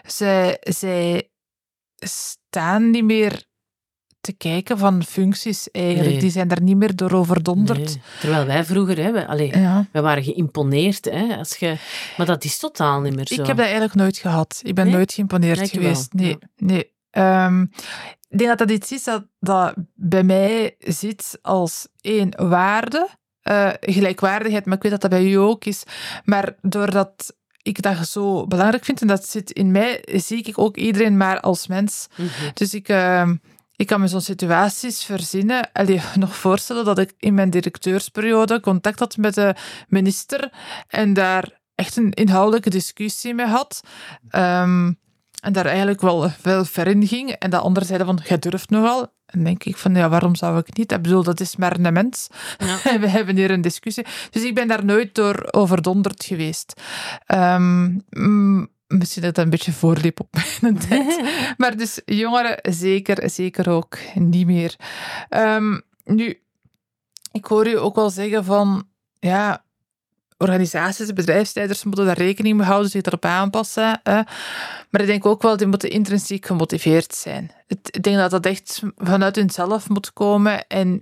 Zij, 0.06 0.58
zij 0.60 1.30
staan 1.96 2.90
niet 2.90 3.04
meer 3.04 3.47
te 4.28 4.34
kijken 4.38 4.78
van 4.78 5.04
functies 5.04 5.72
eigenlijk. 5.72 6.10
Nee. 6.10 6.20
Die 6.20 6.30
zijn 6.32 6.48
daar 6.48 6.62
niet 6.62 6.78
meer 6.78 6.96
door 6.96 7.12
overdonderd. 7.12 7.78
Nee. 7.78 8.02
Terwijl 8.20 8.46
wij 8.46 8.66
vroeger, 8.66 8.98
hè, 8.98 9.12
we, 9.12 9.28
allee, 9.28 9.58
Ja. 9.58 9.86
wij 9.92 10.02
waren 10.02 10.24
geïmponeerd. 10.24 11.06
Hè, 11.06 11.38
als 11.38 11.58
je, 11.58 11.76
maar 12.18 12.26
dat 12.26 12.44
is 12.44 12.58
totaal 12.58 13.02
niet 13.02 13.16
meer 13.16 13.28
zo. 13.28 13.34
Ik 13.34 13.48
heb 13.48 13.56
dat 13.58 13.66
eigenlijk 13.66 13.96
nooit 13.96 14.18
gehad. 14.18 14.60
Ik 14.64 14.76
ben 14.76 14.86
Nee? 14.86 14.94
nooit 14.94 15.14
geïmponeerd 15.14 15.58
Lijkt 15.58 15.72
geweest. 15.74 16.14
Nee, 16.14 16.30
ja. 16.30 16.38
nee. 16.56 16.92
Ehm, 17.12 17.62
ik 18.30 18.38
denk 18.38 18.50
dat 18.50 18.68
dat 18.68 18.72
iets 18.72 18.92
is 18.92 19.04
dat, 19.04 19.26
dat 19.40 19.74
bij 19.96 20.24
mij 20.24 20.76
zit 20.80 21.40
als 21.42 21.88
één 22.02 22.48
waarde, 22.50 23.08
eh, 23.42 23.70
gelijkwaardigheid, 23.80 24.66
maar 24.66 24.76
ik 24.76 24.82
weet 24.84 24.92
dat 24.92 25.02
dat 25.02 25.10
bij 25.10 25.26
u 25.32 25.34
ook 25.34 25.66
is. 25.66 25.84
Maar 26.24 26.56
doordat 26.62 27.36
ik 27.62 27.82
dat 27.82 28.08
zo 28.08 28.48
belangrijk 28.48 28.86
vind 28.86 29.02
en 29.02 29.08
dat 29.08 29.28
zit 29.28 29.52
in 29.52 29.72
mij, 29.72 30.04
zie 30.06 30.44
ik 30.44 30.58
ook 30.60 30.78
iedereen 30.78 31.18
maar 31.18 31.40
als 31.40 31.68
mens. 31.68 32.08
Mhm. 32.16 32.28
Dus 32.54 32.74
ik, 32.74 32.88
ehm, 32.90 33.36
ik 33.78 33.88
kan 33.88 34.00
me 34.00 34.08
zo'n 34.08 34.22
situaties 34.22 35.04
verzinnen. 35.04 35.70
Allee, 35.74 36.02
nog 36.16 36.36
voorstellen 36.36 36.86
dat 36.86 37.00
ik 37.00 37.14
in 37.18 37.34
mijn 37.34 37.50
directeursperiode 37.50 38.60
contact 38.60 39.00
had 39.00 39.18
met 39.18 39.34
de 39.34 39.56
minister 39.88 40.52
en 40.88 41.14
daar 41.14 41.60
echt 41.76 41.98
een 41.98 42.12
inhoudelijke 42.12 42.70
discussie 42.70 43.34
mee 43.34 43.46
had. 43.46 43.82
Ehm, 44.30 44.92
en 45.42 45.54
daar 45.54 45.66
eigenlijk 45.66 46.02
wel, 46.02 46.32
wel 46.42 46.66
ver 46.66 46.88
in 46.88 47.08
ging. 47.08 47.32
En 47.32 47.50
dat 47.50 47.62
anderen 47.62 47.88
zeiden 47.88 48.08
van, 48.08 48.20
jij 48.28 48.40
durft 48.40 48.70
nogal. 48.70 49.16
En 49.26 49.44
denk 49.44 49.64
ik 49.64 49.78
van, 49.78 49.96
ja, 49.96 50.10
waarom 50.10 50.36
zou 50.36 50.58
ik 50.58 50.78
niet? 50.78 50.92
Ik 50.92 51.02
bedoel, 51.02 51.24
dat 51.24 51.40
is 51.40 51.56
maar 51.56 51.80
een 51.80 51.94
mens. 51.94 52.28
Ja. 52.58 52.78
En 52.94 53.02
we 53.02 53.08
hebben 53.08 53.36
hier 53.36 53.52
een 53.52 53.62
discussie. 53.62 54.06
Dus 54.30 54.44
ik 54.44 54.56
ben 54.56 54.68
daar 54.68 54.86
nooit 54.86 55.16
door 55.16 55.48
overdonderd 55.52 56.24
geweest. 56.24 56.82
Ehm, 57.26 57.98
mm, 58.10 58.68
misschien 58.88 59.24
dat 59.24 59.36
dat 59.36 59.44
een 59.44 59.50
beetje 59.50 59.72
voorliep 59.72 60.20
op 60.20 60.38
mijn 60.62 60.80
tijd. 60.88 61.22
Maar 61.58 61.78
dus 61.78 62.02
jongeren 62.06 62.60
zeker, 62.62 63.30
zeker 63.30 63.70
ook 63.70 63.98
niet 64.14 64.46
meer. 64.46 64.76
Ehm, 65.30 65.80
nu, 66.04 66.42
ik 67.32 67.46
hoor 67.46 67.68
u 67.68 67.78
ook 67.78 67.96
wel 67.96 68.10
zeggen 68.10 68.44
van, 68.46 68.88
ja, 69.20 69.66
organisaties, 70.38 71.14
bedrijfsleiders 71.14 71.84
moeten 71.84 72.06
daar 72.06 72.18
rekening 72.18 72.58
mee 72.58 72.66
houden, 72.66 72.90
zich 72.90 73.02
erop 73.02 73.26
aanpassen. 73.26 74.00
Hè. 74.04 74.22
Maar 74.90 75.02
ik 75.02 75.08
denk 75.08 75.26
ook 75.26 75.42
wel, 75.42 75.58
die 75.58 75.68
moeten 75.68 75.90
intrinsiek 75.90 76.46
gemotiveerd 76.46 77.16
zijn. 77.16 77.52
Ik 77.68 78.04
denk 78.04 78.18
dat 78.18 78.32
dat 78.32 78.46
echt 78.46 78.82
vanuit 78.98 79.36
hunzelf 79.36 79.90
moet 79.90 80.14
komen 80.14 80.68
en 80.68 81.02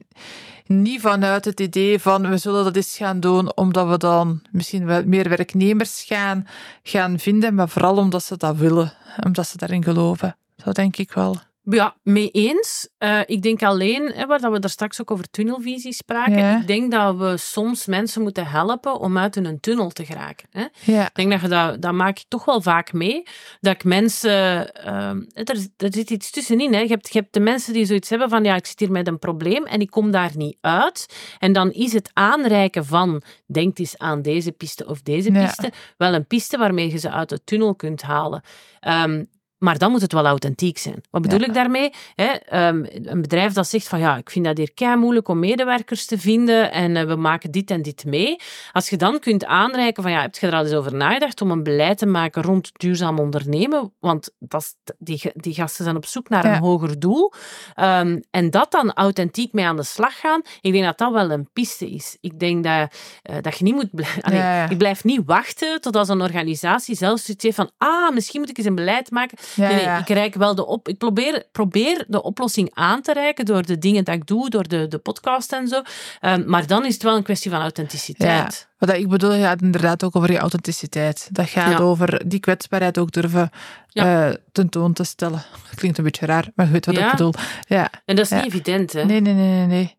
niet 0.66 1.02
vanuit 1.02 1.46
het 1.46 1.60
idee 1.60 2.00
van 2.00 2.30
we 2.30 2.38
zullen 2.38 2.64
dat 2.64 2.76
eens 2.76 2.98
gaan 2.98 3.20
doen 3.20 3.56
omdat 3.56 3.88
we 3.88 3.98
dan 3.98 4.42
misschien 4.52 4.86
wel 4.86 5.04
meer 5.06 5.30
werknemers 5.30 6.04
gaan, 6.04 6.48
gaan 6.84 7.20
vinden, 7.20 7.56
maar 7.56 7.70
vooral 7.70 7.98
omdat 7.98 8.24
ze 8.24 8.38
dat 8.38 8.56
willen, 8.56 8.94
omdat 9.26 9.48
ze 9.48 9.58
daarin 9.58 9.84
geloven. 9.84 10.38
Zo 10.64 10.72
denk 10.72 10.98
ik 10.98 11.12
wel. 11.12 11.38
Ja, 11.70 11.96
mee 12.04 12.30
eens. 12.32 12.90
Eh, 12.98 13.20
ik 13.26 13.42
denk 13.42 13.64
alleen, 13.64 14.12
hè, 14.16 14.26
waar 14.26 14.40
dat 14.40 14.52
we 14.52 14.60
daar 14.60 14.70
straks 14.70 15.02
ook 15.02 15.12
over 15.12 15.30
tunnelvisie 15.30 15.94
spraken, 15.94 16.38
Ja. 16.38 16.60
ik 16.60 16.68
denk 16.68 16.92
dat 16.92 17.16
we 17.18 17.38
soms 17.38 17.86
mensen 17.86 18.22
moeten 18.22 18.46
helpen 18.48 19.00
om 19.00 19.18
uit 19.18 19.36
hun 19.36 19.60
tunnel 19.60 19.90
te 19.90 20.06
geraken. 20.06 20.48
Hè. 20.52 20.66
Ja, 20.82 21.06
Ik 21.06 21.16
denk 21.16 21.32
dat 21.32 21.42
je 21.42 21.48
dat, 21.48 21.82
dat 21.82 21.94
maak 21.94 22.20
ik 22.20 22.26
toch 22.28 22.46
wel 22.46 22.62
vaak 22.62 22.94
mee. 22.94 23.24
Dat 23.60 23.74
ik 23.74 23.84
mensen... 23.84 24.74
ehm, 24.74 25.22
er, 25.34 25.68
er 25.78 25.94
zit 25.94 26.10
iets 26.10 26.32
tussenin. 26.32 26.74
Hè. 26.74 26.80
Je, 26.80 26.88
hebt, 26.88 27.14
je 27.14 27.20
hebt 27.20 27.34
de 27.34 27.40
mensen 27.40 27.74
die 27.74 27.86
zoiets 27.86 28.10
hebben 28.10 28.30
van 28.30 28.44
ja, 28.44 28.56
ik 28.56 28.66
zit 28.66 28.80
hier 28.80 28.92
met 28.92 29.08
een 29.08 29.20
probleem 29.20 29.66
en 29.66 29.80
ik 29.82 29.90
kom 29.90 30.12
daar 30.12 30.32
niet 30.36 30.58
uit. 30.62 31.06
En 31.40 31.54
dan 31.54 31.72
is 31.72 31.94
het 31.94 32.10
aanreiken 32.14 32.86
van 32.86 33.22
denk 33.48 33.78
eens 33.80 33.98
aan 33.98 34.22
deze 34.22 34.52
piste 34.52 34.86
of 34.88 35.02
deze 35.02 35.32
Ja. 35.32 35.46
piste 35.46 35.72
wel 35.98 36.14
een 36.14 36.28
piste 36.28 36.58
waarmee 36.58 36.92
je 36.92 36.98
ze 36.98 37.12
uit 37.12 37.30
de 37.30 37.44
tunnel 37.44 37.76
kunt 37.76 38.02
halen. 38.02 38.42
Ehm, 38.80 39.24
maar 39.66 39.78
dan 39.78 39.92
moet 39.92 40.02
het 40.02 40.14
wel 40.14 40.26
authentiek 40.26 40.78
zijn. 40.78 41.04
Wat 41.12 41.22
bedoel 41.22 41.40
Ja. 41.40 41.46
ik 41.46 41.54
daarmee? 41.54 41.94
Hè, 42.16 42.26
ehm, 42.26 42.86
een 43.04 43.22
bedrijf 43.22 43.54
dat 43.54 43.68
zegt 43.68 43.88
van 43.88 44.00
ja, 44.00 44.18
ik 44.18 44.30
vind 44.30 44.46
dat 44.46 44.58
hier 44.58 44.74
kei 44.74 44.96
moeilijk 44.96 45.28
om 45.28 45.40
medewerkers 45.40 46.06
te 46.06 46.18
vinden 46.20 46.72
en 46.72 46.96
eh, 46.96 47.04
we 47.06 47.16
maken 47.16 47.52
dit 47.52 47.72
en 47.72 47.82
dit 47.82 48.06
mee. 48.06 48.36
Als 48.72 48.90
je 48.90 48.98
dan 48.98 49.20
kunt 49.20 49.46
aanreiken 49.46 50.04
van 50.04 50.12
ja, 50.12 50.22
heb 50.22 50.36
je 50.36 50.48
er 50.48 50.54
al 50.54 50.64
eens 50.64 50.74
over 50.74 50.96
nagedacht 50.96 51.42
om 51.42 51.52
een 51.52 51.64
beleid 51.64 51.98
te 51.98 52.06
maken 52.06 52.42
rond 52.42 52.72
duurzaam 52.74 53.20
ondernemen? 53.20 53.94
Want 54.00 54.32
dat 54.40 54.76
die, 54.98 55.22
die 55.34 55.54
gasten 55.54 55.84
zijn 55.84 55.96
op 55.96 56.06
zoek 56.06 56.30
naar 56.30 56.46
Ja. 56.46 56.56
een 56.56 56.62
hoger 56.62 57.00
doel. 57.00 57.34
Ehm, 57.76 58.20
en 58.32 58.50
dat 58.50 58.72
dan 58.72 58.94
authentiek 58.94 59.54
mee 59.54 59.66
aan 59.66 59.76
de 59.76 59.84
slag 59.84 60.20
gaan, 60.20 60.42
ik 60.62 60.72
denk 60.72 60.84
dat 60.86 60.98
dat 60.98 61.12
wel 61.12 61.32
een 61.32 61.50
piste 61.54 61.90
is. 61.90 62.18
Ik 62.22 62.40
denk 62.40 62.64
dat, 62.64 62.96
eh, 63.22 63.36
dat 63.42 63.58
je 63.58 63.64
niet 63.64 63.74
moet 63.76 63.90
blijven... 63.96 64.22
Allee, 64.24 64.38
Ja, 64.40 64.56
ja. 64.56 64.70
Ik 64.70 64.78
blijf 64.78 65.04
niet 65.04 65.22
wachten 65.26 65.82
tot 65.82 65.96
als 65.96 66.10
een 66.10 66.22
organisatie 66.22 66.96
zelf 66.96 67.20
zoiets 67.20 67.44
heeft 67.44 67.56
van 67.56 67.72
ah, 67.78 68.14
misschien 68.14 68.40
moet 68.40 68.50
ik 68.50 68.58
eens 68.58 68.68
een 68.68 68.76
beleid 68.76 69.12
maken. 69.12 69.38
Ja, 69.56 69.68
Nee, 69.68 69.76
nee, 69.76 69.84
ja. 69.84 69.98
ik 70.00 70.08
reik 70.10 70.36
wel 70.36 70.56
de 70.56 70.66
op. 70.66 70.88
Ik 70.88 70.98
probeer, 70.98 71.46
probeer 71.52 72.06
de 72.08 72.22
oplossing 72.24 72.72
aan 72.74 73.02
te 73.02 73.14
reiken 73.14 73.46
door 73.46 73.66
de 73.66 73.78
dingen 73.78 74.04
dat 74.04 74.16
ik 74.16 74.26
doe, 74.28 74.50
door 74.50 74.68
de, 74.68 74.88
de 74.88 74.98
podcast 74.98 75.52
en 75.54 75.68
zo. 75.68 75.82
Ehm, 76.20 76.44
maar 76.50 76.68
dan 76.68 76.86
is 76.86 76.94
het 76.94 77.04
wel 77.04 77.16
een 77.16 77.24
kwestie 77.24 77.52
van 77.52 77.62
authenticiteit. 77.62 78.68
Wat 78.78 78.94
ik 78.94 79.08
bedoel, 79.10 79.32
gaat 79.40 79.62
inderdaad 79.62 80.04
ook 80.04 80.16
over 80.16 80.30
die 80.30 80.38
authenticiteit. 80.38 81.28
Dat 81.32 81.50
gaat 81.50 81.80
over 81.80 82.28
die 82.28 82.40
kwetsbaarheid 82.40 82.98
ook 82.98 83.12
durven 83.12 83.50
Ja. 83.88 84.30
eh, 84.30 84.36
tentoon 84.52 84.94
te 84.94 85.04
stellen. 85.04 85.44
Klinkt 85.76 85.98
een 85.98 86.04
beetje 86.04 86.26
raar, 86.26 86.48
maar 86.56 86.66
je 86.66 86.72
weet 86.72 86.86
wat 86.86 86.98
ik 86.98 87.12
bedoel. 87.12 87.34
Ja. 87.68 87.90
En 88.06 88.16
dat 88.16 88.26
is 88.26 88.32
niet 88.32 88.46
evident, 88.46 88.94
hè? 88.94 89.04
Nee, 89.06 89.20
nee, 89.22 89.34
nee, 89.34 89.50
nee, 89.58 89.68
nee. 89.68 89.98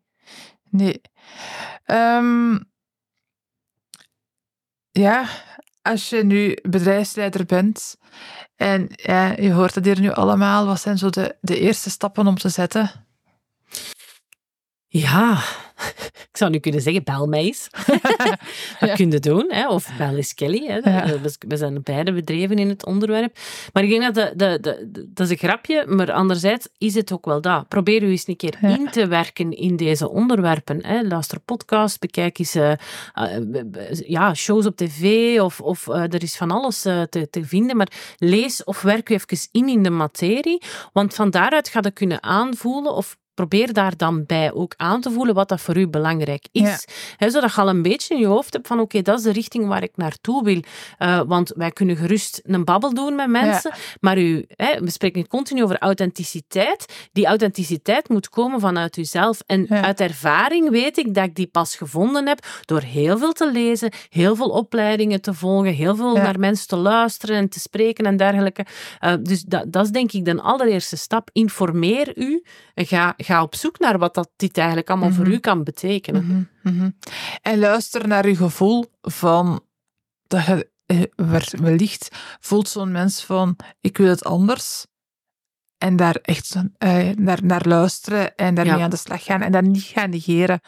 nee. 0.69 1.01
Ehm, 1.85 2.57
ja, 4.91 5.25
als 5.81 6.09
je 6.09 6.23
nu 6.23 6.57
bedrijfsleider 6.61 7.45
bent 7.45 7.95
en 8.57 8.87
ja, 8.95 9.31
je 9.31 9.51
hoort 9.51 9.73
dat 9.73 9.85
hier 9.85 9.99
nu 9.99 10.11
allemaal, 10.11 10.65
wat 10.65 10.81
zijn 10.81 10.97
zo 10.97 11.09
de, 11.09 11.35
de 11.41 11.59
eerste 11.59 11.89
stappen 11.89 12.27
om 12.27 12.37
te 12.37 12.49
zetten? 12.49 12.91
Ja, 14.89 15.43
ik 16.31 16.37
zou 16.37 16.51
nu 16.51 16.59
kunnen 16.59 16.81
zeggen, 16.81 17.03
bel 17.03 17.27
mij 17.27 17.43
eens. 17.43 17.69
dat 18.79 18.91
kun 18.95 19.11
je 19.11 19.19
doen. 19.19 19.45
Hè? 19.49 19.69
Of 19.69 19.97
bel 19.97 20.15
eens 20.15 20.33
Kelly. 20.33 20.65
Hè? 20.67 20.81
We, 21.19 21.35
we 21.47 21.57
zijn 21.57 21.83
beide 21.83 22.13
bedreven 22.13 22.57
in 22.57 22.69
het 22.69 22.85
onderwerp. 22.85 23.37
Maar 23.73 23.83
ik 23.83 23.89
denk 23.89 24.01
dat 24.01 24.15
de, 24.15 24.33
de, 24.35 24.57
de, 24.61 25.05
dat 25.13 25.25
is 25.25 25.31
een 25.31 25.37
grapje, 25.37 25.85
maar 25.87 26.11
anderzijds 26.11 26.67
is 26.77 26.95
het 26.95 27.11
ook 27.11 27.25
wel 27.25 27.41
dat. 27.41 27.67
Probeer 27.67 28.03
u 28.03 28.09
eens 28.09 28.27
een 28.27 28.35
keer 28.35 28.57
in 28.61 28.87
te 28.91 29.07
werken 29.07 29.51
in 29.51 29.75
deze 29.75 30.09
onderwerpen. 30.09 30.85
Hè? 30.85 31.01
Luister 31.01 31.39
podcast, 31.39 31.99
bekijk 31.99 32.39
eens 32.39 32.55
uh, 32.55 32.71
ja, 34.07 34.33
shows 34.33 34.65
op 34.65 34.75
tv 34.75 35.39
of, 35.39 35.61
of 35.61 35.87
uh, 35.87 36.01
er 36.01 36.23
is 36.23 36.35
van 36.35 36.51
alles 36.51 36.81
te, 36.81 37.27
te 37.29 37.45
vinden. 37.45 37.77
Maar 37.77 37.91
lees 38.17 38.63
of 38.63 38.81
werk 38.81 39.09
u 39.09 39.13
even 39.13 39.47
in 39.51 39.69
in 39.69 39.83
de 39.83 39.89
materie, 39.89 40.61
want 40.93 41.13
van 41.13 41.29
daaruit 41.29 41.69
gaat 41.69 41.85
je 41.85 41.91
kunnen 41.91 42.23
aanvoelen 42.23 42.93
of 42.93 43.17
probeer 43.37 43.73
daar 43.73 43.97
dan 43.97 44.25
bij 44.25 44.53
ook 44.53 44.73
aan 44.77 45.01
te 45.01 45.11
voelen 45.11 45.35
wat 45.35 45.49
dat 45.49 45.61
voor 45.61 45.77
u 45.77 45.87
belangrijk 45.87 46.47
is. 46.51 46.85
zodat 47.17 47.53
je 47.53 47.61
al 47.61 47.69
een 47.69 47.81
beetje 47.81 48.13
in 48.13 48.19
je 48.19 48.25
hoofd 48.25 48.53
hebt 48.53 48.67
van 48.67 48.79
oké, 48.79 49.01
dat 49.01 49.17
is 49.17 49.23
de 49.23 49.31
richting 49.31 49.67
waar 49.67 49.83
ik 49.83 49.91
naartoe 49.95 50.43
wil. 50.43 50.61
Uh, 50.99 51.21
want 51.27 51.53
wij 51.55 51.71
kunnen 51.71 51.95
gerust 51.95 52.41
een 52.43 52.63
babbel 52.63 52.93
doen 52.93 53.15
met 53.15 53.29
mensen, 53.29 53.71
maar 53.99 54.17
u, 54.17 54.45
we 54.57 54.89
spreken 54.89 55.27
continu 55.27 55.63
over 55.63 55.77
authenticiteit. 55.77 57.09
Die 57.11 57.25
authenticiteit 57.25 58.09
moet 58.09 58.29
komen 58.29 58.59
vanuit 58.59 58.97
uzelf. 58.97 59.39
En 59.45 59.69
uit 59.69 59.99
ervaring 59.99 60.69
weet 60.69 60.97
ik 60.97 61.13
dat 61.13 61.23
ik 61.23 61.35
die 61.35 61.47
pas 61.47 61.75
gevonden 61.75 62.27
heb 62.27 62.45
door 62.65 62.81
heel 62.81 63.17
veel 63.17 63.33
te 63.33 63.51
lezen, 63.51 63.91
heel 64.09 64.35
veel 64.35 64.49
opleidingen 64.49 65.21
te 65.21 65.33
volgen, 65.33 65.73
heel 65.73 65.95
veel 65.95 66.15
naar 66.15 66.39
mensen 66.39 66.67
te 66.67 66.75
luisteren 66.75 67.35
en 67.35 67.49
te 67.49 67.59
spreken 67.59 68.05
en 68.05 68.17
dergelijke. 68.17 68.65
Uh, 69.01 69.13
dus 69.21 69.41
dat, 69.43 69.71
dat 69.71 69.85
is 69.85 69.91
denk 69.91 70.11
ik 70.11 70.25
de 70.25 70.41
allereerste 70.41 70.97
stap. 70.97 71.29
Informeer 71.33 72.17
u 72.17 72.43
en 72.73 72.85
ga 72.85 73.13
ga 73.27 73.41
op 73.41 73.55
zoek 73.55 73.79
naar 73.79 73.97
wat 73.97 74.13
dat 74.13 74.29
dit 74.35 74.57
eigenlijk 74.57 74.89
allemaal 74.89 75.11
voor 75.11 75.25
mhm. 75.25 75.33
u 75.33 75.37
kan 75.39 75.63
betekenen. 75.63 76.25
Mhm, 76.25 76.75
mhm. 76.75 76.89
En 77.41 77.59
luister 77.59 78.07
naar 78.07 78.25
uw 78.25 78.35
gevoel 78.35 78.85
van 79.01 79.63
dat 80.27 80.45
je 80.45 80.69
eh, 80.85 81.01
wellicht 81.61 82.09
voelt 82.39 82.67
zo'n 82.67 82.91
mens 82.91 83.23
van 83.23 83.55
ik 83.81 83.97
wil 83.97 84.09
het 84.09 84.23
anders. 84.23 84.85
En 85.77 85.95
daar 85.95 86.15
echt 86.21 86.55
uh, 86.55 87.09
naar, 87.15 87.39
naar 87.43 87.67
luisteren 87.67 88.35
en 88.35 88.55
daarmee 88.55 88.83
aan 88.83 88.89
de 88.89 88.97
slag 88.97 89.23
gaan 89.23 89.41
en 89.41 89.51
dat 89.51 89.63
niet 89.63 89.83
gaan 89.83 90.09
negeren. 90.09 90.59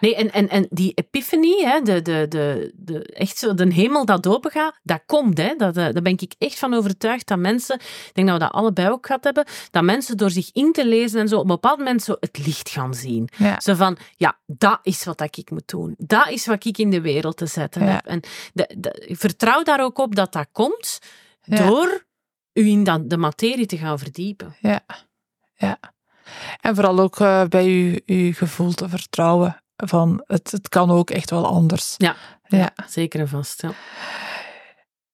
Nee, 0.00 0.16
en, 0.16 0.32
en, 0.32 0.48
en 0.48 0.66
die 0.70 0.92
epiphany, 0.94 1.62
hè, 1.64 1.80
de, 1.80 2.02
de, 2.02 2.26
de, 2.28 2.72
de, 2.76 3.04
echt 3.04 3.38
zo 3.38 3.54
de 3.54 3.72
hemel 3.72 4.04
dat 4.04 4.26
open 4.26 4.50
gaat, 4.50 4.80
dat 4.82 5.02
komt. 5.06 5.38
Hè. 5.38 5.54
Dat, 5.56 5.76
eh, 5.76 5.92
daar 5.92 6.02
ben 6.02 6.12
ik 6.12 6.34
echt 6.38 6.58
van 6.58 6.74
overtuigd 6.74 7.26
dat 7.26 7.38
mensen, 7.38 7.74
ik 7.74 8.10
denk 8.12 8.28
dat 8.28 8.38
we 8.38 8.44
dat 8.44 8.52
allebei 8.52 8.88
ook 8.88 9.06
gehad 9.06 9.24
hebben, 9.24 9.44
dat 9.70 9.82
mensen 9.82 10.16
door 10.16 10.30
zich 10.30 10.50
in 10.52 10.72
te 10.72 10.86
lezen 10.86 11.20
en 11.20 11.28
zo 11.28 11.34
op 11.34 11.42
een 11.42 11.46
bepaald 11.46 11.78
moment 11.78 12.02
zo 12.02 12.16
het 12.20 12.46
licht 12.46 12.70
gaan 12.70 12.94
zien. 12.94 13.28
Zo 13.58 13.74
van, 13.74 13.96
ja, 14.16 14.38
dat 14.46 14.78
is 14.82 15.04
wat 15.04 15.20
ik 15.20 15.50
moet 15.50 15.68
doen. 15.68 15.94
Dat 15.98 16.28
is 16.28 16.46
wat 16.46 16.64
ik 16.64 16.78
in 16.78 16.90
de 16.90 17.00
wereld 17.00 17.36
te 17.36 17.46
zetten 17.46 17.82
heb. 17.82 18.06
En 18.06 18.20
de, 18.52 18.74
de, 18.78 19.08
vertrouw 19.12 19.62
daar 19.62 19.80
ook 19.80 19.98
op 19.98 20.14
dat 20.14 20.32
dat 20.32 20.46
komt 20.52 20.98
door 21.44 22.03
u 22.54 22.66
in 22.66 22.84
dat, 22.84 23.10
de 23.10 23.16
materie 23.16 23.66
te 23.66 23.78
gaan 23.78 23.98
verdiepen. 23.98 24.56
Ja, 24.60 24.80
ja. 25.54 25.78
En 26.60 26.74
vooral 26.74 26.98
ook 26.98 27.18
uh, 27.18 27.44
bij 27.44 27.66
uw, 27.66 27.98
uw 28.06 28.32
gevoel 28.32 28.72
te 28.72 28.88
vertrouwen 28.88 29.62
van 29.76 30.22
het, 30.26 30.50
het 30.50 30.68
kan 30.68 30.90
ook 30.90 31.10
echt 31.10 31.30
wel 31.30 31.46
anders. 31.46 31.94
Ja, 31.96 32.16
ja. 32.46 32.72
zeker 32.86 33.20
en 33.20 33.28
vast. 33.28 33.62
Ja. 33.62 33.72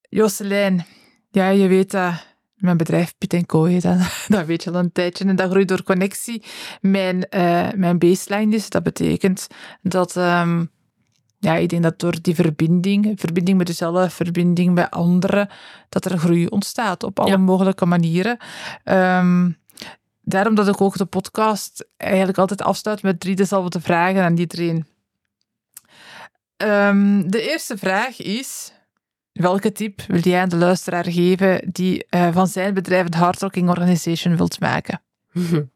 Jocelyn, 0.09 0.85
ja, 1.31 1.49
je 1.49 1.69
weet 1.69 1.91
dat 1.91 2.29
mijn 2.55 2.77
bedrijf 2.77 3.15
Piet 3.19 3.47
Co, 3.47 3.79
dat, 3.79 3.99
dat 4.29 4.47
weet 4.47 4.65
je 4.65 4.71
al 4.71 4.79
een 4.79 4.93
tijdje. 4.93 5.25
En 5.25 5.37
dat 5.37 5.51
groeit 5.51 5.69
door 5.69 5.83
connectie. 5.83 6.45
Mijn, 6.81 7.27
uh, 7.31 7.69
mijn 7.75 7.99
baseline 7.99 8.55
is, 8.55 8.69
dat 8.69 8.83
betekent 8.83 9.47
dat... 9.83 10.17
Um, 10.17 10.71
ja, 11.41 11.57
ik 11.57 11.69
denk 11.69 11.83
dat 11.83 11.99
door 11.99 12.17
die 12.23 12.35
verbinding, 12.35 13.21
verbinding 13.21 13.59
met 13.59 13.69
jezelf, 13.69 14.13
verbinding 14.13 14.75
met 14.75 14.91
anderen, 14.91 15.49
dat 15.89 16.05
er 16.05 16.19
groei 16.19 16.47
ontstaat 16.47 17.03
op 17.03 17.21
alle 17.21 17.37
mogelijke 17.37 17.87
manieren. 17.87 18.39
Um, 18.85 19.59
daarom 20.21 20.55
dat 20.55 20.69
ik 20.69 20.81
ook 20.81 20.97
de 20.97 21.05
podcast 21.05 21.89
eigenlijk 21.97 22.39
altijd 22.39 22.63
afsluit 22.63 23.03
met 23.03 23.21
drie 23.21 23.37
dezelfde 23.37 23.81
vragen 23.81 24.23
aan 24.23 24.39
iedereen. 24.39 24.87
Um, 26.57 27.31
de 27.31 27.51
eerste 27.51 27.79
vraag 27.79 28.19
is: 28.19 28.73
welke 29.33 29.73
tip 29.73 30.03
wil 30.07 30.21
jij 30.21 30.41
aan 30.41 30.49
de 30.49 30.57
luisteraar 30.57 31.05
geven 31.05 31.71
die 31.73 32.07
uh, 32.11 32.33
van 32.33 32.47
zijn 32.47 32.75
bedrijf 32.75 33.07
een 33.07 33.15
hardworking 33.15 33.69
organization 33.69 34.37
wilt 34.37 34.61
maken? 34.61 35.03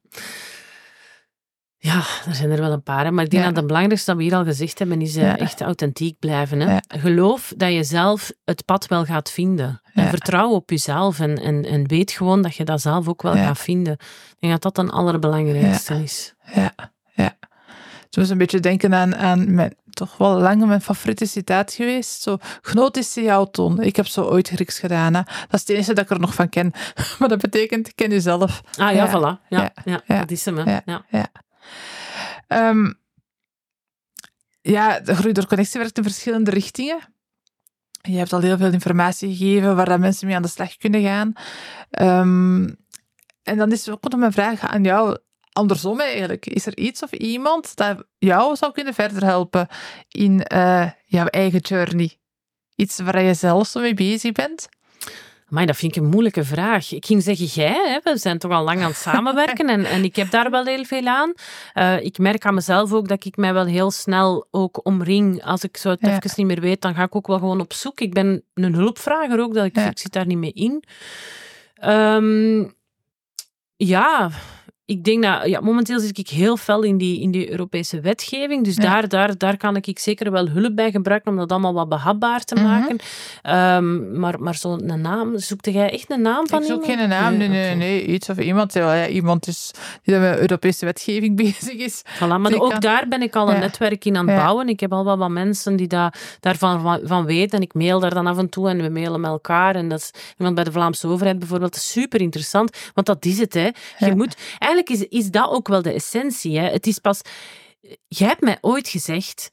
Ja, 1.85 2.03
er 2.27 2.35
zijn 2.35 2.51
er 2.51 2.61
wel 2.61 2.73
een 2.73 2.83
paar. 2.83 3.15
Maar 3.15 3.25
ik 3.25 3.31
denk 3.31 3.45
dat 3.45 3.57
het 3.57 3.67
belangrijkste 3.67 4.11
dat 4.11 4.19
we 4.19 4.27
hier 4.27 4.35
al 4.35 4.45
gezegd 4.45 4.79
hebben, 4.79 5.01
is 5.01 5.17
uh, 5.17 5.41
echt 5.41 5.61
authentiek 5.61 6.19
blijven. 6.19 6.61
Hè? 6.61 6.79
Geloof 6.89 7.53
dat 7.57 7.73
je 7.73 7.85
zelf 7.85 8.33
het 8.45 8.65
pad 8.65 8.87
wel 8.87 9.05
gaat 9.05 9.31
vinden. 9.31 9.81
En 9.95 10.09
vertrouw 10.09 10.51
op 10.51 10.71
jezelf 10.71 11.21
en, 11.21 11.39
en, 11.39 11.65
en 11.65 11.89
weet 11.89 12.11
gewoon 12.11 12.43
dat 12.43 12.55
je 12.55 12.65
dat 12.65 12.81
zelf 12.81 13.09
ook 13.09 13.23
wel 13.23 13.33
gaat 13.33 13.59
vinden. 13.59 13.93
Ik 13.93 14.37
denk 14.39 14.53
dat 14.53 14.63
dat 14.63 14.85
een 14.85 14.91
allerbelangrijkste 14.91 16.03
is. 16.03 16.35
Ja, 16.55 16.75
ja. 17.15 17.37
Ik 18.11 18.17
moest 18.17 18.31
een 18.31 18.39
beetje 18.39 18.61
denken 18.61 18.95
aan, 18.95 19.17
aan 19.17 19.55
mijn, 19.55 19.75
toch 19.91 20.17
wel 20.17 20.41
lang 20.41 20.67
mijn 20.67 20.81
favoriete 20.81 21.27
citaat 21.27 21.73
geweest. 21.73 22.23
Zo, 22.23 22.37
gnotis 22.61 23.15
jouw 23.15 23.45
toon. 23.45 23.83
Ik 23.83 23.97
heb 23.97 24.07
zo 24.07 24.23
ooit 24.23 24.49
Grieks 24.49 24.79
gedaan. 24.79 25.15
Hè. 25.15 25.23
Dat 25.23 25.53
is 25.53 25.61
het 25.61 25.69
enige 25.69 25.95
dat 25.95 26.05
ik 26.05 26.11
er 26.11 26.21
nog 26.21 26.35
van 26.35 26.49
ken. 26.49 26.73
Maar 27.19 27.29
dat 27.29 27.41
betekent, 27.41 27.95
ken 27.95 28.11
jezelf. 28.11 28.61
Ah 28.79 28.95
ja, 28.95 29.09
voilà. 29.09 29.49
Ja, 29.49 29.73
ja. 29.85 30.03
dat 30.07 30.31
is 30.31 30.45
hem. 30.45 30.57
Hè. 30.57 30.79
ja. 30.85 31.05
Um, 32.49 32.95
ja, 34.61 35.01
de 35.01 35.15
groei 35.15 35.33
door 35.33 35.47
connectie 35.47 35.81
werkt 35.81 35.97
in 35.97 36.03
verschillende 36.03 36.51
richtingen. 36.51 36.99
Je 38.01 38.17
hebt 38.17 38.33
al 38.33 38.41
heel 38.41 38.57
veel 38.57 38.73
informatie 38.73 39.37
gegeven 39.37 39.77
waar 39.77 39.89
dat 39.89 39.99
mensen 39.99 40.27
mee 40.27 40.37
aan 40.37 40.43
de 40.43 40.49
slag 40.49 40.77
kunnen 40.77 41.03
gaan. 41.03 41.33
Um, 42.01 42.77
en 43.43 43.57
dan 43.57 43.73
is 43.73 43.89
ook 43.89 44.11
nog 44.11 44.21
een 44.21 44.33
vraag 44.33 44.61
aan 44.61 44.85
jou, 44.85 45.19
andersom 45.53 46.01
eigenlijk. 46.01 46.47
Is 46.47 46.67
er 46.67 46.79
iets 46.79 47.03
of 47.03 47.13
iemand 47.13 47.77
dat 47.77 48.07
jou 48.19 48.57
zou 48.57 48.73
kunnen 48.73 48.95
verder 48.95 49.25
helpen 49.25 49.69
in 50.09 50.47
uh, 50.53 50.91
jouw 51.05 51.27
eigen 51.27 51.61
journey? 51.61 52.19
Iets 52.75 52.99
waar 52.99 53.23
je 53.23 53.35
zelf 53.35 53.67
zo 53.67 53.81
mee 53.81 53.95
bezig 53.95 54.33
bent? 54.33 54.69
Maar 55.49 55.67
dat 55.67 55.77
vind 55.77 55.97
ik 55.97 56.03
een 56.03 56.09
moeilijke 56.09 56.45
vraag. 56.45 56.93
Ik 56.93 57.07
ging 57.07 57.23
zeggen 57.23 57.47
jij, 57.47 58.01
hè? 58.03 58.13
we 58.13 58.19
zijn 58.19 58.39
toch 58.39 58.51
al 58.51 58.65
lang 58.65 58.81
aan 58.81 58.89
het 58.89 58.97
samenwerken 59.13 59.69
en, 59.69 59.85
en 59.85 60.05
ik 60.05 60.17
heb 60.17 60.31
daar 60.31 60.51
wel 60.51 60.65
heel 60.65 60.85
veel 60.85 61.07
aan. 61.07 61.33
Uh, 61.75 62.05
ik 62.05 62.19
merk 62.19 62.45
aan 62.47 62.55
mezelf 62.55 62.93
ook 62.93 63.09
dat 63.09 63.25
ik 63.25 63.37
mij 63.37 63.53
wel 63.53 63.67
heel 63.67 63.91
snel 63.91 64.47
ook 64.51 64.87
omring. 64.87 65.45
Als 65.45 65.65
ik 65.65 65.77
zo 65.77 65.91
het 65.91 66.03
even 66.03 66.31
niet 66.37 66.47
meer 66.47 66.61
weet, 66.61 66.81
dan 66.81 66.95
ga 66.95 67.03
ik 67.03 67.17
ook 67.17 67.27
wel 67.27 67.39
gewoon 67.39 67.61
op 67.61 67.73
zoek. 67.73 68.01
Ik 68.01 68.15
ben 68.15 68.45
een 68.55 68.75
hulpvrager 68.75 69.41
ook, 69.41 69.55
dat 69.55 69.65
ik, 69.65 69.77
ik 69.77 69.99
zit 69.99 70.13
daar 70.13 70.27
niet 70.27 70.39
mee 70.39 70.53
in. 70.53 70.85
Um, 71.85 72.75
ja, 73.77 74.31
ik 74.87 75.05
denk 75.05 75.23
dat 75.23 75.47
ja, 75.47 75.61
momenteel 75.61 76.01
zit 76.01 76.19
ik 76.19 76.29
heel 76.29 76.57
fel 76.57 76.83
in 76.83 76.99
die, 76.99 77.21
in 77.21 77.31
die 77.31 77.51
Europese 77.51 78.01
wetgeving. 78.01 78.65
Dus 78.65 78.77
daar, 78.77 79.09
daar, 79.09 79.39
daar 79.39 79.57
kan 79.57 79.77
ik 79.77 79.99
zeker 79.99 80.31
wel 80.31 80.49
hulp 80.49 80.77
bij 80.77 80.91
gebruiken 80.91 81.31
om 81.31 81.39
dat 81.39 81.51
allemaal 81.51 81.75
wat 81.75 81.89
behapbaar 81.89 82.45
te 82.45 82.55
mhm. 82.55 82.65
maken. 82.65 82.99
um, 83.77 84.19
maar 84.19 84.41
maar 84.41 84.55
zo'n 84.55 85.01
naam, 85.01 85.39
zoekte 85.39 85.73
jij 85.73 85.91
echt 85.91 86.11
een 86.11 86.23
naam 86.23 86.49
van 86.49 86.61
ik 86.61 86.67
zoek 86.67 86.85
geen 86.85 87.09
naam, 87.09 87.37
nee, 87.37 87.49
nee, 87.49 87.75
nee, 87.75 88.07
Iets 88.07 88.29
of 88.29 88.39
iemand, 88.39 88.73
ja, 88.73 89.07
iemand 89.07 89.47
is, 89.47 89.71
die 90.03 90.17
met 90.17 90.39
Europese 90.39 90.85
wetgeving 90.85 91.37
bezig 91.45 91.73
is. 91.73 92.03
Voilà, 92.15 92.39
maar 92.39 92.55
ook 92.55 92.81
daar 92.81 93.09
ben 93.09 93.23
ik 93.23 93.37
al 93.37 93.51
een 93.51 93.61
netwerk 93.61 94.05
in 94.05 94.17
aan 94.17 94.29
het 94.29 94.37
bouwen. 94.37 94.69
Ik 94.69 94.81
heb 94.81 94.93
al 94.93 95.05
wel 95.05 95.19
wat 95.19 95.31
mensen 95.31 95.77
die 95.77 95.89
daar 95.89 96.15
daarvan 96.41 97.01
van 97.05 97.25
weten. 97.25 97.59
En 97.59 97.65
ik 97.65 97.75
mail 97.75 98.01
daar 98.01 98.15
dan 98.15 98.27
af 98.27 98.39
en 98.39 98.49
toe 98.49 98.69
en 98.69 98.83
we 98.83 98.89
mailen 98.89 99.21
met 99.21 99.31
elkaar. 99.31 99.75
En 99.75 99.89
dat 99.89 99.99
is 99.99 100.11
iemand 100.39 100.55
bij 100.55 100.65
de 100.65 100.73
Vlaamse 100.73 101.09
overheid 101.09 101.39
bijvoorbeeld. 101.39 101.77
Super 101.77 102.21
interessant, 102.21 102.77
want 102.95 103.07
dat 103.07 103.25
is 103.25 103.39
het. 103.39 103.55
Hè. 103.55 103.69
Je 103.99 104.15
moet 104.17 104.37
eigenlijk 104.75 105.13
is, 105.13 105.19
is 105.19 105.31
dat 105.31 105.51
ook 105.51 105.69
wel 105.69 105.83
de 105.83 105.93
essentie. 105.93 106.59
Hè? 106.59 106.69
Het 106.69 106.87
is 106.87 106.99
pas... 106.99 107.21
Jij 108.09 108.29
hebt 108.29 108.41
mij 108.41 108.59
ooit 108.61 108.89
gezegd, 108.89 109.51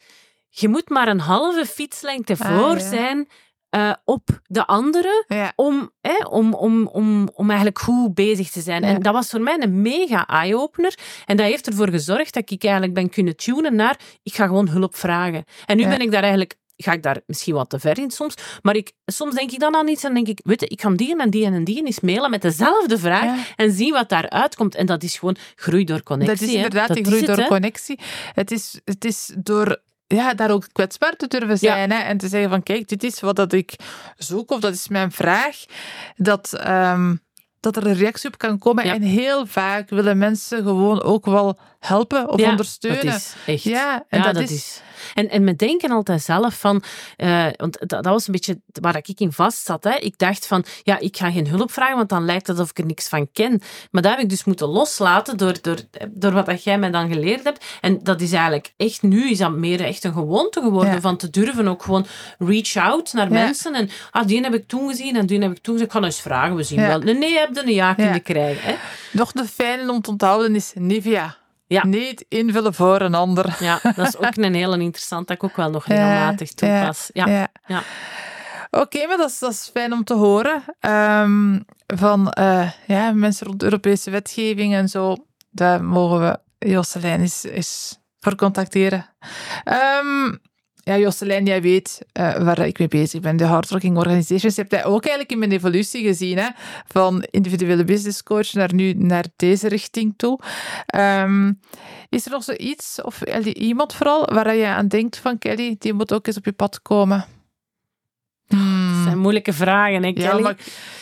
je 0.50 0.68
moet 0.68 0.90
maar 0.90 1.08
een 1.08 1.20
halve 1.20 1.66
fietslengte 1.66 2.36
ah, 2.40 2.60
voor 2.60 2.80
zijn 2.80 3.28
uh, 3.76 3.94
op 4.06 4.42
de 4.44 4.66
andere 4.66 5.26
om, 5.56 5.92
hè, 6.02 6.26
om, 6.26 6.54
om, 6.54 6.88
om, 6.88 7.30
om 7.34 7.48
eigenlijk 7.48 7.80
goed 7.80 8.14
bezig 8.14 8.50
te 8.50 8.62
zijn. 8.62 8.84
En 8.84 9.02
dat 9.02 9.14
was 9.14 9.30
voor 9.30 9.42
mij 9.42 9.58
een 9.60 9.82
mega 9.82 10.28
eye-opener. 10.28 10.98
En 11.26 11.38
dat 11.38 11.46
heeft 11.46 11.68
ervoor 11.68 11.90
gezorgd 11.90 12.34
dat 12.34 12.52
ik 12.52 12.64
eigenlijk 12.64 12.94
ben 12.94 13.10
kunnen 13.10 13.36
tunen 13.36 13.76
naar 13.76 14.00
ik 14.24 14.34
ga 14.34 14.46
gewoon 14.46 14.70
hulp 14.70 14.96
vragen. 14.96 15.44
En 15.66 15.78
nu 15.78 15.88
ben 15.88 16.00
ik 16.00 16.12
daar 16.12 16.24
eigenlijk 16.24 16.56
ga 16.84 16.92
ik 16.92 17.04
daar 17.04 17.22
misschien 17.26 17.54
wat 17.54 17.70
te 17.70 17.80
ver 17.80 18.00
in 18.00 18.12
soms. 18.12 18.34
Maar 18.62 18.76
ik, 18.76 18.92
soms 19.06 19.36
denk 19.36 19.52
ik 19.52 19.60
dan 19.60 19.76
aan 19.76 19.88
iets 19.88 20.04
en 20.04 20.14
denk 20.14 20.28
ik, 20.28 20.40
weet 20.44 20.60
je, 20.60 20.68
ik 20.68 20.78
kan 20.78 20.96
die 20.96 21.22
en 21.22 21.30
die 21.30 21.46
en 21.46 21.64
die 21.64 21.86
eens 21.86 22.00
mailen 22.00 22.30
met 22.30 22.42
dezelfde 22.42 22.98
vraag 22.98 23.54
en 23.56 23.72
zien 23.72 23.94
wat 23.94 24.10
daaruit 24.10 24.56
komt. 24.56 24.76
En 24.76 24.86
dat 24.86 25.04
is 25.04 25.18
gewoon 25.18 25.36
groei 25.56 25.84
door 25.84 26.04
connectie. 26.04 26.38
Dat 26.38 26.48
is 26.48 26.54
inderdaad 26.54 26.94
die 26.94 27.06
groei 27.06 27.26
door 27.26 27.46
connectie. 27.46 28.00
Het 28.34 28.52
is, 28.52 28.80
het 28.86 29.06
is 29.06 29.32
door 29.38 29.82
ja, 30.08 30.34
daar 30.34 30.52
ook 30.52 30.68
kwetsbaar 30.72 31.16
te 31.16 31.28
durven 31.28 31.58
zijn. 31.58 31.92
Hè? 31.92 31.98
En 31.98 32.18
te 32.18 32.28
zeggen 32.28 32.50
van, 32.50 32.64
kijk, 32.64 32.88
dit 32.88 33.04
is 33.04 33.20
wat 33.20 33.36
dat 33.36 33.54
ik 33.54 33.76
zoek 34.18 34.52
of 34.52 34.60
dat 34.60 34.74
is 34.74 34.88
mijn 34.88 35.12
vraag. 35.12 35.66
Dat... 36.16 36.68
Um, 36.68 37.22
dat 37.62 37.76
er 37.76 37.88
een 37.88 37.96
reactie 37.96 38.30
op 38.30 38.38
kan 38.38 38.58
komen. 38.58 38.84
En 38.84 39.02
heel 39.02 39.46
vaak 39.46 39.90
willen 39.90 40.18
mensen 40.18 40.64
gewoon 40.64 41.02
ook 41.02 41.26
wel 41.26 41.60
helpen 41.80 42.30
of 42.30 42.42
ondersteunen. 42.42 43.06
Dat 43.06 43.16
is 43.16 43.36
echt. 43.46 43.64
Ja, 43.64 44.06
en 44.10 44.22
ja, 44.22 44.32
dat, 44.32 44.44
is... 44.44 44.52
is. 44.52 44.82
En, 45.14 45.30
en 45.30 45.46
we 45.46 45.56
denken 45.56 45.92
altijd 45.92 46.22
zelf 46.22 46.60
van, 46.60 46.84
uh, 47.18 47.48
want 47.56 47.78
dat, 47.80 47.90
dat, 47.90 48.06
was 48.06 48.28
een 48.28 48.34
beetje 48.34 48.62
waar 48.82 48.98
ik 48.98 49.20
in 49.20 49.32
vast 49.32 49.66
zat. 49.66 49.84
Hè. 49.84 49.96
Ik 49.96 50.18
dacht 50.18 50.48
van, 50.48 50.66
ja, 50.84 51.00
ik 51.00 51.18
ga 51.18 51.32
geen 51.32 51.48
hulp 51.48 51.72
vragen, 51.72 51.96
want 51.96 52.10
dan 52.10 52.26
lijkt 52.26 52.48
het 52.48 52.58
alsof 52.58 52.70
ik 52.70 52.78
er 52.78 52.86
niks 52.86 53.08
van 53.08 53.32
ken. 53.34 53.62
Maar 53.92 54.02
dat 54.02 54.12
heb 54.12 54.22
ik 54.22 54.30
dus 54.30 54.44
moeten 54.44 54.68
loslaten 54.68 55.38
door, 55.38 55.56
door, 55.62 55.78
door 56.10 56.32
wat 56.32 56.46
dat 56.46 56.64
jij 56.64 56.78
mij 56.78 56.92
dan 56.92 57.12
geleerd 57.12 57.44
hebt. 57.44 57.66
En 57.82 58.00
dat 58.04 58.22
is 58.22 58.32
eigenlijk 58.32 58.74
echt, 58.78 59.02
nu 59.02 59.30
is 59.30 59.38
dat 59.38 59.52
meer 59.52 59.82
echt 59.82 60.04
een 60.04 60.14
gewoonte 60.14 60.62
geworden 60.62 60.94
ja. 60.94 61.02
van 61.02 61.18
te 61.18 61.30
durven 61.30 61.68
ook 61.68 61.84
gewoon 61.84 62.06
reach 62.38 62.76
out 62.76 63.14
naar 63.14 63.32
ja. 63.32 63.34
mensen. 63.34 63.74
En, 63.74 63.90
ah, 64.12 64.28
die 64.28 64.42
heb 64.42 64.54
ik 64.54 64.68
toen 64.68 64.90
gezien 64.90 65.16
en 65.16 65.26
die 65.26 65.40
heb 65.40 65.52
ik 65.52 65.62
toen 65.62 65.74
gezien. 65.74 65.88
Ik 65.88 65.94
kan 65.94 66.04
eens 66.04 66.22
vragen, 66.22 66.56
we 66.56 66.64
zien 66.64 66.82
wel. 66.82 67.00
Nee, 67.00 67.14
nee, 67.14 67.38
heb 67.38 67.56
je 67.56 67.62
een 67.62 67.74
ja 67.74 67.94
kunnen 67.94 68.22
krijgen. 68.22 68.64
Hè. 68.64 68.76
Nog 69.12 69.32
de 69.32 69.46
fijne 69.46 69.92
om 69.92 70.02
te 70.02 70.10
onthouden 70.10 70.56
is 70.56 70.72
Nivea. 70.76 71.41
Ja. 71.72 71.86
Niet 71.86 72.26
invullen 72.28 72.74
voor 72.74 73.02
een 73.02 73.16
ander. 73.16 73.56
Ja, 73.60 73.80
dat 73.96 74.08
is 74.08 74.18
ook 74.18 74.36
een 74.36 74.54
hele 74.54 74.80
interessant 74.80 75.28
dat 75.28 75.36
ik 75.36 75.44
ook 75.44 75.56
wel 75.56 75.70
nog 75.70 75.86
regelmatig 75.88 76.54
toepas. 76.54 77.10
Ja. 77.14 77.26
ja. 77.28 77.48
ja. 77.66 77.84
Oké, 78.70 78.84
okay, 78.84 79.06
maar 79.08 79.18
dat 79.18 79.30
is, 79.30 79.40
dat 79.40 79.52
is 79.52 79.70
fijn 79.74 79.94
om 79.94 80.04
te 80.04 80.14
horen. 80.14 80.64
Um, 80.80 81.66
van 81.88 82.36
uh, 82.40 82.70
ja, 82.88 83.12
mensen 83.12 83.48
rond 83.48 83.64
Europese 83.64 84.12
wetgeving 84.12 84.74
en 84.74 84.90
zo. 84.90 85.16
Daar 85.50 85.84
mogen 85.84 86.20
we 86.20 86.40
Jocelyn 86.68 87.20
eens, 87.20 87.44
eens 87.44 88.00
voor 88.20 88.36
contacteren. 88.36 89.06
Um, 90.04 90.40
ja, 90.84 90.98
Josselijn, 90.98 91.46
jij 91.46 91.62
weet 91.62 92.02
uh, 92.20 92.44
waar 92.44 92.60
ik 92.60 92.80
mee 92.80 92.88
bezig 92.88 93.22
ben. 93.22 93.38
De 93.38 93.44
Hardworking 93.44 93.98
Organizations. 93.98 94.56
Je 94.56 94.62
hebt 94.62 94.74
dat 94.74 94.84
ook 94.84 95.02
eigenlijk 95.02 95.32
in 95.32 95.40
mijn 95.40 95.52
evolutie 95.52 96.04
gezien. 96.04 96.38
Hè? 96.38 96.48
Van 96.88 97.26
individuele 97.32 97.84
business 97.84 98.24
coach 98.24 98.54
naar 98.54 98.74
nu 98.74 98.94
naar 98.94 99.26
deze 99.36 99.68
richting 99.68 100.14
toe. 100.18 100.40
Um, 100.96 101.60
is 102.10 102.26
er 102.26 102.32
nog 102.32 102.44
zoiets, 102.44 103.02
of 103.02 103.22
iemand 103.44 103.94
vooral, 103.94 104.26
waar 104.34 104.56
je 104.56 104.66
aan 104.66 104.88
denkt 104.88 105.18
van 105.18 105.38
Kelly, 105.38 105.76
die 105.80 105.94
moet 105.94 106.14
ook 106.14 106.28
eens 106.28 106.38
op 106.38 106.46
je 106.46 106.52
pad 106.52 106.82
komen? 106.82 107.26
Hmm. 108.48 108.94
Dat 108.94 109.04
zijn 109.04 109.18
moeilijke 109.18 109.54
vragen, 109.54 110.04
hè, 110.04 110.14
Kelly? 110.14 110.28
Ja, 110.28 110.40
maar 110.40 110.56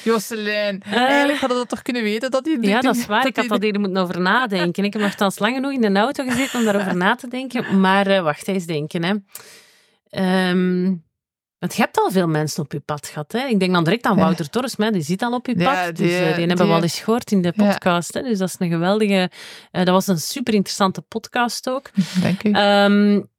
Jocelyn, 0.04 0.82
uh, 0.88 0.94
eigenlijk 0.94 1.40
hadden 1.40 1.58
we 1.58 1.64
dat 1.64 1.70
toch 1.70 1.82
kunnen 1.82 2.04
weten? 2.04 2.32
Dat 2.32 2.44
die, 2.44 2.68
ja, 2.68 2.82
dat 2.82 2.96
is 2.96 3.06
waar. 3.06 3.28
ik 3.28 3.36
had 3.36 3.48
dat 3.48 3.62
hier 3.62 3.80
moeten 3.80 4.02
over 4.02 4.22
nadenken. 4.22 4.84
Ik 4.84 4.94
heb 4.94 5.02
nogthans 5.02 5.40
lang 5.40 5.56
genoeg 5.56 5.72
in 5.72 5.82
de 5.82 6.00
auto 6.00 6.24
gezeten 6.24 6.60
om 6.60 6.66
daarover 6.66 6.96
na 6.96 7.16
te 7.16 7.28
denken. 7.28 7.80
Maar 7.80 8.08
uh, 8.08 8.22
wacht 8.22 8.48
eens 8.48 8.66
denken, 8.66 9.04
hè. 9.04 9.14
Um, 10.10 11.08
want 11.60 11.76
je 11.76 11.82
hebt 11.82 11.98
al 11.98 12.12
veel 12.12 12.28
mensen 12.28 12.64
op 12.64 12.72
je 12.72 12.80
pad 12.80 13.08
gehad. 13.08 13.32
Hè? 13.32 13.46
Ik 13.46 13.60
denk 13.60 13.74
dan 13.74 13.84
direct 13.84 14.06
aan 14.06 14.16
Wouter. 14.16 14.50
Torres, 14.50 14.76
maar 14.76 14.92
die 14.92 15.02
zit 15.02 15.22
al 15.22 15.34
op 15.34 15.48
je 15.48 15.54
pad. 15.54 15.64
Ja, 15.64 15.92
die, 15.92 16.08
dus 16.08 16.12
uh, 16.12 16.26
die, 16.26 16.36
die 16.36 16.48
hebben 16.48 16.68
we 16.68 16.74
al 16.74 16.82
eens 16.82 17.00
gehoord 17.00 17.32
in 17.32 17.42
de 17.42 17.54
podcast. 17.54 18.14
Ja. 18.14 18.22
Hè? 18.22 18.28
Dus 18.28 18.38
dat 18.38 18.48
is 18.48 18.56
een 18.58 18.70
geweldige... 18.70 19.32
Uh, 19.72 19.86
dat 19.86 19.88
was 19.88 20.08
een 20.08 20.20
super 20.20 20.54
interessante 20.54 21.02
podcast 21.02 21.70
ook. 21.70 21.90
Dank 22.24 22.44
u. 22.44 22.54
Um, 22.56 23.30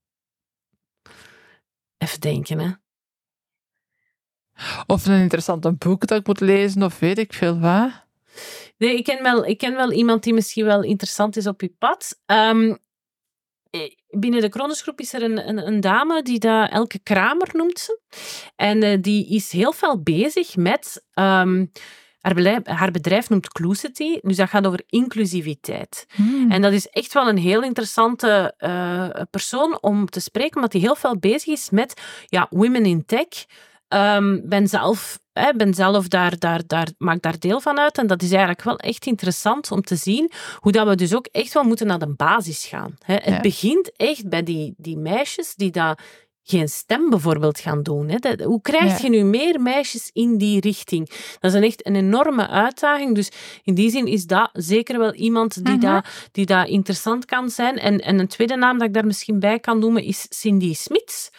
even 1.99 2.21
denken, 2.21 2.59
hè. 2.59 2.71
Of 4.87 5.07
een 5.07 5.21
interessante 5.21 5.73
boek 5.73 6.07
dat 6.07 6.19
ik 6.19 6.27
moet 6.27 6.41
lezen, 6.41 6.83
of 6.83 6.99
weet 6.99 7.19
ik 7.19 7.33
veel 7.33 7.59
wat. 7.59 7.91
Nee, 8.77 8.97
ik 8.97 9.05
ken 9.05 9.23
wel, 9.23 9.47
ik 9.47 9.59
ken 9.59 9.75
wel 9.75 9.93
iemand 9.93 10.23
die 10.23 10.35
misschien 10.35 10.65
wel 10.65 10.83
interessant 10.83 11.37
is 11.37 11.47
op 11.47 11.61
je 11.61 11.75
pad. 11.79 12.19
Um, 12.27 12.79
binnen 14.09 14.41
de 14.41 14.49
Kronosgroep 14.49 15.01
is 15.01 15.13
er 15.13 15.23
een, 15.23 15.49
een, 15.49 15.67
een, 15.67 15.81
dame 15.81 16.23
die 16.23 16.39
dat 16.39 16.71
Elke 16.71 16.99
Kramer 16.99 17.49
noemt 17.53 17.79
ze. 17.79 18.01
En 18.57 18.85
uh, 18.85 18.97
die 19.01 19.29
is 19.29 19.53
heel 19.53 19.73
veel 19.73 20.03
bezig 20.03 20.57
met... 20.57 21.05
Um, 21.15 21.71
haar 22.21 22.35
bedrijf, 22.35 22.67
haar 22.67 22.91
bedrijf 22.91 23.29
noemt 23.29 23.49
Clucity, 23.49 24.19
dus 24.23 24.37
dat 24.37 24.49
gaat 24.49 24.67
over 24.67 24.83
inclusiviteit. 24.87 26.07
Hmm. 26.15 26.51
En 26.51 26.63
dat 26.63 26.73
is 26.73 26.87
echt 26.87 27.13
wel 27.13 27.29
een 27.29 27.39
heel 27.39 27.63
interessante 27.63 28.55
uh, 28.59 29.09
persoon 29.31 29.79
om 29.81 30.07
te 30.07 30.21
spreken, 30.21 30.57
omdat 30.57 30.73
hij 30.73 30.81
heel 30.81 30.95
veel 30.95 31.19
bezig 31.19 31.47
is 31.47 31.71
met 31.71 32.01
ja, 32.27 32.47
women 32.51 32.87
in 32.87 33.07
tech. 33.07 33.29
Um, 33.89 34.49
ben 34.49 34.69
zelf 34.69 35.20
hè, 35.33 35.53
ben 35.53 35.75
zelf 35.75 36.09
daar, 36.09 36.39
daar, 36.39 36.63
daar, 36.67 36.89
maak 36.99 37.23
daar 37.23 37.39
deel 37.39 37.61
van 37.61 37.79
uit. 37.79 37.99
En 37.99 38.07
dat 38.07 38.23
is 38.23 38.31
eigenlijk 38.31 38.63
wel 38.63 38.79
echt 38.79 39.07
interessant 39.07 39.71
om 39.71 39.83
te 39.83 39.97
zien 39.97 40.31
hoe 40.57 40.73
dat 40.73 40.89
we 40.89 40.95
dus 40.95 41.15
ook 41.15 41.27
echt 41.33 41.53
wel 41.53 41.63
moeten 41.63 41.87
naar 41.87 41.99
de 41.99 42.15
basis 42.15 42.67
gaan. 42.67 42.97
Hè. 43.05 43.15
Het 43.15 43.25
ja. 43.25 43.41
begint 43.41 43.93
echt 43.97 44.29
bij 44.29 44.43
die, 44.43 44.75
die 44.77 44.97
meisjes 44.97 45.55
die 45.55 45.71
dat 45.71 46.01
geen 46.43 46.69
stem 46.69 47.11
bijvoorbeeld 47.11 47.61
gaan 47.61 47.83
doen. 47.83 48.09
Hè. 48.09 48.17
Dat, 48.17 48.41
hoe 48.41 48.61
krijg 48.61 49.03
je 49.03 49.09
nu 49.09 49.23
meer 49.23 49.61
meisjes 49.61 50.11
in 50.13 50.39
die 50.39 50.61
richting? 50.61 51.09
Dat 51.39 51.51
is 51.51 51.57
een 51.57 51.63
echt 51.63 51.87
een 51.87 51.97
enorme 51.97 52.49
uitdaging. 52.49 53.15
Dus 53.15 53.31
in 53.63 53.75
die 53.75 53.91
zin 53.91 54.07
is 54.07 54.25
dat 54.27 54.51
zeker 54.53 54.99
wel 54.99 55.15
iemand 55.15 55.65
die, 55.65 55.79
-huh. 55.79 55.95
dat, 55.95 56.07
die 56.33 56.47
dat 56.47 56.69
interessant 56.69 57.25
kan 57.25 57.51
zijn. 57.51 57.79
En, 57.79 58.01
en 58.01 58.19
een 58.19 58.29
tweede 58.29 58.57
naam 58.57 58.79
dat 58.79 58.89
ik 58.89 58.95
daar 58.95 59.07
misschien 59.07 59.39
bij 59.39 59.59
kan 59.59 59.79
noemen 59.79 60.03
is 60.03 60.27
Cindy 60.29 60.75
Smits. 60.75 61.31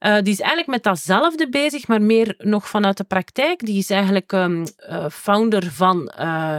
Uh, 0.00 0.14
die 0.14 0.32
is 0.32 0.40
eigenlijk 0.40 0.70
met 0.70 0.82
datzelfde 0.82 1.48
bezig, 1.48 1.88
maar 1.88 2.02
meer 2.02 2.34
nog 2.38 2.68
vanuit 2.68 2.96
de 2.96 3.04
praktijk. 3.04 3.66
Die 3.66 3.78
is 3.78 3.90
eigenlijk 3.90 4.32
um, 4.32 4.64
uh, 4.90 5.06
founder 5.08 5.72
van 5.72 6.12
uh, 6.18 6.56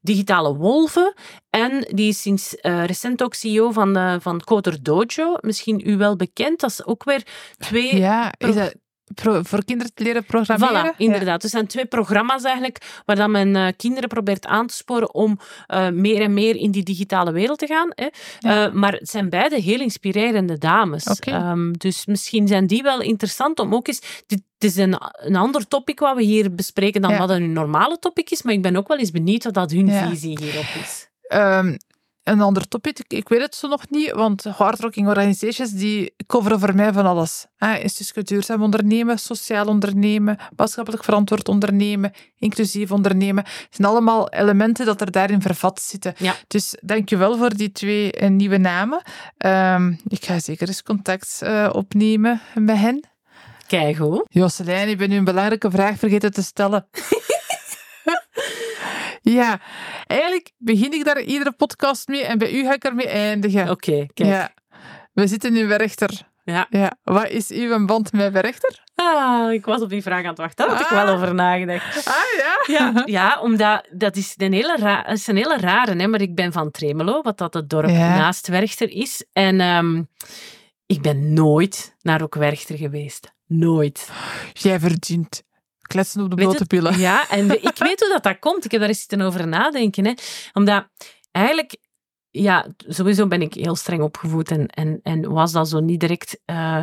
Digitale 0.00 0.56
Wolven. 0.56 1.14
En 1.50 1.86
die 1.90 2.08
is 2.08 2.22
sinds 2.22 2.56
uh, 2.62 2.84
recent 2.84 3.22
ook 3.22 3.34
CEO 3.34 3.70
van, 3.70 3.96
uh, 3.96 4.14
van 4.18 4.40
Coder 4.44 4.82
Dojo. 4.82 5.36
Misschien 5.40 5.82
u 5.84 5.96
wel 5.96 6.16
bekend. 6.16 6.60
Dat 6.60 6.70
is 6.70 6.84
ook 6.84 7.04
weer 7.04 7.22
twee... 7.58 7.96
Ja, 7.96 8.32
is 8.38 8.54
dat 8.54 8.74
pro 9.14 9.42
voor 9.42 9.64
kinderen 9.64 9.94
te 9.94 10.02
leren 10.02 10.24
programmeren? 10.24 10.94
Voilà, 10.94 10.96
inderdaad. 10.96 11.26
Ja. 11.26 11.34
Dus 11.36 11.44
er 11.44 11.50
zijn 11.50 11.66
twee 11.66 11.86
programma's 11.86 12.42
eigenlijk 12.42 13.02
waar 13.04 13.16
dan 13.16 13.30
men 13.30 13.54
uh, 13.54 13.68
kinderen 13.76 14.08
probeert 14.08 14.46
aan 14.46 14.66
te 14.66 14.74
sporen 14.74 15.14
om 15.14 15.38
meer 15.92 16.20
en 16.20 16.34
meer 16.34 16.56
in 16.56 16.70
die 16.70 16.82
digitale 16.82 17.32
wereld 17.32 17.58
te 17.58 17.66
gaan. 17.66 17.90
Hè. 17.94 18.08
Ja. 18.38 18.70
maar 18.74 18.92
het 18.92 19.08
zijn 19.08 19.28
beide 19.28 19.60
heel 19.60 19.80
inspirerende 19.80 20.58
dames. 20.58 21.04
Okay. 21.04 21.50
Um, 21.50 21.78
dus 21.78 22.06
misschien 22.06 22.48
zijn 22.48 22.66
die 22.66 22.82
wel 22.82 23.00
interessant 23.00 23.58
om 23.58 23.74
ook 23.74 23.88
eens... 23.88 24.22
Dit, 24.26 24.42
het 24.58 24.70
is 24.70 24.76
een, 24.76 24.96
een 25.12 25.36
ander 25.36 25.68
topic 25.68 25.98
wat 25.98 26.16
we 26.16 26.22
hier 26.22 26.54
bespreken 26.54 27.00
dan 27.00 27.10
ja. 27.10 27.18
wat 27.18 27.30
een 27.30 27.52
normale 27.52 27.98
topic 27.98 28.30
is, 28.30 28.42
maar 28.42 28.54
ik 28.54 28.62
ben 28.62 28.76
ook 28.76 28.88
wel 28.88 28.98
eens 28.98 29.10
benieuwd 29.10 29.44
wat 29.44 29.54
dat 29.54 29.70
hun 29.70 29.90
visie 29.90 30.38
hierop 30.40 30.66
is. 30.82 31.09
Um, 31.34 31.76
een 32.30 32.40
ander 32.40 32.68
topic, 32.68 32.98
ik, 32.98 33.12
ik, 33.12 33.28
weet 33.28 33.40
het 33.40 33.54
zo 33.54 33.68
nog 33.68 33.90
niet, 33.90 34.10
want 34.10 34.44
hardworking 34.44 35.08
organizations 35.08 35.72
die 35.72 36.14
coveren 36.26 36.60
voor 36.60 36.74
mij 36.74 36.92
van 36.92 37.06
alles. 37.06 37.46
Instituut 37.82 38.28
duurzaam 38.28 38.62
ondernemen, 38.62 39.18
sociaal 39.18 39.66
ondernemen, 39.66 40.38
maatschappelijk 40.56 41.04
verantwoord 41.04 41.48
ondernemen, 41.48 42.12
inclusief 42.38 42.90
ondernemen. 42.90 43.44
Het 43.44 43.68
zijn 43.70 43.88
allemaal 43.88 44.30
elementen 44.30 44.86
dat 44.86 45.00
er 45.00 45.10
daarin 45.10 45.42
vervat 45.42 45.80
zitten. 45.80 46.14
Ja. 46.16 46.34
Dus 46.46 46.76
dankjewel 46.80 47.36
voor 47.36 47.56
die 47.56 47.72
twee 47.72 48.20
uh, 48.20 48.28
nieuwe 48.28 48.58
namen. 48.58 49.02
Um, 49.38 50.00
ik 50.08 50.24
ga 50.24 50.38
zeker 50.38 50.68
eens 50.68 50.82
contact 50.82 51.40
uh, 51.42 51.68
opnemen 51.72 52.40
met 52.54 52.76
hen. 52.76 53.04
Kijk 53.66 53.96
hoe. 53.96 54.26
Jocelyn, 54.28 54.88
ik 54.88 54.98
ben 54.98 55.12
u 55.12 55.16
een 55.16 55.24
belangrijke 55.24 55.70
vraag 55.70 55.98
vergeten 55.98 56.32
te 56.32 56.42
stellen. 56.42 56.86
Ja, 59.20 59.60
eigenlijk 60.06 60.52
begin 60.58 60.92
ik 60.92 61.04
daar 61.04 61.20
iedere 61.20 61.52
podcast 61.52 62.08
mee 62.08 62.24
en 62.24 62.38
bij 62.38 62.52
u 62.52 62.64
ga 62.64 62.74
ik 62.74 62.84
ermee 62.84 63.08
eindigen. 63.08 63.62
Oké, 63.62 63.70
okay, 63.70 64.10
kijk. 64.14 64.28
Ja. 64.28 64.50
We 65.12 65.26
zitten 65.26 65.56
in 65.56 65.68
Werchter. 65.68 66.28
Ja. 66.44 66.66
ja. 66.70 66.96
Wat 67.02 67.28
is 67.28 67.50
uw 67.50 67.86
band 67.86 68.12
met 68.12 68.32
Werchter? 68.32 68.82
Ah, 68.94 69.52
ik 69.52 69.64
was 69.64 69.80
op 69.80 69.88
die 69.88 70.02
vraag 70.02 70.22
aan 70.22 70.28
het 70.28 70.38
wachten. 70.38 70.66
Daar 70.66 70.76
had 70.76 70.84
ah. 70.84 70.90
ik 70.90 71.04
wel 71.04 71.14
over 71.14 71.34
nagedacht. 71.34 72.08
Ah, 72.08 72.14
ja? 72.36 72.74
Ja, 72.74 73.02
ja 73.04 73.40
omdat 73.40 73.88
dat 73.90 74.16
is 74.16 74.34
een 74.36 74.52
hele, 74.52 74.76
ra 74.76 75.06
is 75.06 75.26
een 75.26 75.36
hele 75.36 75.56
rare, 75.56 75.96
hè, 75.96 76.06
maar 76.06 76.20
ik 76.20 76.34
ben 76.34 76.52
van 76.52 76.70
Tremelo, 76.70 77.22
wat 77.22 77.38
dat 77.38 77.54
het 77.54 77.70
dorp 77.70 77.88
ja. 77.88 78.16
naast 78.16 78.48
Werchter 78.48 78.90
is. 78.90 79.24
En 79.32 79.60
um, 79.60 80.08
ik 80.86 81.02
ben 81.02 81.32
nooit 81.32 81.96
naar 82.00 82.22
ook 82.22 82.34
Werchter 82.34 82.76
geweest. 82.76 83.32
Nooit. 83.46 84.10
Jij 84.52 84.80
verdient 84.80 85.42
kletsen 85.90 86.22
op 86.22 86.30
de 86.30 86.36
blote 86.36 86.66
pillen. 86.66 86.98
Ja, 86.98 87.28
en 87.28 87.50
ik 87.50 87.78
weet 87.86 88.00
hoe 88.00 88.08
dat, 88.12 88.22
dat 88.22 88.38
komt. 88.38 88.64
Ik 88.64 88.70
heb 88.70 88.80
daar 88.80 88.88
eens 88.88 88.98
zitten 88.98 89.20
over 89.20 89.48
nadenken. 89.48 90.06
Hè. 90.06 90.12
Omdat 90.52 90.88
eigenlijk, 91.30 91.76
ja, 92.30 92.66
sowieso 92.78 93.26
ben 93.26 93.42
ik 93.42 93.54
heel 93.54 93.76
streng 93.76 94.02
opgevoed 94.02 94.50
en, 94.50 94.66
en, 94.66 95.00
en 95.02 95.32
was 95.32 95.52
dat 95.52 95.68
zo 95.68 95.80
niet 95.80 96.00
direct 96.00 96.40
uh, 96.46 96.82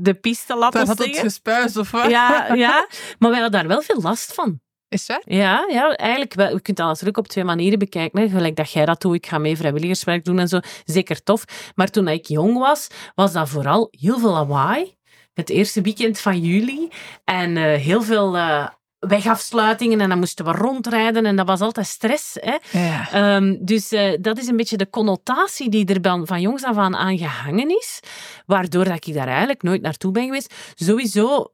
de 0.00 0.14
piste 0.14 0.56
laten 0.56 0.78
Dan 0.78 0.88
had 0.88 1.06
het 1.06 1.18
gespuis 1.18 1.76
of 1.76 1.90
wat? 1.90 2.10
Ja, 2.10 2.52
ja, 2.64 2.86
maar 3.18 3.30
wij 3.30 3.40
hadden 3.40 3.60
daar 3.60 3.68
wel 3.68 3.82
veel 3.82 4.00
last 4.00 4.34
van. 4.34 4.60
Is 4.88 5.06
dat? 5.06 5.22
Ja, 5.24 5.66
ja 5.68 5.96
eigenlijk. 5.96 6.34
Wel, 6.34 6.50
je 6.50 6.60
kunt 6.60 6.76
dat 6.76 6.86
natuurlijk 6.86 7.18
op 7.18 7.28
twee 7.28 7.44
manieren 7.44 7.78
bekijken. 7.78 8.20
Hè. 8.20 8.28
Gelijk 8.28 8.56
dat 8.56 8.72
jij 8.72 8.84
dat 8.84 9.00
doet, 9.00 9.14
ik 9.14 9.26
ga 9.26 9.38
mee 9.38 9.56
vrijwilligerswerk 9.56 10.24
doen 10.24 10.38
en 10.38 10.48
zo. 10.48 10.60
Zeker 10.84 11.22
tof. 11.22 11.44
Maar 11.74 11.90
toen 11.90 12.08
ik 12.08 12.26
jong 12.26 12.58
was, 12.58 12.88
was 13.14 13.32
dat 13.32 13.48
vooral 13.48 13.88
heel 13.90 14.18
veel 14.18 14.32
lawaai 14.32 14.96
het 15.34 15.50
eerste 15.50 15.80
weekend 15.80 16.18
van 16.18 16.40
juli. 16.40 16.88
En 17.24 17.56
uh, 17.56 17.74
heel 17.74 18.02
veel 18.02 18.36
uh, 18.36 18.68
wegafsluitingen 18.98 20.00
en 20.00 20.08
dan 20.08 20.18
moesten 20.18 20.44
we 20.44 20.52
rondrijden 20.52 21.26
en 21.26 21.36
dat 21.36 21.46
was 21.46 21.60
altijd 21.60 21.86
stress. 21.86 22.36
Hè? 22.40 22.56
Ja. 22.78 23.36
Um, 23.36 23.64
dus 23.64 23.92
uh, 23.92 24.16
dat 24.20 24.38
is 24.38 24.46
een 24.46 24.56
beetje 24.56 24.76
de 24.76 24.90
connotatie 24.90 25.70
die 25.70 25.86
er 25.86 26.02
dan 26.02 26.26
van 26.26 26.40
jongs 26.40 26.64
af 26.64 26.76
aan 26.76 26.96
aan 26.96 27.18
gehangen 27.18 27.68
is, 27.68 28.00
waardoor 28.46 28.84
dat 28.84 29.06
ik 29.06 29.14
daar 29.14 29.28
eigenlijk 29.28 29.62
nooit 29.62 29.82
naartoe 29.82 30.12
ben 30.12 30.24
geweest. 30.24 30.54
Sowieso 30.74 31.52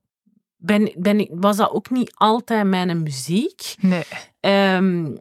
ben, 0.57 0.93
ben 0.97 1.29
was 1.31 1.57
dat 1.57 1.71
ook 1.71 1.91
niet 1.91 2.13
altijd 2.15 2.67
mijn 2.67 3.03
muziek. 3.03 3.75
Nee. 3.81 4.05
Ehm, 4.41 5.17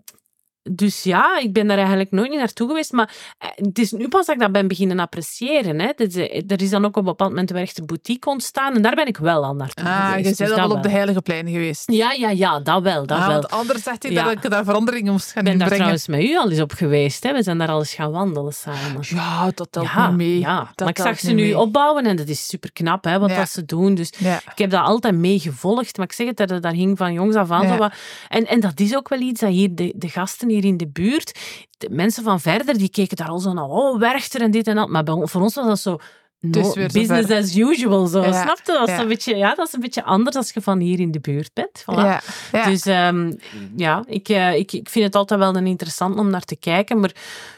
dus 0.72 1.04
ja, 1.04 1.40
ik 1.40 1.54
ben 1.54 1.68
daar 1.68 1.78
eigenlijk 1.78 2.12
nooit 2.12 2.30
niet 2.30 2.40
naartoe 2.40 2.68
geweest. 2.68 2.92
Maar 2.92 3.16
eh, 3.38 3.50
het 3.56 3.80
is 3.80 3.92
nu 3.92 4.08
pas 4.08 4.26
dat 4.26 4.36
ik 4.36 4.42
dat 4.42 4.52
ben 4.52 4.68
beginnen 4.68 5.00
appreciëren. 5.00 5.80
Hè. 5.80 5.88
Eh, 5.88 6.52
er 6.52 6.62
is 6.62 6.70
dan 6.70 6.86
ook 6.86 6.90
op 6.92 6.98
een 6.98 7.04
bepaald 7.04 7.30
moment 7.30 7.50
een 7.52 7.56
echte 7.58 7.84
boutique 7.86 8.30
ontstaan. 8.32 8.76
En 8.76 8.82
daar 8.82 8.96
ben 8.96 9.08
ik 9.08 9.18
wel 9.18 9.44
al 9.46 9.54
naartoe 9.56 9.86
Ah, 9.86 9.92
je 9.94 10.08
geweest. 10.08 10.24
bent 10.24 10.38
dus 10.50 10.50
al 10.60 10.68
dat 10.68 10.78
op 10.78 10.84
de. 10.84 10.90
Heilige 10.90 11.22
Pleinen 11.22 11.52
geweest. 11.54 11.92
Ja, 11.92 12.12
ja, 12.12 12.30
ja, 12.30 12.60
dat 12.60 12.82
wel. 12.82 13.06
Dat 13.06 13.18
Ah, 13.18 13.26
wel. 13.28 13.34
want 13.34 13.50
anders 13.50 13.84
zegt 13.84 14.04
hij 14.04 14.12
Ja. 14.12 14.24
dat 14.24 14.32
ik 14.44 14.50
daar 14.50 14.64
veranderingen 14.64 15.12
moest 15.12 15.32
gaan 15.32 15.46
Ik 15.46 15.50
ben 15.50 15.60
daar 15.60 15.70
trouwens 15.70 16.08
met 16.08 16.22
u 16.24 16.38
al 16.38 16.52
eens 16.52 16.60
op 16.62 16.72
geweest. 16.72 17.24
Hè. 17.24 17.34
We 17.34 17.44
zijn 17.44 17.58
daar 17.58 17.68
al 17.70 17.80
eens 17.80 17.94
gaan 17.94 18.12
wandelen 18.12 18.54
samen. 18.54 19.00
Ja, 19.02 19.52
dat 19.56 19.68
telt 19.72 19.86
ja, 19.86 20.10
mee. 20.12 20.40
ja. 20.40 20.58
Dat 20.58 20.80
maar 20.80 20.90
ik 20.90 20.98
zag 20.98 21.20
ze 21.20 21.28
nu 21.32 21.42
mee. 21.44 21.58
opbouwen 21.58 22.06
en 22.06 22.16
dat 22.16 22.28
is 22.28 22.48
super 22.48 22.72
knap 22.74 23.04
hè, 23.04 23.20
wat 23.20 23.30
Ja. 23.30 23.36
dat 23.36 23.50
ze 23.50 23.66
doen. 23.66 23.96
Dus 23.96 24.10
ik 24.52 24.58
heb 24.58 24.70
dat 24.70 24.86
altijd 24.86 25.16
meegevolgd, 25.16 25.98
maar 25.98 26.06
ik 26.06 26.12
zeg 26.14 26.28
het, 26.28 26.38
dat, 26.38 26.62
dat 26.62 26.74
hing 26.74 26.98
van 26.98 27.14
jongs 27.14 27.36
af 27.36 27.52
aan. 27.52 27.62
Ja. 27.62 27.72
zo 27.74 27.78
wat. 27.78 27.94
En, 28.28 28.46
en 28.48 28.60
dat 28.60 28.80
is 28.80 28.96
ook 28.96 29.10
wel 29.10 29.20
iets 29.20 29.40
dat 29.42 29.50
hier, 29.50 29.76
de, 29.76 29.94
de 29.96 30.10
gasten 30.10 30.50
hier 30.50 30.57
in 30.64 30.78
de 30.78 30.88
buurt, 30.88 31.40
de 31.78 31.90
mensen 31.90 32.24
van 32.24 32.40
verder, 32.40 32.78
die 32.78 32.90
keken 32.90 33.18
daar 33.18 33.30
al 33.30 33.40
zo 33.40 33.54
naar, 33.54 33.70
oh, 33.70 34.00
Werchter 34.00 34.42
en 34.42 34.52
dit 34.52 34.68
en 34.68 34.76
dat. 34.76 34.90
Maar 34.90 35.04
bij 35.04 35.22
voor 35.28 35.42
ons 35.42 35.56
was 35.56 35.66
dat 35.68 35.80
zo, 35.80 35.98
no, 36.40 36.60
is 36.60 36.74
weer 36.74 36.92
business 36.92 37.32
as 37.32 37.56
usual. 37.56 38.06
Zo. 38.06 38.22
Ja, 38.22 38.42
Snap 38.42 38.60
je? 38.64 38.72
Dat 38.72 38.88
is, 38.88 38.94
ja. 38.94 39.02
een 39.02 39.08
beetje, 39.08 39.36
ja, 39.36 39.56
dat 39.56 39.68
is 39.68 39.74
een 39.74 39.80
beetje 39.80 40.04
anders 40.04 40.36
als 40.36 40.52
je 40.52 40.62
van 40.62 40.80
hier 40.80 41.00
in 41.00 41.12
de 41.12 41.20
buurt 41.20 41.54
bent. 41.54 41.82
Voilà. 41.82 41.96
Ja. 41.96 42.22
Ja. 42.52 42.66
Dus 42.66 42.86
ehm, 42.86 43.34
ja, 43.76 44.04
ik, 44.08 44.30
eh, 44.30 44.56
ik, 44.56 44.72
ik 44.72 44.90
vind 44.90 45.06
het 45.06 45.16
altijd 45.16 45.40
wel 45.40 45.56
een 45.56 45.68
interessant 45.68 46.18
om 46.18 46.30
naar 46.30 46.46
te 46.46 46.56
kijken, 46.56 47.00
maar 47.00 47.12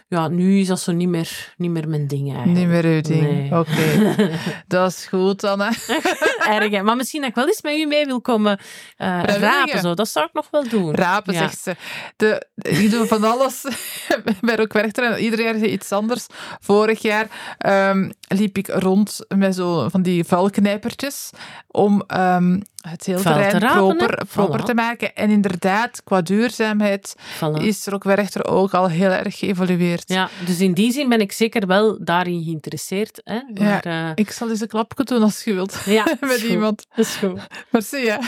ja, 0.10 0.28
nu 0.28 0.60
is 0.60 0.68
dat 0.68 0.80
zo 0.80 0.91
niet 0.91 1.07
meer, 1.07 1.53
niet 1.57 1.72
meer 1.72 1.89
mijn 1.89 2.07
ding 2.07 2.34
eigenlijk. 2.34 2.57
Niet 2.60 2.68
meer 2.68 2.86
uw 2.86 3.01
ding. 3.01 3.22
Nee. 3.22 3.60
Oké. 3.60 4.16
dat 4.68 4.91
is 4.91 5.05
goed 5.05 5.41
hè. 5.41 5.55
Erg, 6.55 6.72
hè. 6.72 6.84
Maar 6.84 6.95
misschien 6.95 7.22
dat 7.22 7.30
ik 7.30 7.36
wel 7.36 7.47
eens 7.47 7.62
met 7.62 7.74
u 7.74 7.86
mee 7.86 8.05
wil 8.05 8.22
komen 8.22 8.60
eh, 8.97 9.22
rapen. 9.24 9.80
Zo. 9.80 9.93
Dat 9.93 10.10
zou 10.10 10.26
ik 10.26 10.34
nog 10.34 10.47
wel 10.51 10.70
doen. 10.70 10.95
Rapen, 10.95 11.34
Ja. 11.34 11.39
zegt 11.39 11.62
ze. 11.62 11.76
De, 12.16 12.47
ik 12.55 12.91
doe 12.91 13.07
van 13.07 13.24
alles. 13.24 13.66
bij 14.41 14.60
ook 14.60 14.74
werchter 14.74 15.03
en 15.03 15.24
ieder 15.24 15.41
jaar 15.41 15.55
iets 15.55 15.91
anders. 15.91 16.26
Vorig 16.60 17.01
jaar 17.01 17.28
ehm, 17.57 18.10
liep 18.28 18.57
ik 18.57 18.68
rond 18.68 19.20
met 19.28 19.55
zo 19.55 19.89
van 19.89 20.01
die 20.01 20.24
vuilknijpertjes 20.24 21.30
om 21.68 22.03
ehm, 22.07 22.60
het 22.82 23.00
te 23.00 23.14
terrein 23.14 23.60
rapen, 23.60 23.78
proper, 23.78 24.18
hè? 24.18 24.26
proper 24.26 24.62
Voilà. 24.62 24.64
te 24.66 24.74
maken. 24.74 25.16
En 25.16 25.30
inderdaad, 25.30 26.04
qua 26.04 26.22
duurzaamheid 26.22 27.16
Voilà. 27.38 27.62
is 27.64 27.86
er 27.86 27.94
ook 27.94 28.04
werchter 28.04 28.46
ook 28.48 28.74
al 28.74 28.90
heel 28.90 29.10
erg 29.10 29.38
geëvolueerd. 29.38 30.04
Ja, 30.10 30.30
dus 30.46 30.60
in 30.60 30.74
die 30.74 30.92
zin 30.92 31.10
ben 31.10 31.22
ik 31.22 31.32
zeker 31.32 31.68
wel 31.68 32.04
daarin 32.04 32.44
geïnteresseerd. 32.44 33.22
Hè? 33.24 33.40
Maar, 33.64 33.86
eh, 33.86 34.10
Ik 34.16 34.32
zal 34.32 34.50
eens 34.50 34.62
een 34.62 34.68
klapje 34.68 35.04
doen 35.04 35.22
als 35.24 35.44
je 35.44 35.54
wilt. 35.54 35.82
ja, 35.86 36.04
met 36.20 36.30
goed. 36.42 36.50
iemand. 36.50 36.86
Dat 36.96 37.06
is 37.06 37.16
goed. 37.16 37.40
Merci, 37.72 37.98
ja. 38.12 38.20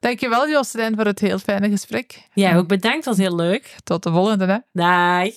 Dankjewel, 0.00 0.48
Jocelyn, 0.48 0.94
voor 0.94 1.04
het 1.04 1.18
heel 1.20 1.38
fijne 1.38 1.70
gesprek. 1.70 2.22
Jij 2.34 2.56
ook 2.56 2.68
bedankt, 2.68 3.04
was 3.04 3.16
heel 3.16 3.34
leuk. 3.36 3.74
Tot 3.84 4.02
de 4.02 4.10
volgende, 4.10 4.46
hè. 4.46 4.56
Dag. 4.72 5.28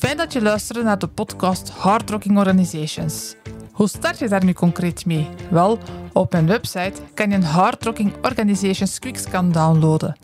Fijn 0.00 0.16
dat 0.16 0.32
je 0.32 0.42
luisterde 0.42 0.82
naar 0.82 0.98
de 0.98 1.06
podcast 1.06 1.68
Hard 1.68 2.10
Rocking 2.10 2.38
Organizations. 2.38 3.34
Hoe 3.72 3.88
start 3.88 4.18
je 4.18 4.28
daar 4.28 4.44
nu 4.44 4.52
concreet 4.52 5.06
mee? 5.06 5.28
Wel, 5.50 5.78
op 6.12 6.32
mijn 6.32 6.46
website 6.46 6.92
kan 7.14 7.30
je 7.30 7.36
een 7.36 7.42
Hard 7.42 7.84
Rocking 7.84 8.12
Organizations 8.22 8.98
Quickscan 8.98 9.52
downloaden. 9.52 10.16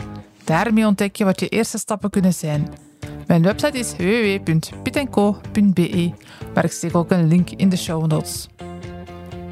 Daarmee 0.44 0.86
ontdek 0.86 1.16
je 1.16 1.24
wat 1.24 1.40
je 1.40 1.48
eerste 1.48 1.78
stappen 1.78 2.10
kunnen 2.10 2.34
zijn. 2.34 2.68
Mijn 3.26 3.42
website 3.42 3.78
is 3.78 3.96
www.pitco.be, 3.96 6.12
maar 6.54 6.64
ik 6.64 6.72
steek 6.72 6.96
ook 6.96 7.10
een 7.10 7.28
link 7.28 7.50
in 7.50 7.68
de 7.68 7.76
show 7.76 8.06
notes. 8.06 8.48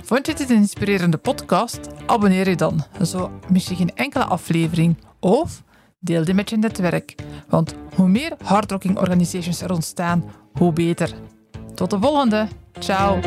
Vond 0.03 0.27
je 0.27 0.35
dit 0.35 0.51
een 0.51 0.57
inspirerende 0.57 1.19
podcast? 1.19 1.81
Abonneer 2.07 2.49
je 2.49 2.57
dan, 2.57 2.85
zo 3.03 3.31
mis 3.49 3.69
je 3.69 3.77
geen 3.77 3.95
enkele 3.95 4.25
aflevering. 4.25 4.97
Of 5.21 5.63
deel 6.05 6.25
die 6.25 6.35
met 6.35 6.51
je 6.51 6.57
netwerk, 6.57 7.15
want 7.49 7.75
hoe 7.95 8.09
meer 8.09 8.33
hardrocking 8.43 8.99
organisations 8.99 9.61
er 9.61 9.73
ontstaan, 9.73 10.25
hoe 10.53 10.73
beter. 10.73 11.15
Tot 11.75 11.91
de 11.91 11.99
volgende. 12.01 12.49
Ciao. 12.79 13.21